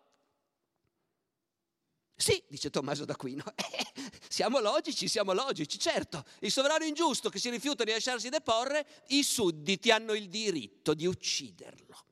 Sì, 2.18 2.41
dice 2.47 2.70
Tommaso 2.70 3.03
d'Aquino, 3.03 3.43
siamo 4.30 4.61
logici, 4.61 5.09
siamo 5.09 5.34
logici, 5.34 5.78
certo, 5.78 6.24
il 6.39 6.51
sovrano 6.51 6.86
ingiusto 6.86 7.30
che 7.30 7.39
si 7.39 7.49
rifiuta 7.49 7.84
di 7.84 7.91
lasciarsi 7.91 8.30
deporre, 8.30 8.88
i 9.07 9.22
sudditi 9.22 9.91
hanno 9.91 10.13
il 10.13 10.30
diritto 10.30 10.93
di 10.93 11.05
ucciderlo. 11.05 12.05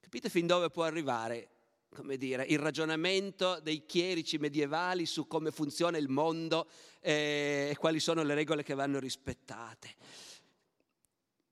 Capite 0.00 0.28
fin 0.28 0.48
dove 0.48 0.70
può 0.70 0.82
arrivare, 0.82 1.50
come 1.88 2.16
dire, 2.16 2.44
il 2.48 2.58
ragionamento 2.58 3.60
dei 3.60 3.86
chierici 3.86 4.38
medievali 4.38 5.06
su 5.06 5.28
come 5.28 5.52
funziona 5.52 5.96
il 5.96 6.08
mondo 6.08 6.68
eh, 7.00 7.68
e 7.70 7.76
quali 7.76 8.00
sono 8.00 8.24
le 8.24 8.34
regole 8.34 8.64
che 8.64 8.74
vanno 8.74 8.98
rispettate. 8.98 9.94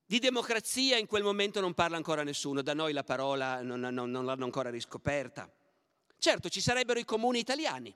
Di 0.04 0.18
democrazia 0.18 0.96
in 0.96 1.06
quel 1.06 1.22
momento 1.22 1.60
non 1.60 1.74
parla 1.74 1.96
ancora 1.96 2.24
nessuno, 2.24 2.62
da 2.62 2.74
noi 2.74 2.92
la 2.92 3.04
parola 3.04 3.62
non, 3.62 3.78
non, 3.78 4.10
non 4.10 4.24
l'hanno 4.24 4.44
ancora 4.44 4.70
riscoperta. 4.70 5.48
Certo, 6.18 6.48
ci 6.48 6.60
sarebbero 6.60 6.98
i 6.98 7.04
comuni 7.04 7.38
italiani, 7.38 7.94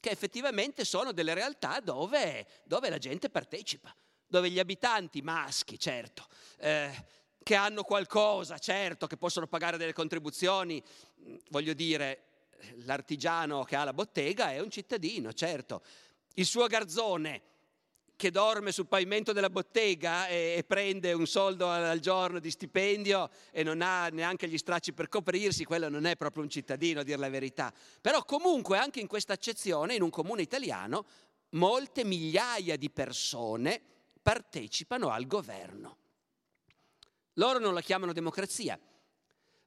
che 0.00 0.10
effettivamente 0.10 0.84
sono 0.84 1.12
delle 1.12 1.34
realtà 1.34 1.80
dove, 1.80 2.46
dove 2.64 2.88
la 2.88 2.98
gente 2.98 3.28
partecipa, 3.28 3.94
dove 4.26 4.50
gli 4.50 4.58
abitanti 4.58 5.20
maschi, 5.20 5.78
certo, 5.78 6.26
eh, 6.58 6.90
che 7.42 7.54
hanno 7.54 7.84
qualcosa, 7.84 8.58
certo, 8.58 9.06
che 9.06 9.18
possono 9.18 9.46
pagare 9.46 9.76
delle 9.76 9.92
contribuzioni, 9.92 10.82
voglio 11.50 11.74
dire, 11.74 12.24
l'artigiano 12.84 13.64
che 13.64 13.76
ha 13.76 13.84
la 13.84 13.92
bottega 13.92 14.52
è 14.52 14.60
un 14.60 14.70
cittadino, 14.70 15.32
certo, 15.34 15.82
il 16.34 16.46
suo 16.46 16.66
garzone 16.66 17.42
che 18.16 18.30
dorme 18.30 18.72
sul 18.72 18.86
pavimento 18.86 19.32
della 19.32 19.50
bottega 19.50 20.28
e, 20.28 20.54
e, 20.56 20.64
prende 20.64 21.12
un 21.12 21.26
soldo 21.26 21.68
al 21.68 21.98
giorno 21.98 22.38
di 22.38 22.50
stipendio 22.50 23.28
e 23.50 23.62
non 23.62 23.82
ha 23.82 24.08
neanche 24.08 24.48
gli 24.48 24.58
stracci 24.58 24.92
per 24.92 25.08
coprirsi, 25.08 25.64
quello 25.64 25.88
non 25.88 26.06
è 26.06 26.16
proprio 26.16 26.42
un 26.42 26.48
cittadino, 26.48 27.00
a 27.00 27.02
dire 27.02 27.18
la 27.18 27.28
verità. 27.28 27.72
Però 28.00 28.24
comunque 28.24 28.78
anche 28.78 29.00
in 29.00 29.06
questa 29.06 29.32
accezione, 29.32 29.94
in 29.94 30.02
un 30.02 30.10
comune 30.10 30.42
italiano, 30.42 31.04
molte 31.50 32.04
migliaia 32.04 32.76
di 32.76 32.90
persone 32.90 33.80
partecipano 34.22 35.10
al 35.10 35.26
governo. 35.26 35.98
Loro 37.34 37.58
non 37.58 37.74
la 37.74 37.80
chiamano 37.80 38.12
democrazia, 38.12 38.78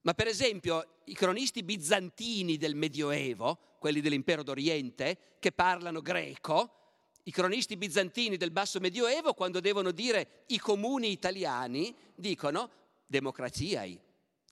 ma 0.01 0.13
per 0.13 0.27
esempio 0.27 0.99
i 1.05 1.13
cronisti 1.13 1.63
bizantini 1.63 2.57
del 2.57 2.75
Medioevo, 2.75 3.75
quelli 3.77 3.99
dell'impero 3.99 4.41
d'Oriente, 4.41 5.35
che 5.39 5.51
parlano 5.51 6.01
greco, 6.01 6.86
i 7.27 7.31
cronisti 7.31 7.75
bizantini 7.75 8.37
del 8.37 8.51
basso 8.51 8.79
medioevo, 8.79 9.33
quando 9.33 9.59
devono 9.59 9.91
dire 9.91 10.43
i 10.47 10.57
comuni 10.59 11.11
italiani, 11.11 11.93
dicono 12.15 12.71
democraziai, 13.05 13.99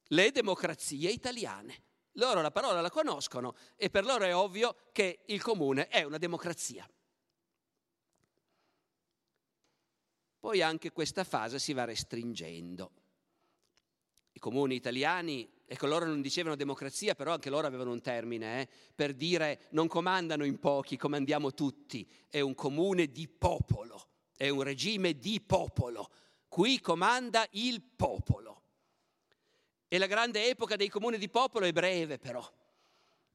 le 0.08 0.32
democrazie 0.32 1.10
italiane. 1.10 1.84
Loro 2.18 2.42
la 2.42 2.52
parola 2.52 2.82
la 2.82 2.90
conoscono 2.90 3.56
e 3.78 3.90
per 3.90 4.04
loro 4.04 4.26
è 4.26 4.36
ovvio 4.36 4.76
che 4.92 5.22
il 5.28 5.42
comune 5.42 5.88
è 5.88 6.04
una 6.04 6.18
democrazia. 6.18 6.90
Poi 10.38 10.62
anche 10.62 10.92
questa 10.92 11.24
fase 11.24 11.60
si 11.60 11.72
va 11.72 11.86
restringendo. 11.86 12.92
I 14.34 14.40
comuni 14.40 14.76
italiani 14.76 15.50
Ecco, 15.68 15.88
loro 15.88 16.06
non 16.06 16.22
dicevano 16.22 16.56
democrazia, 16.56 17.16
però 17.16 17.34
anche 17.34 17.50
loro 17.50 17.66
avevano 17.66 17.92
un 17.92 18.02
termine 18.02 18.62
eh, 18.62 18.70
per 18.94 19.14
dire 19.14 19.62
non 19.72 19.88
comandano 19.88 20.46
in 20.46 20.60
pochi, 20.60 20.96
comandiamo 20.96 21.54
tutti. 21.54 22.08
È 22.30 22.40
un 22.40 22.54
comune 22.54 23.08
di 23.08 23.28
popolo, 23.28 24.10
è 24.38 24.48
un 24.50 24.62
regime 24.62 25.18
di 25.18 25.42
popolo. 25.42 26.10
Qui 26.48 26.80
comanda 26.80 27.48
il 27.52 27.82
popolo. 27.82 28.62
E 29.88 29.98
la 29.98 30.06
grande 30.06 30.50
epoca 30.50 30.76
dei 30.76 30.90
comuni 30.90 31.18
di 31.18 31.30
popolo 31.30 31.66
è 31.66 31.72
breve, 31.72 32.20
però 32.20 32.48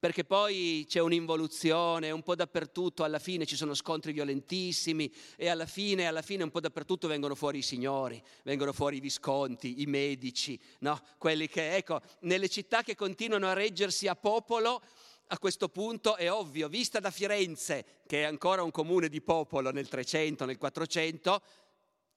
perché 0.00 0.24
poi 0.24 0.86
c'è 0.88 0.98
un'involuzione 0.98 2.10
un 2.10 2.22
po' 2.22 2.34
dappertutto, 2.34 3.04
alla 3.04 3.18
fine 3.18 3.44
ci 3.44 3.54
sono 3.54 3.74
scontri 3.74 4.12
violentissimi 4.12 5.12
e 5.36 5.48
alla 5.48 5.66
fine, 5.66 6.06
alla 6.06 6.22
fine 6.22 6.42
un 6.42 6.50
po' 6.50 6.60
dappertutto 6.60 7.06
vengono 7.06 7.34
fuori 7.34 7.58
i 7.58 7.62
signori, 7.62 8.20
vengono 8.42 8.72
fuori 8.72 8.96
i 8.96 9.00
visconti, 9.00 9.82
i 9.82 9.86
medici, 9.86 10.58
no? 10.78 10.98
quelli 11.18 11.48
che, 11.48 11.76
ecco, 11.76 12.00
nelle 12.20 12.48
città 12.48 12.82
che 12.82 12.94
continuano 12.94 13.46
a 13.46 13.52
reggersi 13.52 14.08
a 14.08 14.16
popolo, 14.16 14.82
a 15.26 15.38
questo 15.38 15.68
punto 15.68 16.16
è 16.16 16.32
ovvio, 16.32 16.68
vista 16.68 16.98
da 16.98 17.10
Firenze, 17.10 17.84
che 18.06 18.22
è 18.22 18.24
ancora 18.24 18.62
un 18.62 18.70
comune 18.70 19.10
di 19.10 19.20
popolo 19.20 19.70
nel 19.70 19.86
300, 19.86 20.46
nel 20.46 20.56
400, 20.56 21.42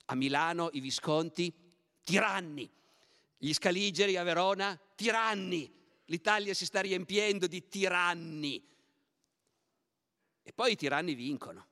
a 0.06 0.16
Milano 0.16 0.70
i 0.72 0.80
visconti 0.80 1.54
tiranni, 2.02 2.72
gli 3.38 3.52
scaligeri 3.52 4.16
a 4.16 4.24
Verona 4.24 4.80
tiranni, 4.96 5.82
L'Italia 6.06 6.54
si 6.54 6.66
sta 6.66 6.82
riempiendo 6.82 7.48
di 7.48 7.68
tiranni. 7.68 8.66
E 10.42 10.52
poi 10.54 10.74
i 10.74 10.76
tiranni 10.76 11.14
vincono, 11.14 11.68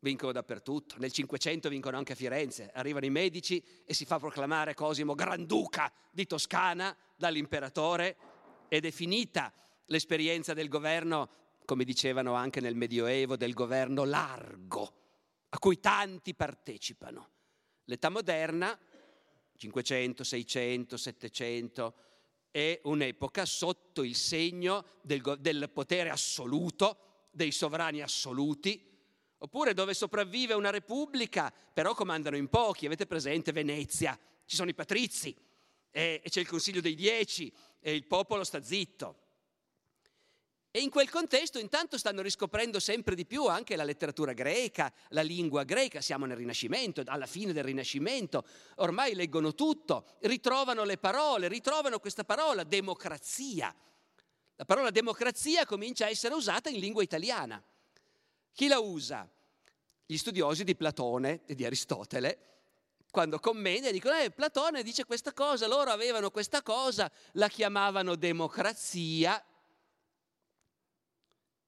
vincono 0.00 0.32
dappertutto. 0.32 0.96
Nel 0.98 1.12
Cinquecento 1.12 1.68
vincono 1.68 1.98
anche 1.98 2.12
a 2.12 2.16
Firenze. 2.16 2.70
Arrivano 2.72 3.04
i 3.04 3.10
medici 3.10 3.62
e 3.84 3.92
si 3.92 4.06
fa 4.06 4.18
proclamare 4.18 4.74
Cosimo 4.74 5.14
Granduca 5.14 5.92
di 6.10 6.26
Toscana 6.26 6.96
dall'imperatore 7.16 8.16
ed 8.68 8.86
è 8.86 8.90
finita 8.90 9.52
l'esperienza 9.86 10.54
del 10.54 10.68
governo, 10.68 11.28
come 11.64 11.84
dicevano 11.84 12.34
anche 12.34 12.60
nel 12.60 12.74
Medioevo, 12.74 13.36
del 13.36 13.52
governo 13.52 14.04
largo, 14.04 14.92
a 15.50 15.58
cui 15.58 15.80
tanti 15.80 16.34
partecipano. 16.34 17.30
L'età 17.84 18.08
moderna, 18.08 18.78
500, 19.56 20.24
600, 20.24 20.96
700, 20.96 21.94
è 22.50 22.80
un'epoca 22.84 23.44
sotto 23.44 24.02
il 24.02 24.14
segno 24.14 24.84
del, 25.02 25.36
del 25.38 25.70
potere 25.72 26.10
assoluto, 26.10 27.28
dei 27.30 27.52
sovrani 27.52 28.02
assoluti, 28.02 28.84
oppure 29.38 29.74
dove 29.74 29.94
sopravvive 29.94 30.54
una 30.54 30.70
repubblica, 30.70 31.52
però 31.72 31.94
comandano 31.94 32.36
in 32.36 32.48
pochi. 32.48 32.86
Avete 32.86 33.06
presente 33.06 33.52
Venezia? 33.52 34.18
Ci 34.44 34.56
sono 34.56 34.70
i 34.70 34.74
patrizi 34.74 35.36
e, 35.90 36.20
e 36.24 36.28
c'è 36.28 36.40
il 36.40 36.48
Consiglio 36.48 36.80
dei 36.80 36.94
Dieci 36.94 37.52
e 37.80 37.94
il 37.94 38.06
popolo 38.06 38.44
sta 38.44 38.62
zitto. 38.62 39.27
E 40.78 40.80
in 40.80 40.90
quel 40.90 41.10
contesto 41.10 41.58
intanto 41.58 41.98
stanno 41.98 42.22
riscoprendo 42.22 42.78
sempre 42.78 43.16
di 43.16 43.26
più 43.26 43.46
anche 43.46 43.74
la 43.74 43.82
letteratura 43.82 44.32
greca, 44.32 44.92
la 45.08 45.22
lingua 45.22 45.64
greca, 45.64 46.00
siamo 46.00 46.24
nel 46.24 46.36
Rinascimento, 46.36 47.02
alla 47.04 47.26
fine 47.26 47.52
del 47.52 47.64
Rinascimento, 47.64 48.46
ormai 48.76 49.16
leggono 49.16 49.56
tutto, 49.56 50.04
ritrovano 50.20 50.84
le 50.84 50.96
parole, 50.96 51.48
ritrovano 51.48 51.98
questa 51.98 52.22
parola, 52.22 52.62
democrazia. 52.62 53.74
La 54.54 54.64
parola 54.64 54.90
democrazia 54.90 55.66
comincia 55.66 56.04
a 56.04 56.10
essere 56.10 56.36
usata 56.36 56.68
in 56.68 56.78
lingua 56.78 57.02
italiana. 57.02 57.60
Chi 58.52 58.68
la 58.68 58.78
usa? 58.78 59.28
Gli 60.06 60.16
studiosi 60.16 60.62
di 60.62 60.76
Platone 60.76 61.40
e 61.46 61.56
di 61.56 61.64
Aristotele, 61.64 62.38
quando 63.10 63.40
commenta 63.40 63.90
dicono, 63.90 64.16
eh, 64.16 64.30
Platone 64.30 64.84
dice 64.84 65.04
questa 65.06 65.32
cosa, 65.32 65.66
loro 65.66 65.90
avevano 65.90 66.30
questa 66.30 66.62
cosa, 66.62 67.10
la 67.32 67.48
chiamavano 67.48 68.14
democrazia, 68.14 69.42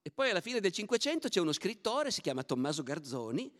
e 0.02 0.10
poi 0.10 0.30
alla 0.30 0.40
fine 0.40 0.60
del 0.60 0.72
Cinquecento 0.72 1.28
c'è 1.28 1.40
uno 1.40 1.52
scrittore, 1.52 2.10
si 2.10 2.20
chiama 2.20 2.42
Tommaso 2.42 2.82
Garzoni, 2.82 3.52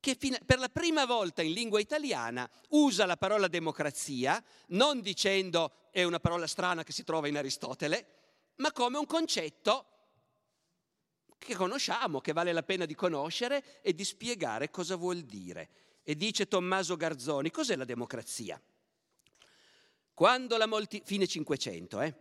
che 0.00 0.16
per 0.44 0.58
la 0.58 0.68
prima 0.68 1.04
volta 1.04 1.42
in 1.42 1.52
lingua 1.52 1.80
italiana 1.80 2.48
usa 2.70 3.04
la 3.06 3.16
parola 3.16 3.48
democrazia, 3.48 4.42
non 4.68 5.00
dicendo 5.00 5.88
è 5.90 6.04
una 6.04 6.20
parola 6.20 6.46
strana 6.46 6.84
che 6.84 6.92
si 6.92 7.02
trova 7.02 7.26
in 7.26 7.36
Aristotele, 7.36 8.06
ma 8.56 8.70
come 8.70 8.98
un 8.98 9.06
concetto 9.06 9.86
che 11.38 11.54
conosciamo, 11.54 12.20
che 12.20 12.32
vale 12.32 12.52
la 12.52 12.62
pena 12.62 12.84
di 12.84 12.94
conoscere 12.94 13.80
e 13.82 13.94
di 13.94 14.04
spiegare 14.04 14.70
cosa 14.70 14.94
vuol 14.94 15.22
dire. 15.22 15.70
E 16.04 16.14
dice 16.14 16.46
Tommaso 16.46 16.96
Garzoni, 16.96 17.50
cos'è 17.50 17.74
la 17.74 17.84
democrazia? 17.84 18.60
Quando 20.14 20.56
la 20.56 20.66
molti... 20.66 21.02
fine 21.04 21.26
Cinquecento, 21.26 22.00
eh? 22.00 22.14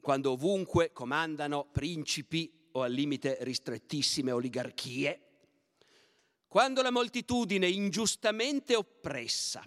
quando 0.00 0.32
ovunque 0.32 0.92
comandano 0.92 1.68
principi 1.70 2.59
o 2.72 2.82
al 2.82 2.92
limite 2.92 3.38
ristrettissime 3.40 4.32
oligarchie, 4.32 5.28
quando 6.46 6.82
la 6.82 6.90
moltitudine 6.90 7.68
ingiustamente 7.68 8.74
oppressa, 8.74 9.64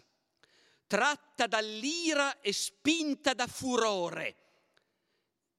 tratta 0.85 1.47
dall'ira 1.47 2.41
e 2.41 2.51
spinta 2.51 3.33
da 3.33 3.47
furore, 3.47 4.35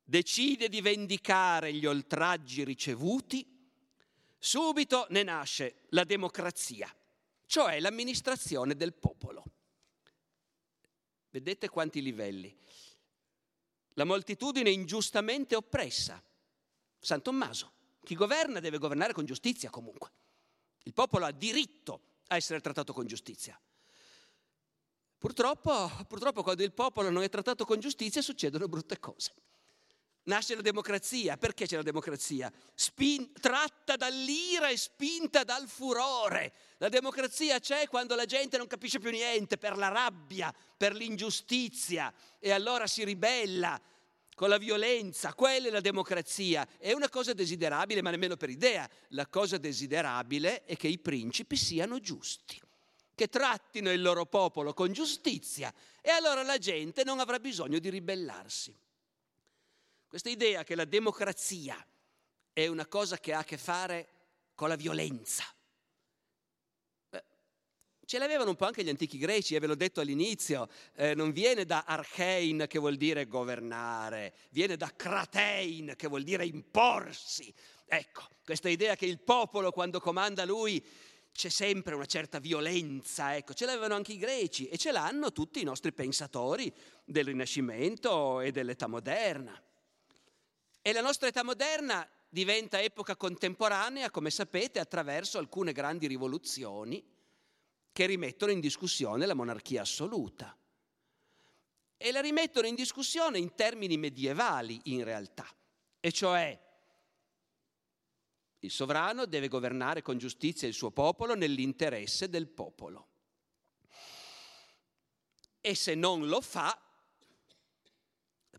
decide 0.05 0.69
di 0.69 0.81
vendicare 0.83 1.73
gli 1.73 1.87
oltraggi 1.87 2.63
ricevuti, 2.63 3.47
subito 4.39 5.07
ne 5.11 5.23
nasce 5.23 5.87
la 5.89 6.05
democrazia, 6.05 6.95
cioè 7.47 7.81
l'amministrazione 7.81 8.77
del 8.77 8.93
popolo. 8.93 9.45
Vedete 11.31 11.69
quanti 11.69 12.03
livelli? 12.03 12.55
La 13.95 14.05
moltitudine 14.05 14.71
ingiustamente 14.71 15.57
oppressa, 15.57 16.23
San 17.05 17.21
Tommaso. 17.21 17.73
Chi 18.03 18.15
governa 18.15 18.61
deve 18.61 18.79
governare 18.79 19.13
con 19.13 19.27
giustizia 19.27 19.69
comunque. 19.69 20.11
Il 20.85 20.95
popolo 20.95 21.27
ha 21.27 21.33
diritto 21.33 22.01
a 22.29 22.37
essere 22.37 22.61
trattato 22.61 22.95
con 22.95 23.07
giustizia. 23.07 23.61
Purtroppo, 25.19 25.91
purtroppo 26.09 26.43
quando 26.43 26.63
il 26.63 26.73
popolo 26.73 27.11
non 27.11 27.23
è 27.23 27.29
trattato 27.29 27.65
con 27.67 27.79
giustizia 27.79 28.23
succedono 28.23 28.69
brutte 28.69 28.99
cose. 28.99 29.35
nasce 30.25 30.55
la 30.55 30.63
democrazia. 30.63 31.37
Perché 31.37 31.67
c'è 31.67 31.77
la 31.77 31.83
democrazia? 31.83 32.51
Spin- 32.75 33.33
tratta 33.33 33.97
dall'ira 33.97 34.69
e 34.69 34.77
spinta 34.79 35.45
dal 35.45 35.69
furore. 35.69 36.53
La 36.79 36.89
democrazia 36.89 37.59
c'è 37.59 37.87
quando 37.89 38.15
la 38.15 38.25
gente 38.25 38.57
non 38.57 38.67
capisce 38.67 38.99
più 38.99 39.11
niente, 39.11 39.59
per 39.59 39.77
la 39.77 39.89
rabbia, 39.89 40.55
per 40.77 40.95
l'ingiustizia 40.95 42.13
e 42.39 42.51
allora 42.51 42.87
si 42.87 43.05
ribella 43.05 43.79
con 44.35 44.49
la 44.49 44.59
violenza. 44.59 45.35
Quella 45.35 45.69
è 45.69 45.71
la 45.71 45.81
democrazia. 45.81 46.67
È 46.79 46.93
una 46.93 47.09
cosa 47.09 47.33
desiderabile, 47.33 48.03
ma 48.03 48.11
nemmeno 48.11 48.37
per 48.37 48.51
idea. 48.51 48.89
La 49.09 49.27
cosa 49.27 49.59
desiderabile 49.59 50.65
è 50.65 50.77
che 50.77 50.89
i 50.89 50.99
principi 50.99 51.57
siano 51.57 52.01
giusti 52.01 52.61
che 53.15 53.29
trattino 53.29 53.93
il 53.93 54.03
loro 54.03 54.27
popolo 54.27 54.75
con 54.75 54.93
giustizia 54.93 55.73
e 56.01 56.11
allora 56.11 56.43
la 56.43 56.59
gente 56.59 57.05
non 57.05 57.21
avrà 57.21 57.39
bisogno 57.39 57.79
di 57.79 57.89
ribellarsi. 57.89 58.77
Questa 60.09 60.29
idea 60.29 60.65
che 60.65 60.75
la 60.75 60.85
democrazia 60.85 61.85
è 62.53 62.67
una 62.67 62.87
cosa 62.87 63.19
che 63.19 63.33
ha 63.33 63.39
a 63.39 63.45
che 63.45 63.59
fare 63.59 64.09
con 64.55 64.69
la 64.69 64.77
violenza. 64.77 65.45
Ce 68.15 68.21
l'avevano 68.21 68.51
un 68.51 68.55
po' 68.55 68.67
anche 68.67 68.85
gli 68.85 68.89
antichi 68.89 69.19
greci, 69.19 69.57
e 69.57 69.59
ve 69.59 69.67
l'ho 69.67 69.75
detto 69.75 70.01
all'inizio, 70.01 70.69
eh, 70.95 71.17
non 71.17 71.33
viene 71.33 71.65
da 71.65 71.83
archein 71.85 72.67
che 72.69 72.79
vuol 72.79 72.95
dire 72.95 73.27
governare, 73.27 74.35
viene 74.51 74.77
da 74.77 74.93
kratein 74.95 75.95
che 75.97 76.07
vuol 76.07 76.23
dire 76.23 76.47
imporsi. 76.47 77.53
Ecco, 77.87 78.23
questa 78.45 78.69
idea 78.69 78.95
che 78.95 79.07
il 79.07 79.19
popolo 79.19 79.73
quando 79.73 79.99
comanda 79.99 80.45
lui 80.45 80.81
c'è 81.33 81.49
sempre 81.49 81.97
una 81.97 82.07
certa 82.07 82.39
violenza, 82.39 83.35
ecco, 83.35 83.53
ce 83.53 83.67
l'avevano 83.67 83.97
anche 83.97 84.13
i 84.13 84.19
greci 84.19 84.69
e 84.69 84.79
ce 84.79 84.93
l'hanno 84.93 85.33
tutti 85.33 85.61
i 85.61 85.65
nostri 85.65 85.93
pensatori 85.93 86.73
del 87.05 87.25
Rinascimento 87.25 88.41
e 88.43 88.53
dell'età 88.53 88.87
moderna. 88.87 89.61
E 90.81 90.93
la 90.93 91.01
nostra 91.01 91.27
età 91.27 91.43
moderna 91.43 92.09
diventa 92.29 92.81
epoca 92.81 93.17
contemporanea, 93.17 94.13
come 94.13 94.31
sapete, 94.31 94.79
attraverso 94.79 95.39
alcune 95.39 95.73
grandi 95.73 96.07
rivoluzioni 96.07 97.14
che 97.95 98.07
rimettono 98.07 98.51
in 98.51 98.59
discussione 98.59 99.25
la 99.25 99.35
monarchia 99.35 99.83
assoluta. 99.83 100.59
E 101.97 102.11
la 102.11 102.21
rimettono 102.21 102.67
in 102.67 102.75
discussione 102.75 103.39
in 103.39 103.55
termini 103.55 103.97
medievali, 103.97 104.81
in 104.87 105.05
realtà, 105.05 105.47
e 106.01 106.11
cioè 106.11 106.61
il 108.59 108.71
sovrano 108.73 109.27
deve 109.27 109.47
governare 109.47 110.03
con 110.03 110.19
giustizia 110.19 110.67
il 110.67 110.75
suo 110.75 110.91
popolo 110.91 111.37
nell'interesse 111.37 112.29
del 112.29 112.49
popolo. 112.49 113.09
E 115.61 115.75
se 115.77 115.95
non 115.95 116.27
lo 116.27 116.41
fa, 116.41 116.77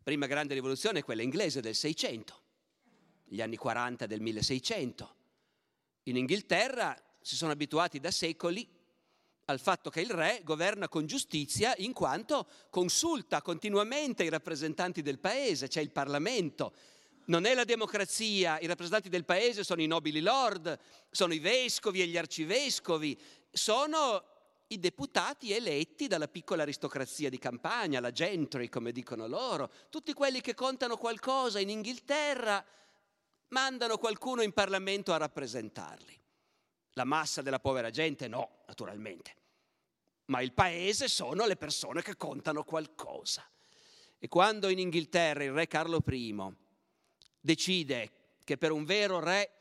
prima 0.02 0.28
grande 0.28 0.54
rivoluzione 0.54 1.00
è 1.00 1.04
quella 1.04 1.24
inglese 1.24 1.60
del 1.60 1.76
600, 1.76 2.42
gli 3.26 3.42
anni 3.42 3.58
40 3.58 4.06
del 4.06 4.22
1600. 4.22 5.16
In 6.04 6.16
Inghilterra 6.16 6.98
si 7.20 7.36
sono 7.36 7.52
abituati 7.52 8.00
da 8.00 8.12
secoli 8.12 8.75
al 9.46 9.60
fatto 9.60 9.90
che 9.90 10.02
il 10.02 10.10
re 10.10 10.42
governa 10.44 10.88
con 10.88 11.06
giustizia 11.06 11.74
in 11.78 11.94
quanto 11.94 12.48
consulta 12.70 13.42
continuamente 13.42 14.24
i 14.24 14.30
rappresentanti 14.30 15.02
del 15.02 15.20
paese, 15.20 15.68
c'è 15.68 15.82
il 15.82 15.92
Parlamento. 15.92 16.74
Non 17.26 17.46
è 17.46 17.54
la 17.54 17.64
democrazia, 17.64 18.60
i 18.60 18.68
rappresentanti 18.68 19.10
del 19.10 19.26
paese 19.26 19.64
sono 19.64 19.82
i 19.82 19.88
nobili 19.88 20.22
lord, 20.22 20.78
sono 21.10 21.34
i 21.34 21.40
vescovi 21.40 22.02
e 22.02 22.08
gli 22.08 22.18
arcivescovi, 22.18 23.20
sono 23.52 24.24
i 24.68 24.80
deputati 24.80 25.52
eletti 25.52 26.08
dalla 26.08 26.28
piccola 26.28 26.64
aristocrazia 26.64 27.30
di 27.30 27.38
campagna, 27.38 28.00
la 28.00 28.12
gentry 28.12 28.68
come 28.68 28.92
dicono 28.92 29.28
loro, 29.28 29.72
tutti 29.90 30.14
quelli 30.14 30.42
che 30.42 30.56
contano 30.56 30.98
qualcosa 30.98 31.60
in 31.60 31.70
Inghilterra 31.70 32.64
mandano 33.50 33.98
qualcuno 33.98 34.42
in 34.42 34.54
Parlamento 34.54 35.14
a 35.14 35.18
rappresentarli. 35.18 36.25
La 36.98 37.04
massa 37.04 37.42
della 37.42 37.60
povera 37.60 37.90
gente 37.90 38.28
no, 38.30 38.64
naturalmente, 38.68 39.36
ma 40.26 40.42
il 40.42 40.54
paese 40.54 41.10
sono 41.10 41.46
le 41.46 41.58
persone 41.58 42.02
che 42.02 42.16
contano 42.16 42.64
qualcosa. 42.64 43.46
E 44.18 44.28
quando 44.30 44.70
in 44.70 44.80
Inghilterra 44.80 45.44
il 45.44 45.52
re 45.52 45.68
Carlo 45.68 46.02
I 46.06 46.56
decide 47.40 48.12
che 48.46 48.58
per 48.58 48.72
un 48.72 48.86
vero 48.86 49.20
re 49.20 49.52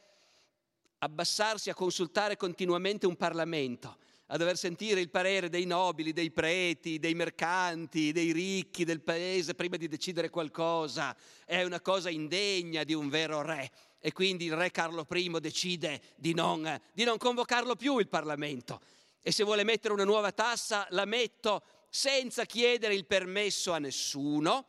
abbassarsi 0.99 1.71
a 1.71 1.75
consultare 1.75 2.37
continuamente 2.37 3.07
un 3.07 3.17
Parlamento 3.17 3.99
a 4.29 4.37
dover 4.37 4.57
sentire 4.57 5.01
il 5.01 5.11
parere 5.11 5.49
dei 5.49 5.67
nobili, 5.67 6.13
dei 6.13 6.31
preti, 6.31 6.99
dei 6.99 7.15
mercanti, 7.15 8.13
dei 8.13 8.33
ricchi 8.33 8.85
del 8.85 9.03
paese 9.03 9.55
prima 9.55 9.77
di 9.77 9.89
decidere 9.89 10.31
qualcosa, 10.31 11.15
è 11.45 11.63
una 11.63 11.81
cosa 11.81 12.11
indegna 12.11 12.85
di 12.85 12.95
un 12.95 13.09
vero 13.09 13.43
re. 13.43 13.71
E 14.07 14.13
quindi 14.13 14.45
il 14.45 14.55
re 14.55 14.71
Carlo 14.71 15.07
I 15.11 15.41
decide 15.41 15.99
di 16.17 16.35
non, 16.35 16.79
di 16.93 17.05
non 17.05 17.17
convocarlo 17.17 17.75
più 17.75 17.97
il 17.97 18.09
Parlamento. 18.09 18.83
E 19.23 19.33
se 19.33 19.45
vuole 19.45 19.65
mettere 19.65 19.95
una 19.95 20.05
nuova 20.05 20.31
tassa, 20.31 20.87
la 20.91 21.07
metto 21.07 21.63
senza 21.89 22.45
chiedere 22.45 22.95
il 22.95 23.07
permesso 23.07 23.73
a 23.73 23.79
nessuno 23.79 24.67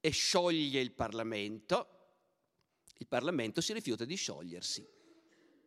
e 0.00 0.08
scioglie 0.08 0.80
il 0.80 0.92
Parlamento. 0.92 1.88
Il 2.96 3.08
Parlamento 3.08 3.60
si 3.60 3.74
rifiuta 3.74 4.06
di 4.06 4.14
sciogliersi 4.14 4.88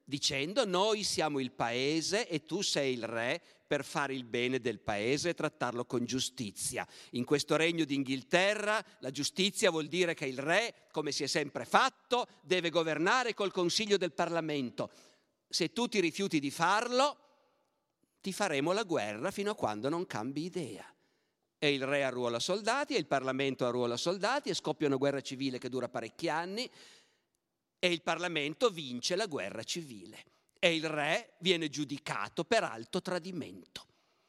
dicendo 0.03 0.65
noi 0.65 1.03
siamo 1.03 1.39
il 1.39 1.51
paese 1.51 2.27
e 2.27 2.43
tu 2.43 2.61
sei 2.61 2.93
il 2.93 3.05
re 3.05 3.41
per 3.73 3.83
fare 3.83 4.13
il 4.13 4.23
bene 4.23 4.59
del 4.59 4.81
paese 4.81 5.29
e 5.29 5.33
trattarlo 5.33 5.85
con 5.85 6.05
giustizia. 6.05 6.87
In 7.13 7.25
questo 7.25 7.55
regno 7.55 7.85
d'Inghilterra 7.85 8.85
la 8.99 9.09
giustizia 9.09 9.71
vuol 9.71 9.87
dire 9.87 10.13
che 10.13 10.27
il 10.27 10.37
re, 10.37 10.85
come 10.91 11.11
si 11.11 11.23
è 11.23 11.25
sempre 11.25 11.65
fatto, 11.65 12.27
deve 12.43 12.69
governare 12.69 13.33
col 13.33 13.51
consiglio 13.51 13.97
del 13.97 14.13
Parlamento. 14.13 14.91
Se 15.49 15.73
tu 15.73 15.87
ti 15.87 15.99
rifiuti 16.01 16.39
di 16.39 16.51
farlo, 16.51 17.17
ti 18.21 18.31
faremo 18.31 18.73
la 18.73 18.83
guerra 18.83 19.31
fino 19.31 19.49
a 19.49 19.55
quando 19.55 19.89
non 19.89 20.05
cambi 20.05 20.43
idea. 20.43 20.85
E 21.57 21.73
il 21.73 21.83
re 21.83 22.03
arruola 22.03 22.37
soldati 22.37 22.93
e 22.93 22.99
il 22.99 23.07
Parlamento 23.07 23.65
arruola 23.65 23.97
soldati 23.97 24.49
e 24.49 24.53
scoppia 24.53 24.85
una 24.85 24.97
guerra 24.97 25.21
civile 25.21 25.57
che 25.57 25.69
dura 25.69 25.89
parecchi 25.89 26.29
anni 26.29 26.69
e 27.79 27.91
il 27.91 28.03
Parlamento 28.03 28.69
vince 28.69 29.15
la 29.15 29.25
guerra 29.25 29.63
civile 29.63 30.25
e 30.63 30.75
il 30.75 30.87
re 30.87 31.33
viene 31.39 31.67
giudicato 31.67 32.45
per 32.45 32.63
alto 32.63 33.01
tradimento. 33.01 33.85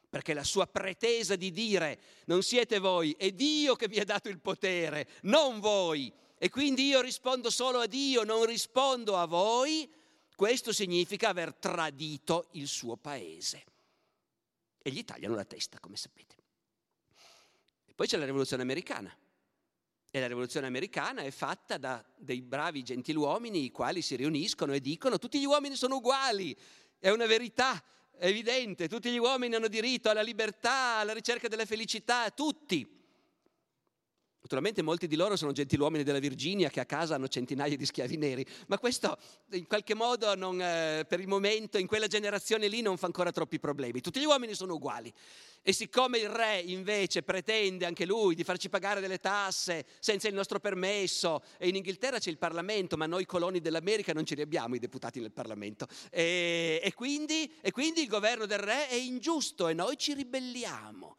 Perché 0.09 0.33
la 0.33 0.43
sua 0.43 0.67
pretesa 0.67 1.37
di 1.37 1.49
dire 1.49 1.97
non 2.25 2.43
siete 2.43 2.77
voi, 2.79 3.15
è 3.17 3.31
Dio 3.31 3.77
che 3.77 3.87
vi 3.87 4.01
ha 4.01 4.03
dato 4.03 4.27
il 4.27 4.41
potere, 4.41 5.07
non 5.21 5.61
voi, 5.61 6.11
e 6.37 6.49
quindi 6.49 6.87
io 6.87 6.99
rispondo 6.99 7.49
solo 7.49 7.79
a 7.79 7.87
Dio, 7.87 8.25
non 8.25 8.45
rispondo 8.45 9.15
a 9.15 9.25
voi, 9.25 9.89
questo 10.35 10.73
significa 10.73 11.29
aver 11.29 11.53
tradito 11.53 12.49
il 12.51 12.67
suo 12.67 12.97
paese. 12.97 13.63
E 14.83 14.91
gli 14.91 15.05
tagliano 15.05 15.35
la 15.35 15.45
testa, 15.45 15.79
come 15.79 15.95
sapete. 15.95 16.35
E 17.85 17.93
poi 17.93 18.07
c'è 18.07 18.17
la 18.17 18.25
rivoluzione 18.25 18.61
americana. 18.61 19.17
E 20.15 20.21
la 20.21 20.27
rivoluzione 20.27 20.65
americana 20.65 21.23
è 21.23 21.29
fatta 21.29 21.77
da 21.77 22.01
dei 22.15 22.41
bravi 22.41 22.83
gentiluomini 22.83 23.65
i 23.65 23.69
quali 23.69 24.01
si 24.01 24.15
riuniscono 24.15 24.71
e 24.71 24.79
dicono 24.79 25.17
tutti 25.17 25.37
gli 25.37 25.43
uomini 25.43 25.75
sono 25.75 25.97
uguali, 25.97 26.55
è 26.99 27.09
una 27.09 27.25
verità 27.25 27.83
evidente, 28.19 28.87
tutti 28.87 29.11
gli 29.11 29.17
uomini 29.17 29.55
hanno 29.55 29.67
diritto 29.67 30.09
alla 30.09 30.21
libertà, 30.21 30.99
alla 30.99 31.11
ricerca 31.11 31.49
della 31.49 31.65
felicità, 31.65 32.29
tutti. 32.29 32.94
Naturalmente 34.45 34.83
molti 34.83 35.07
di 35.07 35.15
loro 35.15 35.35
sono 35.35 35.53
gentiluomini 35.53 36.03
della 36.03 36.19
Virginia 36.19 36.69
che 36.69 36.79
a 36.79 36.85
casa 36.85 37.15
hanno 37.15 37.27
centinaia 37.27 37.75
di 37.75 37.83
schiavi 37.83 38.15
neri, 38.15 38.45
ma 38.67 38.77
questo 38.77 39.17
in 39.53 39.65
qualche 39.65 39.95
modo 39.95 40.35
non, 40.35 40.61
eh, 40.61 41.03
per 41.09 41.19
il 41.19 41.27
momento 41.27 41.79
in 41.79 41.87
quella 41.87 42.05
generazione 42.05 42.67
lì 42.67 42.81
non 42.81 42.95
fa 42.95 43.07
ancora 43.07 43.31
troppi 43.31 43.57
problemi. 43.57 44.01
Tutti 44.01 44.19
gli 44.19 44.25
uomini 44.25 44.53
sono 44.53 44.75
uguali. 44.75 45.11
E 45.63 45.73
siccome 45.73 46.19
il 46.19 46.29
re 46.29 46.59
invece 46.59 47.23
pretende 47.23 47.87
anche 47.87 48.05
lui 48.05 48.35
di 48.35 48.43
farci 48.43 48.69
pagare 48.69 49.01
delle 49.01 49.17
tasse 49.17 49.83
senza 49.97 50.27
il 50.27 50.35
nostro 50.35 50.59
permesso, 50.59 51.41
e 51.57 51.67
in 51.67 51.77
Inghilterra 51.77 52.19
c'è 52.19 52.29
il 52.29 52.37
Parlamento, 52.37 52.97
ma 52.97 53.07
noi 53.07 53.25
coloni 53.25 53.61
dell'America 53.61 54.13
non 54.13 54.25
ce 54.25 54.35
li 54.35 54.43
abbiamo 54.43 54.75
i 54.75 54.79
deputati 54.79 55.19
nel 55.19 55.31
Parlamento, 55.31 55.87
e, 56.11 56.79
e, 56.83 56.93
quindi, 56.93 57.51
e 57.61 57.71
quindi 57.71 58.01
il 58.03 58.07
governo 58.07 58.45
del 58.45 58.59
re 58.59 58.89
è 58.89 58.93
ingiusto 58.93 59.67
e 59.69 59.73
noi 59.73 59.97
ci 59.97 60.13
ribelliamo 60.13 61.17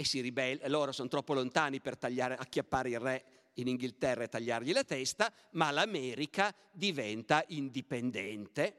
e 0.00 0.04
si 0.04 0.20
ribellano, 0.20 0.68
loro 0.68 0.92
sono 0.92 1.08
troppo 1.08 1.34
lontani 1.34 1.80
per 1.80 1.98
tagliare, 1.98 2.36
acchiappare 2.36 2.90
il 2.90 3.00
re 3.00 3.24
in 3.54 3.66
Inghilterra 3.66 4.22
e 4.22 4.28
tagliargli 4.28 4.72
la 4.72 4.84
testa, 4.84 5.32
ma 5.52 5.72
l'America 5.72 6.54
diventa 6.70 7.42
indipendente. 7.48 8.76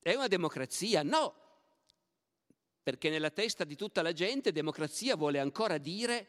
È 0.00 0.14
una 0.14 0.28
democrazia? 0.28 1.02
No, 1.02 1.34
perché 2.82 3.10
nella 3.10 3.28
testa 3.28 3.64
di 3.64 3.76
tutta 3.76 4.00
la 4.00 4.14
gente 4.14 4.50
democrazia 4.50 5.14
vuole 5.14 5.38
ancora 5.38 5.76
dire 5.76 6.26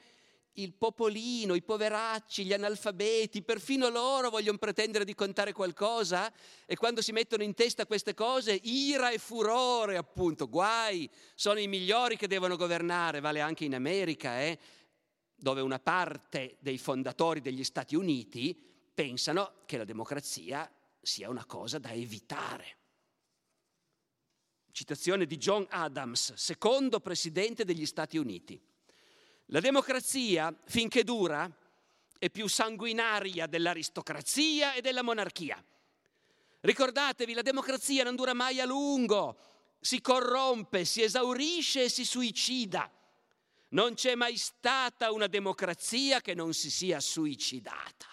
il 0.53 0.73
popolino, 0.73 1.55
i 1.55 1.63
poveracci, 1.63 2.45
gli 2.45 2.53
analfabeti, 2.53 3.41
perfino 3.41 3.89
loro 3.89 4.29
vogliono 4.29 4.57
pretendere 4.57 5.05
di 5.05 5.15
contare 5.15 5.53
qualcosa 5.53 6.31
e 6.65 6.75
quando 6.75 7.01
si 7.01 7.11
mettono 7.11 7.43
in 7.43 7.53
testa 7.53 7.85
queste 7.85 8.13
cose, 8.13 8.59
ira 8.63 9.09
e 9.09 9.17
furore, 9.17 9.97
appunto, 9.97 10.47
guai, 10.47 11.09
sono 11.33 11.59
i 11.59 11.67
migliori 11.67 12.17
che 12.17 12.27
devono 12.27 12.55
governare, 12.55 13.19
vale 13.19 13.39
anche 13.39 13.65
in 13.65 13.73
America, 13.73 14.41
eh? 14.41 14.59
dove 15.35 15.61
una 15.61 15.79
parte 15.79 16.57
dei 16.59 16.77
fondatori 16.77 17.41
degli 17.41 17.63
Stati 17.63 17.95
Uniti 17.95 18.55
pensano 18.93 19.63
che 19.65 19.77
la 19.77 19.85
democrazia 19.85 20.71
sia 21.01 21.29
una 21.29 21.45
cosa 21.45 21.79
da 21.79 21.91
evitare. 21.91 22.77
Citazione 24.71 25.25
di 25.25 25.37
John 25.37 25.65
Adams, 25.69 26.33
secondo 26.33 26.99
presidente 26.99 27.65
degli 27.65 27.85
Stati 27.85 28.17
Uniti. 28.17 28.59
La 29.47 29.59
democrazia, 29.59 30.53
finché 30.65 31.03
dura, 31.03 31.49
è 32.17 32.29
più 32.29 32.47
sanguinaria 32.47 33.47
dell'aristocrazia 33.47 34.73
e 34.73 34.81
della 34.81 35.01
monarchia. 35.03 35.61
Ricordatevi, 36.61 37.33
la 37.33 37.41
democrazia 37.41 38.03
non 38.03 38.15
dura 38.15 38.33
mai 38.33 38.61
a 38.61 38.65
lungo, 38.65 39.37
si 39.81 39.99
corrompe, 39.99 40.85
si 40.85 41.01
esaurisce 41.01 41.83
e 41.83 41.89
si 41.89 42.05
suicida. 42.05 42.89
Non 43.69 43.95
c'è 43.95 44.15
mai 44.15 44.37
stata 44.37 45.11
una 45.11 45.27
democrazia 45.27 46.21
che 46.21 46.33
non 46.33 46.53
si 46.53 46.71
sia 46.71 47.01
suicidata. 47.01 48.07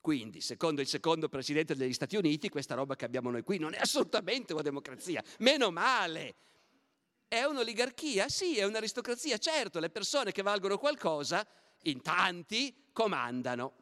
Quindi, 0.00 0.40
secondo 0.40 0.80
il 0.80 0.86
secondo 0.86 1.28
presidente 1.28 1.74
degli 1.74 1.92
Stati 1.92 2.16
Uniti, 2.16 2.48
questa 2.48 2.74
roba 2.74 2.94
che 2.94 3.04
abbiamo 3.04 3.28
noi 3.30 3.42
qui 3.42 3.58
non 3.58 3.74
è 3.74 3.78
assolutamente 3.78 4.52
una 4.52 4.62
democrazia. 4.62 5.22
Meno 5.40 5.70
male. 5.70 6.36
È 7.28 7.42
un'oligarchia? 7.42 8.28
Sì, 8.28 8.56
è 8.56 8.64
un'aristocrazia. 8.64 9.36
Certo, 9.38 9.80
le 9.80 9.90
persone 9.90 10.30
che 10.30 10.42
valgono 10.42 10.78
qualcosa, 10.78 11.46
in 11.82 12.00
tanti, 12.00 12.90
comandano. 12.92 13.72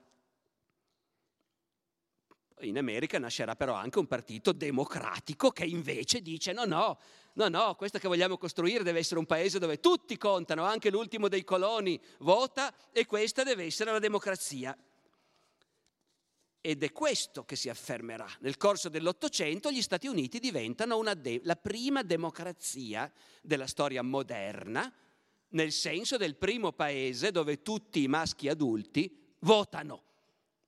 In 2.61 2.79
America 2.79 3.19
nascerà 3.19 3.57
però 3.57 3.75
anche 3.75 3.99
un 3.99 4.07
partito 4.07 4.53
democratico 4.53 5.51
che 5.51 5.65
invece 5.65 6.23
dice 6.23 6.53
no, 6.53 6.65
no, 6.65 6.99
no, 7.35 7.49
no, 7.49 7.75
questo 7.75 7.99
che 7.99 8.09
vogliamo 8.09 8.39
costruire 8.39 8.83
deve 8.83 9.01
essere 9.01 9.19
un 9.19 9.27
paese 9.27 9.59
dove 9.59 9.81
tutti 9.81 10.17
contano, 10.17 10.65
anche 10.65 10.89
l'ultimo 10.89 11.29
dei 11.29 11.45
coloni 11.45 12.01
vota 12.21 12.73
e 12.93 13.05
questa 13.05 13.43
deve 13.43 13.65
essere 13.65 13.91
la 13.91 13.99
democrazia. 13.99 14.75
Ed 16.67 16.83
è 16.83 16.93
questo 16.93 17.45
che 17.45 17.57
si 17.57 17.69
affermerà. 17.69 18.27
Nel 18.41 18.57
corso 18.57 18.89
dell'Ottocento 18.89 19.71
gli 19.71 19.83
Stati 19.83 20.07
Uniti 20.07 20.39
diventano 20.39 21.03
de- 21.12 21.43
la 21.45 21.57
prima 21.57 22.03
democrazia 22.03 23.12
della 23.43 23.67
storia 23.67 24.01
moderna, 24.01 24.91
nel 25.49 25.73
senso 25.73 26.17
del 26.17 26.37
primo 26.37 26.73
paese 26.73 27.31
dove 27.31 27.61
tutti 27.61 28.03
i 28.03 28.09
maschi 28.09 28.49
adulti 28.49 29.35
votano 29.41 30.03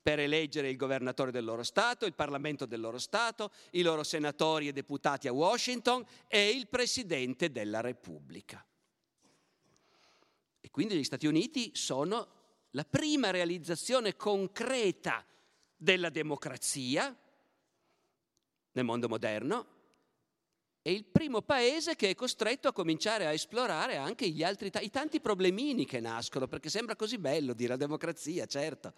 per 0.02 0.18
eleggere 0.20 0.68
il 0.68 0.76
governatore 0.76 1.30
del 1.30 1.46
loro 1.46 1.62
Stato, 1.62 2.04
il 2.04 2.12
Parlamento 2.12 2.66
del 2.66 2.80
loro 2.80 2.98
Stato, 2.98 3.50
i 3.70 3.80
loro 3.80 4.02
senatori 4.02 4.68
e 4.68 4.74
deputati 4.74 5.28
a 5.28 5.32
Washington 5.32 6.04
e 6.28 6.50
il 6.50 6.68
Presidente 6.68 7.50
della 7.50 7.80
Repubblica. 7.80 8.62
E 10.60 10.70
quindi 10.70 10.98
gli 10.98 11.04
Stati 11.04 11.26
Uniti 11.26 11.70
sono 11.74 12.28
la 12.72 12.84
prima 12.84 13.30
realizzazione 13.30 14.14
concreta 14.14 15.24
della 15.76 16.10
democrazia 16.10 17.14
nel 18.72 18.84
mondo 18.84 19.08
moderno 19.08 19.74
e 20.82 20.92
il 20.92 21.04
primo 21.04 21.42
paese 21.42 21.96
che 21.96 22.10
è 22.10 22.14
costretto 22.14 22.68
a 22.68 22.72
cominciare 22.72 23.26
a 23.26 23.32
esplorare 23.32 23.96
anche 23.96 24.28
gli 24.28 24.44
altri, 24.44 24.70
i 24.82 24.90
tanti 24.90 25.20
problemini 25.20 25.84
che 25.84 25.98
nascono, 25.98 26.46
perché 26.46 26.68
sembra 26.68 26.94
così 26.94 27.18
bello 27.18 27.54
dire 27.54 27.70
la 27.70 27.76
democrazia, 27.76 28.46
certo. 28.46 28.94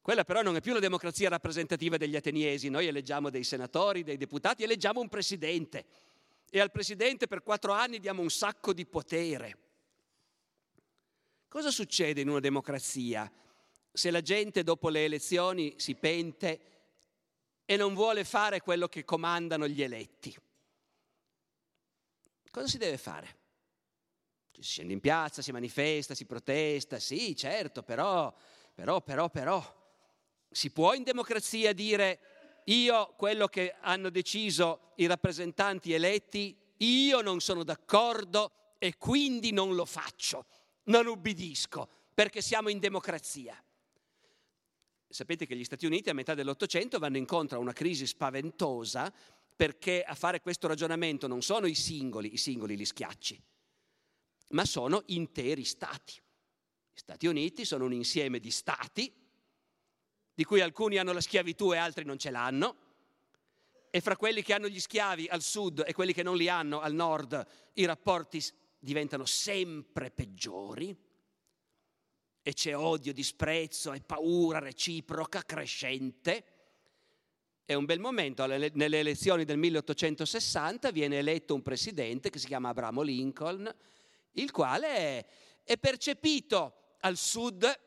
Quella 0.00 0.24
però 0.24 0.40
non 0.40 0.56
è 0.56 0.62
più 0.62 0.72
la 0.72 0.78
democrazia 0.78 1.28
rappresentativa 1.28 1.98
degli 1.98 2.16
ateniesi, 2.16 2.70
noi 2.70 2.86
eleggiamo 2.86 3.28
dei 3.28 3.44
senatori, 3.44 4.02
dei 4.02 4.16
deputati, 4.16 4.62
eleggiamo 4.62 5.00
un 5.00 5.10
presidente 5.10 5.84
e 6.48 6.58
al 6.58 6.70
presidente 6.70 7.26
per 7.26 7.42
quattro 7.42 7.72
anni 7.72 8.00
diamo 8.00 8.22
un 8.22 8.30
sacco 8.30 8.72
di 8.72 8.86
potere. 8.86 9.58
Cosa 11.48 11.70
succede 11.70 12.22
in 12.22 12.30
una 12.30 12.40
democrazia 12.40 13.30
se 13.92 14.10
la 14.10 14.20
gente 14.20 14.62
dopo 14.62 14.88
le 14.88 15.04
elezioni 15.04 15.74
si 15.76 15.94
pente 15.94 16.60
e 17.64 17.76
non 17.76 17.94
vuole 17.94 18.24
fare 18.24 18.60
quello 18.60 18.88
che 18.88 19.04
comandano 19.04 19.66
gli 19.66 19.82
eletti? 19.82 20.34
Cosa 22.50 22.66
si 22.66 22.78
deve 22.78 22.98
fare? 22.98 23.38
Si 24.52 24.62
scende 24.62 24.92
in 24.92 25.00
piazza, 25.00 25.40
si 25.40 25.52
manifesta, 25.52 26.14
si 26.14 26.24
protesta, 26.24 26.98
sì, 26.98 27.36
certo, 27.36 27.82
però, 27.82 28.34
però, 28.74 29.00
però, 29.00 29.30
però 29.30 29.78
si 30.50 30.70
può 30.70 30.94
in 30.94 31.04
democrazia 31.04 31.72
dire 31.72 32.62
io 32.64 33.14
quello 33.16 33.46
che 33.46 33.74
hanno 33.80 34.10
deciso 34.10 34.92
i 34.96 35.06
rappresentanti 35.06 35.92
eletti, 35.92 36.56
io 36.78 37.20
non 37.20 37.40
sono 37.40 37.62
d'accordo 37.62 38.74
e 38.78 38.96
quindi 38.96 39.52
non 39.52 39.74
lo 39.74 39.84
faccio, 39.84 40.46
non 40.84 41.06
ubbidisco, 41.06 41.88
perché 42.12 42.42
siamo 42.42 42.68
in 42.68 42.78
democrazia. 42.78 43.62
Sapete 45.12 45.44
che 45.44 45.56
gli 45.56 45.64
Stati 45.64 45.86
Uniti 45.86 46.08
a 46.08 46.14
metà 46.14 46.34
dell'Ottocento 46.34 47.00
vanno 47.00 47.16
incontro 47.16 47.58
a 47.58 47.60
una 47.60 47.72
crisi 47.72 48.06
spaventosa 48.06 49.12
perché 49.56 50.04
a 50.04 50.14
fare 50.14 50.40
questo 50.40 50.68
ragionamento 50.68 51.26
non 51.26 51.42
sono 51.42 51.66
i 51.66 51.74
singoli, 51.74 52.32
i 52.32 52.36
singoli 52.36 52.76
li 52.76 52.84
schiacci, 52.84 53.42
ma 54.50 54.64
sono 54.64 55.02
interi 55.06 55.64
stati. 55.64 56.14
Gli 56.92 56.98
Stati 56.98 57.26
Uniti 57.26 57.64
sono 57.64 57.86
un 57.86 57.92
insieme 57.92 58.38
di 58.38 58.52
stati 58.52 59.12
di 60.32 60.44
cui 60.44 60.60
alcuni 60.60 60.96
hanno 60.96 61.12
la 61.12 61.20
schiavitù 61.20 61.74
e 61.74 61.76
altri 61.76 62.04
non 62.04 62.16
ce 62.16 62.30
l'hanno, 62.30 62.76
e 63.90 64.00
fra 64.00 64.16
quelli 64.16 64.42
che 64.42 64.54
hanno 64.54 64.68
gli 64.68 64.78
schiavi 64.78 65.26
al 65.26 65.42
sud 65.42 65.82
e 65.84 65.92
quelli 65.92 66.12
che 66.12 66.22
non 66.22 66.36
li 66.36 66.48
hanno 66.48 66.78
al 66.80 66.94
nord, 66.94 67.44
i 67.74 67.84
rapporti 67.84 68.40
diventano 68.78 69.24
sempre 69.26 70.12
peggiori 70.12 70.96
e 72.42 72.52
c'è 72.52 72.76
odio, 72.76 73.12
disprezzo 73.12 73.92
e 73.92 74.00
paura 74.00 74.58
reciproca 74.58 75.42
crescente. 75.42 76.44
È 77.64 77.74
un 77.74 77.84
bel 77.84 78.00
momento, 78.00 78.44
nelle 78.46 78.98
elezioni 78.98 79.44
del 79.44 79.58
1860 79.58 80.90
viene 80.90 81.18
eletto 81.18 81.54
un 81.54 81.62
presidente 81.62 82.30
che 82.30 82.38
si 82.38 82.46
chiama 82.46 82.70
Abramo 82.70 83.02
Lincoln, 83.02 83.72
il 84.32 84.50
quale 84.50 85.26
è 85.62 85.78
percepito 85.78 86.96
al 87.00 87.16
sud 87.16 87.80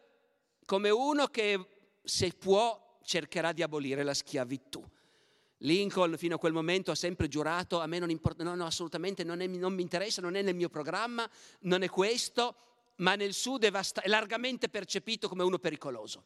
come 0.65 0.89
uno 0.89 1.27
che 1.27 1.67
se 2.03 2.29
può, 2.31 2.99
cercherà 3.03 3.51
di 3.51 3.61
abolire 3.61 4.03
la 4.03 4.13
schiavitù. 4.13 4.81
Lincoln 5.57 6.17
fino 6.17 6.35
a 6.35 6.39
quel 6.39 6.53
momento 6.53 6.91
ha 6.91 6.95
sempre 6.95 7.27
giurato, 7.27 7.79
a 7.79 7.87
me 7.87 7.99
non 7.99 8.09
importa, 8.09 8.43
no, 8.43 8.55
no, 8.55 8.65
assolutamente 8.65 9.23
non, 9.23 9.41
è, 9.41 9.47
non 9.47 9.73
mi 9.73 9.81
interessa, 9.81 10.21
non 10.21 10.35
è 10.35 10.41
nel 10.41 10.55
mio 10.55 10.69
programma, 10.69 11.29
non 11.61 11.83
è 11.83 11.89
questo, 11.89 12.55
ma 12.97 13.15
nel 13.15 13.33
sud 13.33 13.63
è, 13.63 13.71
vasta, 13.71 14.01
è 14.01 14.07
largamente 14.07 14.69
percepito 14.69 15.27
come 15.27 15.43
uno 15.43 15.59
pericoloso. 15.59 16.25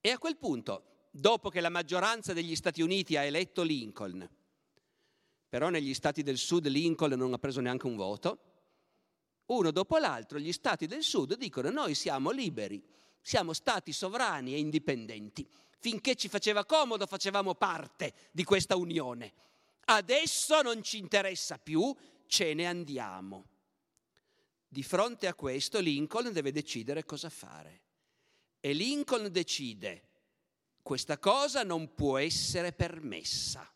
E 0.00 0.10
a 0.10 0.18
quel 0.18 0.36
punto, 0.36 1.06
dopo 1.10 1.48
che 1.48 1.60
la 1.60 1.68
maggioranza 1.68 2.32
degli 2.32 2.56
Stati 2.56 2.82
Uniti 2.82 3.16
ha 3.16 3.22
eletto 3.22 3.62
Lincoln, 3.62 4.28
però 5.48 5.68
negli 5.68 5.94
stati 5.94 6.22
del 6.22 6.38
sud 6.38 6.66
Lincoln 6.66 7.12
non 7.12 7.32
ha 7.32 7.38
preso 7.38 7.60
neanche 7.60 7.86
un 7.86 7.96
voto, 7.96 8.38
uno 9.46 9.70
dopo 9.70 9.98
l'altro 9.98 10.38
gli 10.38 10.52
stati 10.52 10.86
del 10.86 11.02
sud 11.02 11.36
dicono 11.36 11.68
noi 11.68 11.94
siamo 11.94 12.30
liberi 12.30 12.82
siamo 13.22 13.52
stati 13.52 13.92
sovrani 13.92 14.54
e 14.54 14.58
indipendenti. 14.58 15.48
Finché 15.78 16.16
ci 16.16 16.28
faceva 16.28 16.64
comodo 16.64 17.06
facevamo 17.06 17.54
parte 17.54 18.12
di 18.32 18.44
questa 18.44 18.76
unione. 18.76 19.32
Adesso 19.84 20.62
non 20.62 20.82
ci 20.82 20.98
interessa 20.98 21.58
più, 21.58 21.94
ce 22.26 22.54
ne 22.54 22.66
andiamo. 22.66 23.46
Di 24.72 24.82
fronte 24.82 25.26
a 25.26 25.34
questo 25.34 25.80
Lincoln 25.80 26.32
deve 26.32 26.50
decidere 26.50 27.04
cosa 27.04 27.28
fare. 27.28 27.82
E 28.58 28.72
Lincoln 28.72 29.30
decide, 29.30 30.08
questa 30.80 31.18
cosa 31.18 31.62
non 31.62 31.92
può 31.92 32.16
essere 32.16 32.72
permessa. 32.72 33.70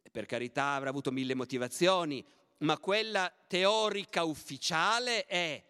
E 0.00 0.08
per 0.08 0.24
carità 0.24 0.72
avrà 0.72 0.88
avuto 0.88 1.10
mille 1.10 1.34
motivazioni, 1.34 2.24
ma 2.60 2.78
quella 2.78 3.30
teorica 3.46 4.24
ufficiale 4.24 5.26
è 5.26 5.62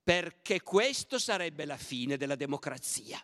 perché 0.00 0.62
questo 0.62 1.18
sarebbe 1.18 1.64
la 1.64 1.76
fine 1.76 2.16
della 2.16 2.36
democrazia. 2.36 3.20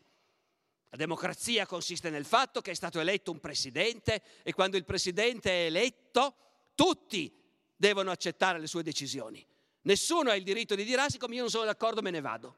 La 0.88 0.96
democrazia 0.96 1.66
consiste 1.66 2.10
nel 2.10 2.24
fatto 2.24 2.60
che 2.60 2.72
è 2.72 2.74
stato 2.74 2.98
eletto 2.98 3.30
un 3.30 3.38
presidente 3.38 4.22
e 4.42 4.52
quando 4.54 4.76
il 4.76 4.84
presidente 4.84 5.50
è 5.50 5.66
eletto 5.66 6.34
tutti 6.74 7.32
devono 7.76 8.10
accettare 8.10 8.58
le 8.58 8.66
sue 8.66 8.82
decisioni. 8.82 9.46
Nessuno 9.84 10.30
ha 10.30 10.36
il 10.36 10.44
diritto 10.44 10.74
di 10.74 10.84
dire, 10.84 11.02
ah, 11.02 11.08
siccome 11.08 11.34
io 11.34 11.42
non 11.42 11.50
sono 11.50 11.64
d'accordo 11.64 12.02
me 12.02 12.10
ne 12.10 12.20
vado. 12.20 12.56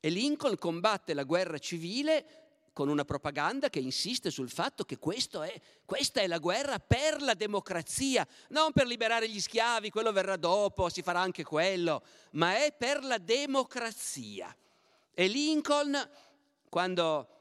E 0.00 0.10
Lincoln 0.10 0.56
combatte 0.56 1.14
la 1.14 1.24
guerra 1.24 1.58
civile 1.58 2.46
con 2.72 2.88
una 2.88 3.04
propaganda 3.04 3.68
che 3.70 3.80
insiste 3.80 4.30
sul 4.30 4.50
fatto 4.50 4.84
che 4.84 4.98
è, 5.42 5.60
questa 5.84 6.20
è 6.20 6.28
la 6.28 6.38
guerra 6.38 6.78
per 6.78 7.20
la 7.22 7.34
democrazia, 7.34 8.26
non 8.50 8.70
per 8.70 8.86
liberare 8.86 9.28
gli 9.28 9.40
schiavi, 9.40 9.90
quello 9.90 10.12
verrà 10.12 10.36
dopo, 10.36 10.88
si 10.88 11.02
farà 11.02 11.18
anche 11.18 11.42
quello, 11.42 12.04
ma 12.32 12.56
è 12.62 12.72
per 12.72 13.02
la 13.02 13.18
democrazia. 13.18 14.56
E 15.12 15.26
Lincoln, 15.26 16.08
quando 16.68 17.37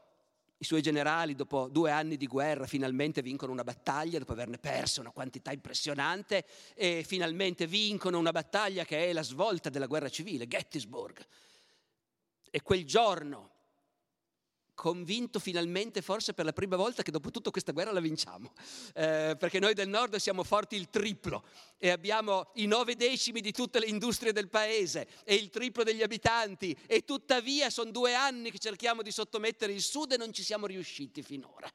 I 0.59 0.65
suoi 0.65 0.81
generali, 0.81 1.35
dopo 1.35 1.67
due 1.67 1.91
anni 1.91 2.17
di 2.17 2.25
guerra, 2.25 2.65
finalmente 2.65 3.21
vincono 3.21 3.51
una 3.51 3.63
battaglia, 3.63 4.17
dopo 4.17 4.31
averne 4.31 4.57
perso 4.57 5.01
una 5.01 5.11
quantità 5.11 5.51
impressionante, 5.51 6.45
e 6.73 7.03
finalmente 7.05 7.67
vincono 7.67 8.17
una 8.17 8.31
battaglia 8.31 8.83
che 8.83 9.07
è 9.07 9.13
la 9.13 9.21
svolta 9.21 9.69
della 9.69 9.85
guerra 9.85 10.09
civile, 10.09 10.47
Gettysburg. 10.47 11.23
E 12.49 12.61
quel 12.63 12.85
giorno 12.85 13.51
convinto 14.77 15.39
finalmente, 15.39 16.03
forse 16.03 16.35
per 16.35 16.45
la 16.45 16.53
prima 16.53 16.75
volta, 16.75 17.01
che 17.01 17.09
dopo 17.09 17.31
tutta 17.31 17.49
questa 17.49 17.71
guerra 17.71 17.91
la 17.91 17.99
vinciamo, 17.99 18.53
eh, 18.93 19.35
perché 19.37 19.57
noi 19.57 19.73
del 19.73 19.89
nord 19.89 20.17
siamo 20.17 20.43
forti 20.43 20.75
il 20.75 20.91
triplo 20.91 21.43
e 21.79 21.89
abbiamo 21.89 22.51
i 22.55 22.67
nove 22.67 22.95
decimi 22.95 23.41
di 23.41 23.51
tutte 23.51 23.79
le 23.79 23.87
industrie 23.87 24.31
del 24.33 24.49
paese 24.49 25.07
e 25.23 25.33
il 25.33 25.49
triplo 25.49 25.81
degli 25.81 26.03
abitanti. 26.03 26.77
E 26.85 27.03
tuttavia 27.05 27.71
sono 27.71 27.89
due 27.89 28.13
anni 28.13 28.51
che 28.51 28.59
cerchiamo 28.59 29.01
di 29.01 29.09
sottomettere 29.09 29.73
il 29.73 29.81
sud 29.81 30.11
e 30.11 30.17
non 30.17 30.31
ci 30.31 30.43
siamo 30.43 30.67
riusciti 30.67 31.23
finora. 31.23 31.67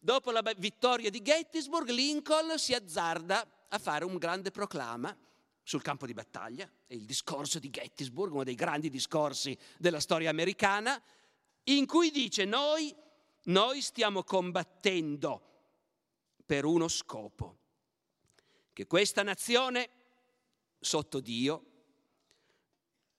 Dopo 0.00 0.32
la 0.32 0.42
vittoria 0.56 1.10
di 1.10 1.22
Gettysburg, 1.22 1.88
Lincoln 1.90 2.58
si 2.58 2.74
azzarda 2.74 3.46
a 3.68 3.78
fare 3.78 4.04
un 4.04 4.16
grande 4.16 4.50
proclama 4.50 5.16
sul 5.62 5.82
campo 5.82 6.06
di 6.06 6.14
battaglia, 6.14 6.68
è 6.86 6.94
il 6.94 7.04
discorso 7.04 7.60
di 7.60 7.70
Gettysburg, 7.70 8.32
uno 8.32 8.42
dei 8.42 8.54
grandi 8.54 8.90
discorsi 8.90 9.56
della 9.76 10.00
storia 10.00 10.30
americana, 10.30 11.00
in 11.68 11.86
cui 11.86 12.10
dice 12.10 12.44
noi, 12.44 12.94
noi 13.44 13.80
stiamo 13.80 14.22
combattendo 14.24 15.42
per 16.44 16.64
uno 16.64 16.88
scopo, 16.88 17.58
che 18.72 18.86
questa 18.86 19.22
nazione 19.22 19.90
sotto 20.80 21.20
Dio 21.20 21.64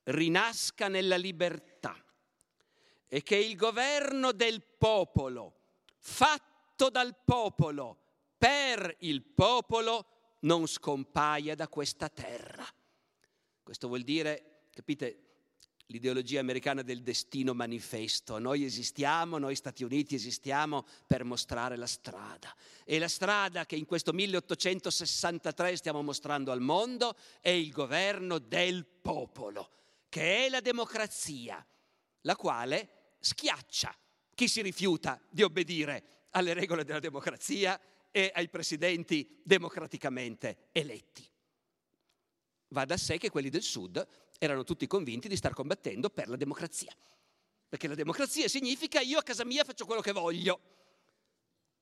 rinasca 0.04 0.88
nella 0.88 1.18
libertà 1.18 1.96
e 3.08 3.22
che 3.22 3.36
il 3.36 3.56
governo 3.56 4.32
del 4.32 4.64
popolo, 4.64 5.58
fatto 5.98 6.90
dal 6.90 7.16
popolo, 7.24 7.98
per 8.38 8.96
il 9.00 9.22
popolo, 9.22 10.38
non 10.42 10.66
scompaia 10.66 11.54
da 11.54 11.68
questa 11.68 12.10
terra. 12.10 12.66
Questo 13.62 13.88
vuol 13.88 14.02
dire, 14.02 14.62
capite, 14.72 15.29
l'ideologia 15.92 16.40
americana 16.40 16.82
del 16.84 17.02
destino 17.02 17.54
manifesto. 17.54 18.38
Noi 18.38 18.64
esistiamo, 18.64 19.38
noi 19.38 19.56
Stati 19.56 19.84
Uniti 19.84 20.16
esistiamo 20.16 20.86
per 21.08 21.24
mostrare 21.24 21.76
la 21.76 21.88
strada. 21.88 22.56
E 22.84 23.00
la 23.00 23.08
strada 23.08 23.66
che 23.66 23.76
in 23.76 23.86
questo 23.86 24.14
1863 24.14 25.76
stiamo 25.76 26.02
mostrando 26.02 26.52
al 26.52 26.62
mondo 26.62 27.16
è 27.42 27.50
il 27.50 27.72
governo 27.72 28.38
del 28.38 28.86
popolo, 28.86 29.70
che 30.10 30.46
è 30.46 30.50
la 30.50 30.62
democrazia, 30.62 31.66
la 32.22 32.36
quale 32.36 32.90
schiaccia 33.20 33.96
chi 34.36 34.48
si 34.48 34.62
rifiuta 34.62 35.20
di 35.30 35.42
obbedire 35.42 36.28
alle 36.32 36.54
regole 36.54 36.84
della 36.84 37.00
democrazia 37.00 37.80
e 38.12 38.32
ai 38.34 38.48
presidenti 38.48 39.42
democraticamente 39.44 40.70
eletti. 40.72 41.28
Va 42.70 42.86
da 42.86 42.98
sé 42.98 43.18
che 43.18 43.32
quelli 43.32 43.50
del 43.50 43.64
Sud 43.64 44.08
erano 44.40 44.64
tutti 44.64 44.88
convinti 44.88 45.28
di 45.28 45.36
star 45.36 45.54
combattendo 45.54 46.10
per 46.10 46.30
la 46.30 46.38
democrazia. 46.38 46.92
Perché 47.68 47.88
la 47.88 47.96
democrazia 47.96 48.48
significa 48.48 49.00
io 49.02 49.20
a 49.20 49.24
casa 49.24 49.46
mia 49.46 49.64
faccio 49.64 49.86
quello 49.86 50.02
che 50.02 50.12
voglio. 50.12 50.60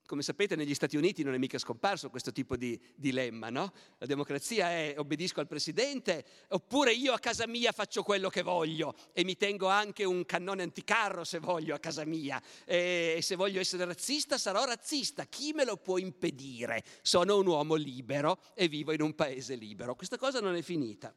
Come 0.04 0.22
sapete 0.22 0.56
negli 0.56 0.72
Stati 0.72 0.96
Uniti 0.96 1.22
non 1.22 1.34
è 1.34 1.38
mica 1.38 1.58
scomparso 1.58 2.08
questo 2.08 2.32
tipo 2.32 2.56
di 2.56 2.80
dilemma, 2.96 3.50
no? 3.50 3.74
La 3.98 4.06
democrazia 4.06 4.70
è 4.70 4.94
obbedisco 4.96 5.40
al 5.40 5.46
presidente 5.46 6.24
oppure 6.48 6.94
io 6.94 7.12
a 7.12 7.18
casa 7.18 7.46
mia 7.46 7.72
faccio 7.72 8.02
quello 8.02 8.30
che 8.30 8.40
voglio 8.40 8.94
e 9.12 9.22
mi 9.22 9.36
tengo 9.36 9.66
anche 9.66 10.04
un 10.04 10.24
cannone 10.24 10.62
anticarro 10.62 11.24
se 11.24 11.38
voglio 11.40 11.74
a 11.74 11.78
casa 11.78 12.06
mia 12.06 12.42
e 12.64 13.18
se 13.20 13.36
voglio 13.36 13.60
essere 13.60 13.84
razzista 13.84 14.38
sarò 14.38 14.64
razzista, 14.64 15.26
chi 15.26 15.52
me 15.52 15.66
lo 15.66 15.76
può 15.76 15.98
impedire? 15.98 16.82
Sono 17.02 17.36
un 17.36 17.46
uomo 17.46 17.74
libero 17.74 18.40
e 18.54 18.66
vivo 18.66 18.92
in 18.92 19.02
un 19.02 19.14
paese 19.14 19.56
libero. 19.56 19.94
Questa 19.94 20.16
cosa 20.16 20.40
non 20.40 20.56
è 20.56 20.62
finita. 20.62 21.14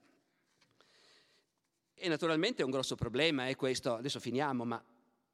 E 2.04 2.08
naturalmente 2.08 2.64
è 2.64 2.66
un 2.66 2.72
grosso 2.72 2.96
problema, 2.96 3.48
è 3.48 3.56
questo, 3.56 3.94
adesso 3.94 4.20
finiamo, 4.20 4.66
ma 4.66 4.84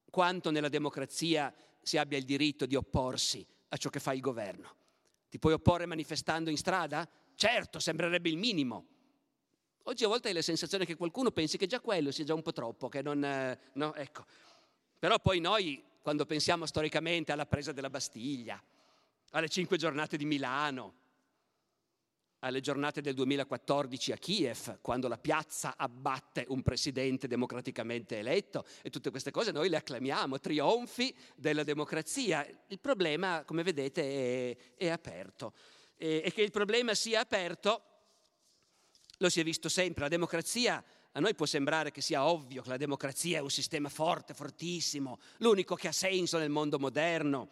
quanto 0.09 0.51
nella 0.51 0.67
democrazia 0.67 1.53
si 1.81 1.97
abbia 1.97 2.17
il 2.17 2.25
diritto 2.25 2.65
di 2.65 2.75
opporsi 2.75 3.47
a 3.69 3.77
ciò 3.77 3.89
che 3.89 4.01
fa 4.01 4.11
il 4.11 4.19
governo. 4.19 4.75
Ti 5.29 5.39
puoi 5.39 5.53
opporre 5.53 5.85
manifestando 5.85 6.49
in 6.49 6.57
strada? 6.57 7.07
Certo, 7.35 7.79
sembrerebbe 7.79 8.27
il 8.27 8.35
minimo. 8.35 8.85
Oggi 9.83 10.03
a 10.03 10.09
volte 10.09 10.27
hai 10.27 10.33
la 10.33 10.41
sensazione 10.41 10.85
che 10.85 10.97
qualcuno 10.97 11.31
pensi 11.31 11.57
che 11.57 11.67
già 11.67 11.79
quello 11.79 12.11
sia 12.11 12.25
già 12.25 12.33
un 12.33 12.41
po' 12.41 12.51
troppo, 12.51 12.89
che 12.89 13.01
non... 13.01 13.23
Eh, 13.23 13.57
no, 13.75 13.95
ecco. 13.95 14.25
Però 14.99 15.17
poi 15.19 15.39
noi, 15.39 15.81
quando 16.01 16.25
pensiamo 16.25 16.65
storicamente 16.65 17.31
alla 17.31 17.45
presa 17.45 17.71
della 17.71 17.89
Bastiglia, 17.89 18.61
alle 19.29 19.47
cinque 19.47 19.77
giornate 19.77 20.17
di 20.17 20.25
Milano, 20.25 20.95
alle 22.39 22.59
giornate 22.61 23.01
del 23.01 23.15
2014 23.15 24.11
a 24.11 24.17
Kiev, 24.17 24.79
quando 24.81 25.07
la 25.07 25.17
piazza 25.17 25.75
abbatte 25.75 26.45
un 26.49 26.61
presidente 26.61 27.27
democraticamente 27.27 28.19
eletto 28.19 28.65
e 28.83 28.89
tutte 28.89 29.09
queste 29.09 29.31
cose 29.31 29.51
noi 29.51 29.69
le 29.69 29.77
acclamiamo, 29.77 30.39
trionfi 30.39 31.15
della 31.35 31.63
democrazia. 31.63 32.45
Il 32.67 32.79
problema, 32.79 33.43
come 33.43 33.63
vedete, 33.63 34.01
è, 34.01 34.75
è 34.75 34.89
aperto. 34.89 35.53
E, 35.95 36.21
e 36.25 36.31
che 36.31 36.43
il 36.43 36.51
problema 36.51 36.93
sia 36.93 37.21
aperto 37.21 37.83
lo 39.17 39.29
si 39.29 39.39
è 39.39 39.43
visto 39.43 39.67
sempre. 39.67 40.03
La 40.03 40.09
democrazia, 40.09 40.83
a 41.13 41.19
noi 41.19 41.33
può 41.33 41.47
sembrare 41.47 41.89
che 41.91 42.01
sia 42.01 42.27
ovvio 42.27 42.61
che 42.61 42.69
la 42.69 42.77
democrazia 42.77 43.39
è 43.39 43.41
un 43.41 43.49
sistema 43.49 43.89
forte, 43.89 44.35
fortissimo, 44.35 45.19
l'unico 45.37 45.73
che 45.73 45.87
ha 45.87 45.93
senso 45.93 46.37
nel 46.37 46.51
mondo 46.51 46.77
moderno. 46.77 47.49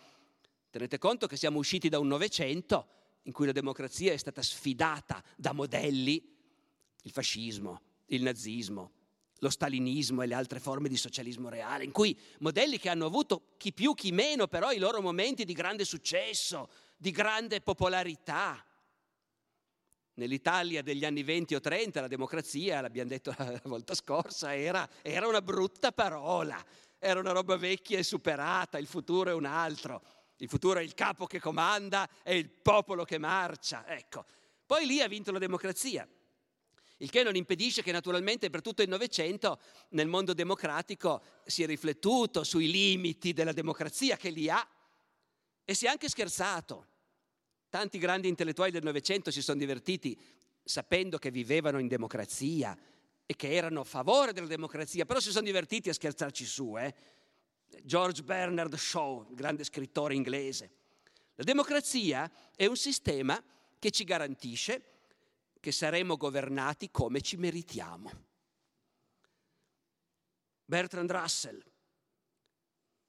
Tenete 0.69 0.99
conto 0.99 1.25
che 1.25 1.37
siamo 1.37 1.57
usciti 1.57 1.89
da 1.89 1.97
un 1.97 2.07
Novecento 2.07 2.87
in 3.25 3.33
cui 3.33 3.45
la 3.45 3.51
democrazia 3.51 4.13
è 4.13 4.17
stata 4.17 4.41
sfidata 4.41 5.23
da 5.35 5.51
modelli, 5.51 6.33
il 7.03 7.11
fascismo, 7.11 7.81
il 8.07 8.23
nazismo, 8.23 8.91
lo 9.39 9.49
stalinismo 9.49 10.21
e 10.21 10.27
le 10.27 10.33
altre 10.33 10.59
forme 10.59 10.89
di 10.89 10.97
socialismo 10.97 11.49
reale, 11.49 11.83
in 11.83 11.91
cui 11.91 12.17
modelli 12.39 12.77
che 12.77 12.89
hanno 12.89 13.05
avuto 13.05 13.53
chi 13.57 13.73
più 13.73 13.93
chi 13.93 14.11
meno 14.11 14.47
però 14.47 14.71
i 14.71 14.77
loro 14.77 15.01
momenti 15.01 15.43
di 15.43 15.53
grande 15.53 15.85
successo, 15.85 16.69
di 16.97 17.11
grande 17.11 17.61
popolarità. 17.61 18.63
Nell'Italia 20.17 20.81
degli 20.81 21.03
anni 21.03 21.23
20 21.23 21.55
o 21.55 21.59
30 21.59 22.01
la 22.01 22.07
democrazia, 22.07 22.79
l'abbiamo 22.79 23.09
detto 23.09 23.35
la 23.37 23.59
volta 23.65 23.93
scorsa, 23.93 24.55
era, 24.55 24.87
era 25.01 25.27
una 25.27 25.41
brutta 25.41 25.91
parola, 25.91 26.63
era 26.99 27.19
una 27.19 27.31
roba 27.31 27.57
vecchia 27.57 27.97
e 27.97 28.03
superata, 28.03 28.77
il 28.77 28.87
futuro 28.87 29.29
è 29.29 29.33
un 29.33 29.45
altro. 29.45 30.01
Il 30.37 30.49
futuro 30.49 30.79
è 30.79 30.83
il 30.83 30.93
capo 30.93 31.25
che 31.25 31.39
comanda, 31.39 32.09
è 32.21 32.31
il 32.31 32.49
popolo 32.49 33.05
che 33.05 33.17
marcia. 33.17 33.87
Ecco. 33.87 34.25
Poi 34.65 34.85
lì 34.85 35.01
ha 35.01 35.07
vinto 35.07 35.31
la 35.31 35.39
democrazia. 35.39 36.07
Il 36.97 37.09
che 37.09 37.23
non 37.23 37.35
impedisce 37.35 37.81
che 37.81 37.91
naturalmente 37.91 38.49
per 38.49 38.61
tutto 38.61 38.81
il 38.81 38.89
Novecento 38.89 39.59
nel 39.89 40.07
mondo 40.07 40.33
democratico 40.33 41.21
si 41.45 41.63
è 41.63 41.65
riflettuto 41.65 42.43
sui 42.43 42.71
limiti 42.71 43.33
della 43.33 43.51
democrazia 43.51 44.15
che 44.15 44.29
li 44.29 44.49
ha 44.49 44.65
e 45.63 45.73
si 45.73 45.85
è 45.85 45.89
anche 45.89 46.07
scherzato. 46.07 46.87
Tanti 47.69 47.97
grandi 47.97 48.29
intellettuali 48.29 48.71
del 48.71 48.83
Novecento 48.83 49.31
si 49.31 49.41
sono 49.41 49.59
divertiti 49.59 50.17
sapendo 50.63 51.17
che 51.17 51.31
vivevano 51.31 51.79
in 51.79 51.87
democrazia 51.87 52.77
e 53.25 53.35
che 53.35 53.53
erano 53.53 53.81
a 53.81 53.83
favore 53.83 54.31
della 54.31 54.47
democrazia, 54.47 55.05
però 55.05 55.19
si 55.19 55.31
sono 55.31 55.45
divertiti 55.45 55.89
a 55.89 55.93
scherzarci 55.93 56.45
su. 56.45 56.77
Eh? 56.77 56.93
George 57.83 58.23
Bernard 58.23 58.75
Shaw, 58.75 59.33
grande 59.33 59.63
scrittore 59.63 60.15
inglese. 60.15 60.71
La 61.35 61.43
democrazia 61.43 62.31
è 62.55 62.65
un 62.65 62.77
sistema 62.77 63.41
che 63.77 63.91
ci 63.91 64.03
garantisce 64.03 64.93
che 65.59 65.71
saremo 65.71 66.15
governati 66.15 66.89
come 66.91 67.21
ci 67.21 67.37
meritiamo. 67.37 68.11
Bertrand 70.65 71.11
Russell, 71.11 71.63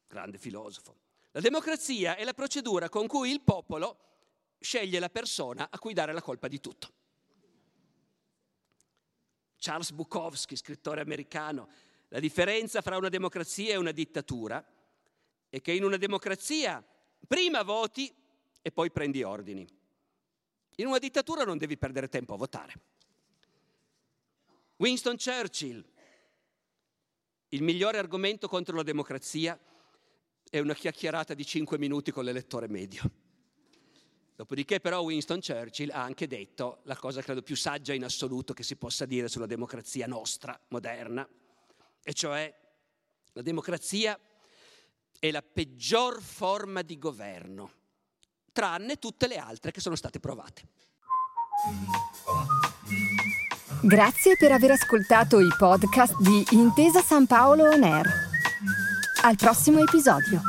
grande 0.07 0.39
filosofo. 0.39 0.97
La 1.33 1.41
democrazia 1.41 2.17
è 2.17 2.25
la 2.25 2.35
procedura 2.35 2.89
con 2.89 3.07
cui 3.07 3.31
il 3.31 3.43
popolo 3.43 3.99
sceglie 4.59 4.99
la 4.99 5.11
persona 5.11 5.69
a 5.71 5.79
cui 5.79 5.93
dare 5.93 6.13
la 6.13 6.23
colpa 6.23 6.49
di 6.49 6.61
tutto. 6.61 6.93
Charles 9.59 9.93
Bukowski, 9.93 10.57
scrittore 10.57 11.01
americano, 11.01 11.69
la 12.17 12.23
differenza 12.23 12.81
fra 12.81 12.97
una 12.97 13.11
democrazia 13.11 13.75
e 13.75 13.77
una 13.77 13.93
dittatura 13.93 14.67
è 15.51 15.61
che 15.61 15.73
in 15.73 15.85
una 15.85 15.99
democrazia 15.99 16.83
prima 17.29 17.63
voti 17.63 18.11
e 18.63 18.73
poi 18.73 18.91
prendi 18.91 19.23
ordini. 19.23 19.69
In 20.77 20.87
una 20.87 20.97
dittatura 20.97 21.45
non 21.45 21.59
devi 21.59 21.77
perdere 21.77 22.09
tempo 22.09 22.33
a 22.33 22.39
votare. 22.39 22.73
Winston 24.77 25.17
Churchill, 25.19 25.85
il 27.49 27.63
migliore 27.63 27.99
argomento 27.99 28.49
contro 28.49 28.77
la 28.77 28.83
democrazia 28.83 29.61
è 30.49 30.59
una 30.59 30.75
chiacchierata 30.75 31.35
di 31.35 31.45
cinque 31.45 31.77
minuti 31.77 32.13
con 32.13 32.25
l'elettore 32.25 32.67
medio. 32.67 33.11
Dopodiché 34.35 34.81
però 34.81 35.03
Winston 35.03 35.41
Churchill 35.43 35.91
ha 35.91 36.03
anche 36.03 36.27
detto 36.27 36.81
la 36.85 36.97
cosa 36.97 37.21
credo 37.21 37.43
più 37.43 37.57
saggia 37.57 37.93
in 37.93 38.05
assoluto 38.05 38.55
che 38.55 38.63
si 38.63 38.77
possa 38.77 39.05
dire 39.05 39.29
sulla 39.29 39.45
democrazia 39.45 40.07
nostra, 40.07 40.59
moderna, 40.69 41.29
e 42.09 42.13
cioè 42.13 42.55
la 43.33 43.43
democrazia 43.43 44.17
è 45.19 45.31
la 45.33 45.43
peggior 45.43 46.23
forma 46.23 46.83
di 46.83 46.99
governo, 46.99 47.73
tranne 48.53 48.97
tutte 49.01 49.27
le 49.27 49.39
altre 49.39 49.73
che 49.73 49.81
sono 49.81 49.97
state 49.97 50.21
provate. 50.21 50.63
Grazie 53.83 54.37
per 54.37 54.53
aver 54.53 54.71
ascoltato 54.71 55.41
i 55.41 55.49
podcast 55.59 56.17
di 56.21 56.45
Intesa 56.51 57.03
San 57.03 57.27
Paolo 57.27 57.65
On 57.71 57.83
Air. 57.83 58.07
Al 59.23 59.35
prossimo 59.35 59.81
episodio. 59.81 60.41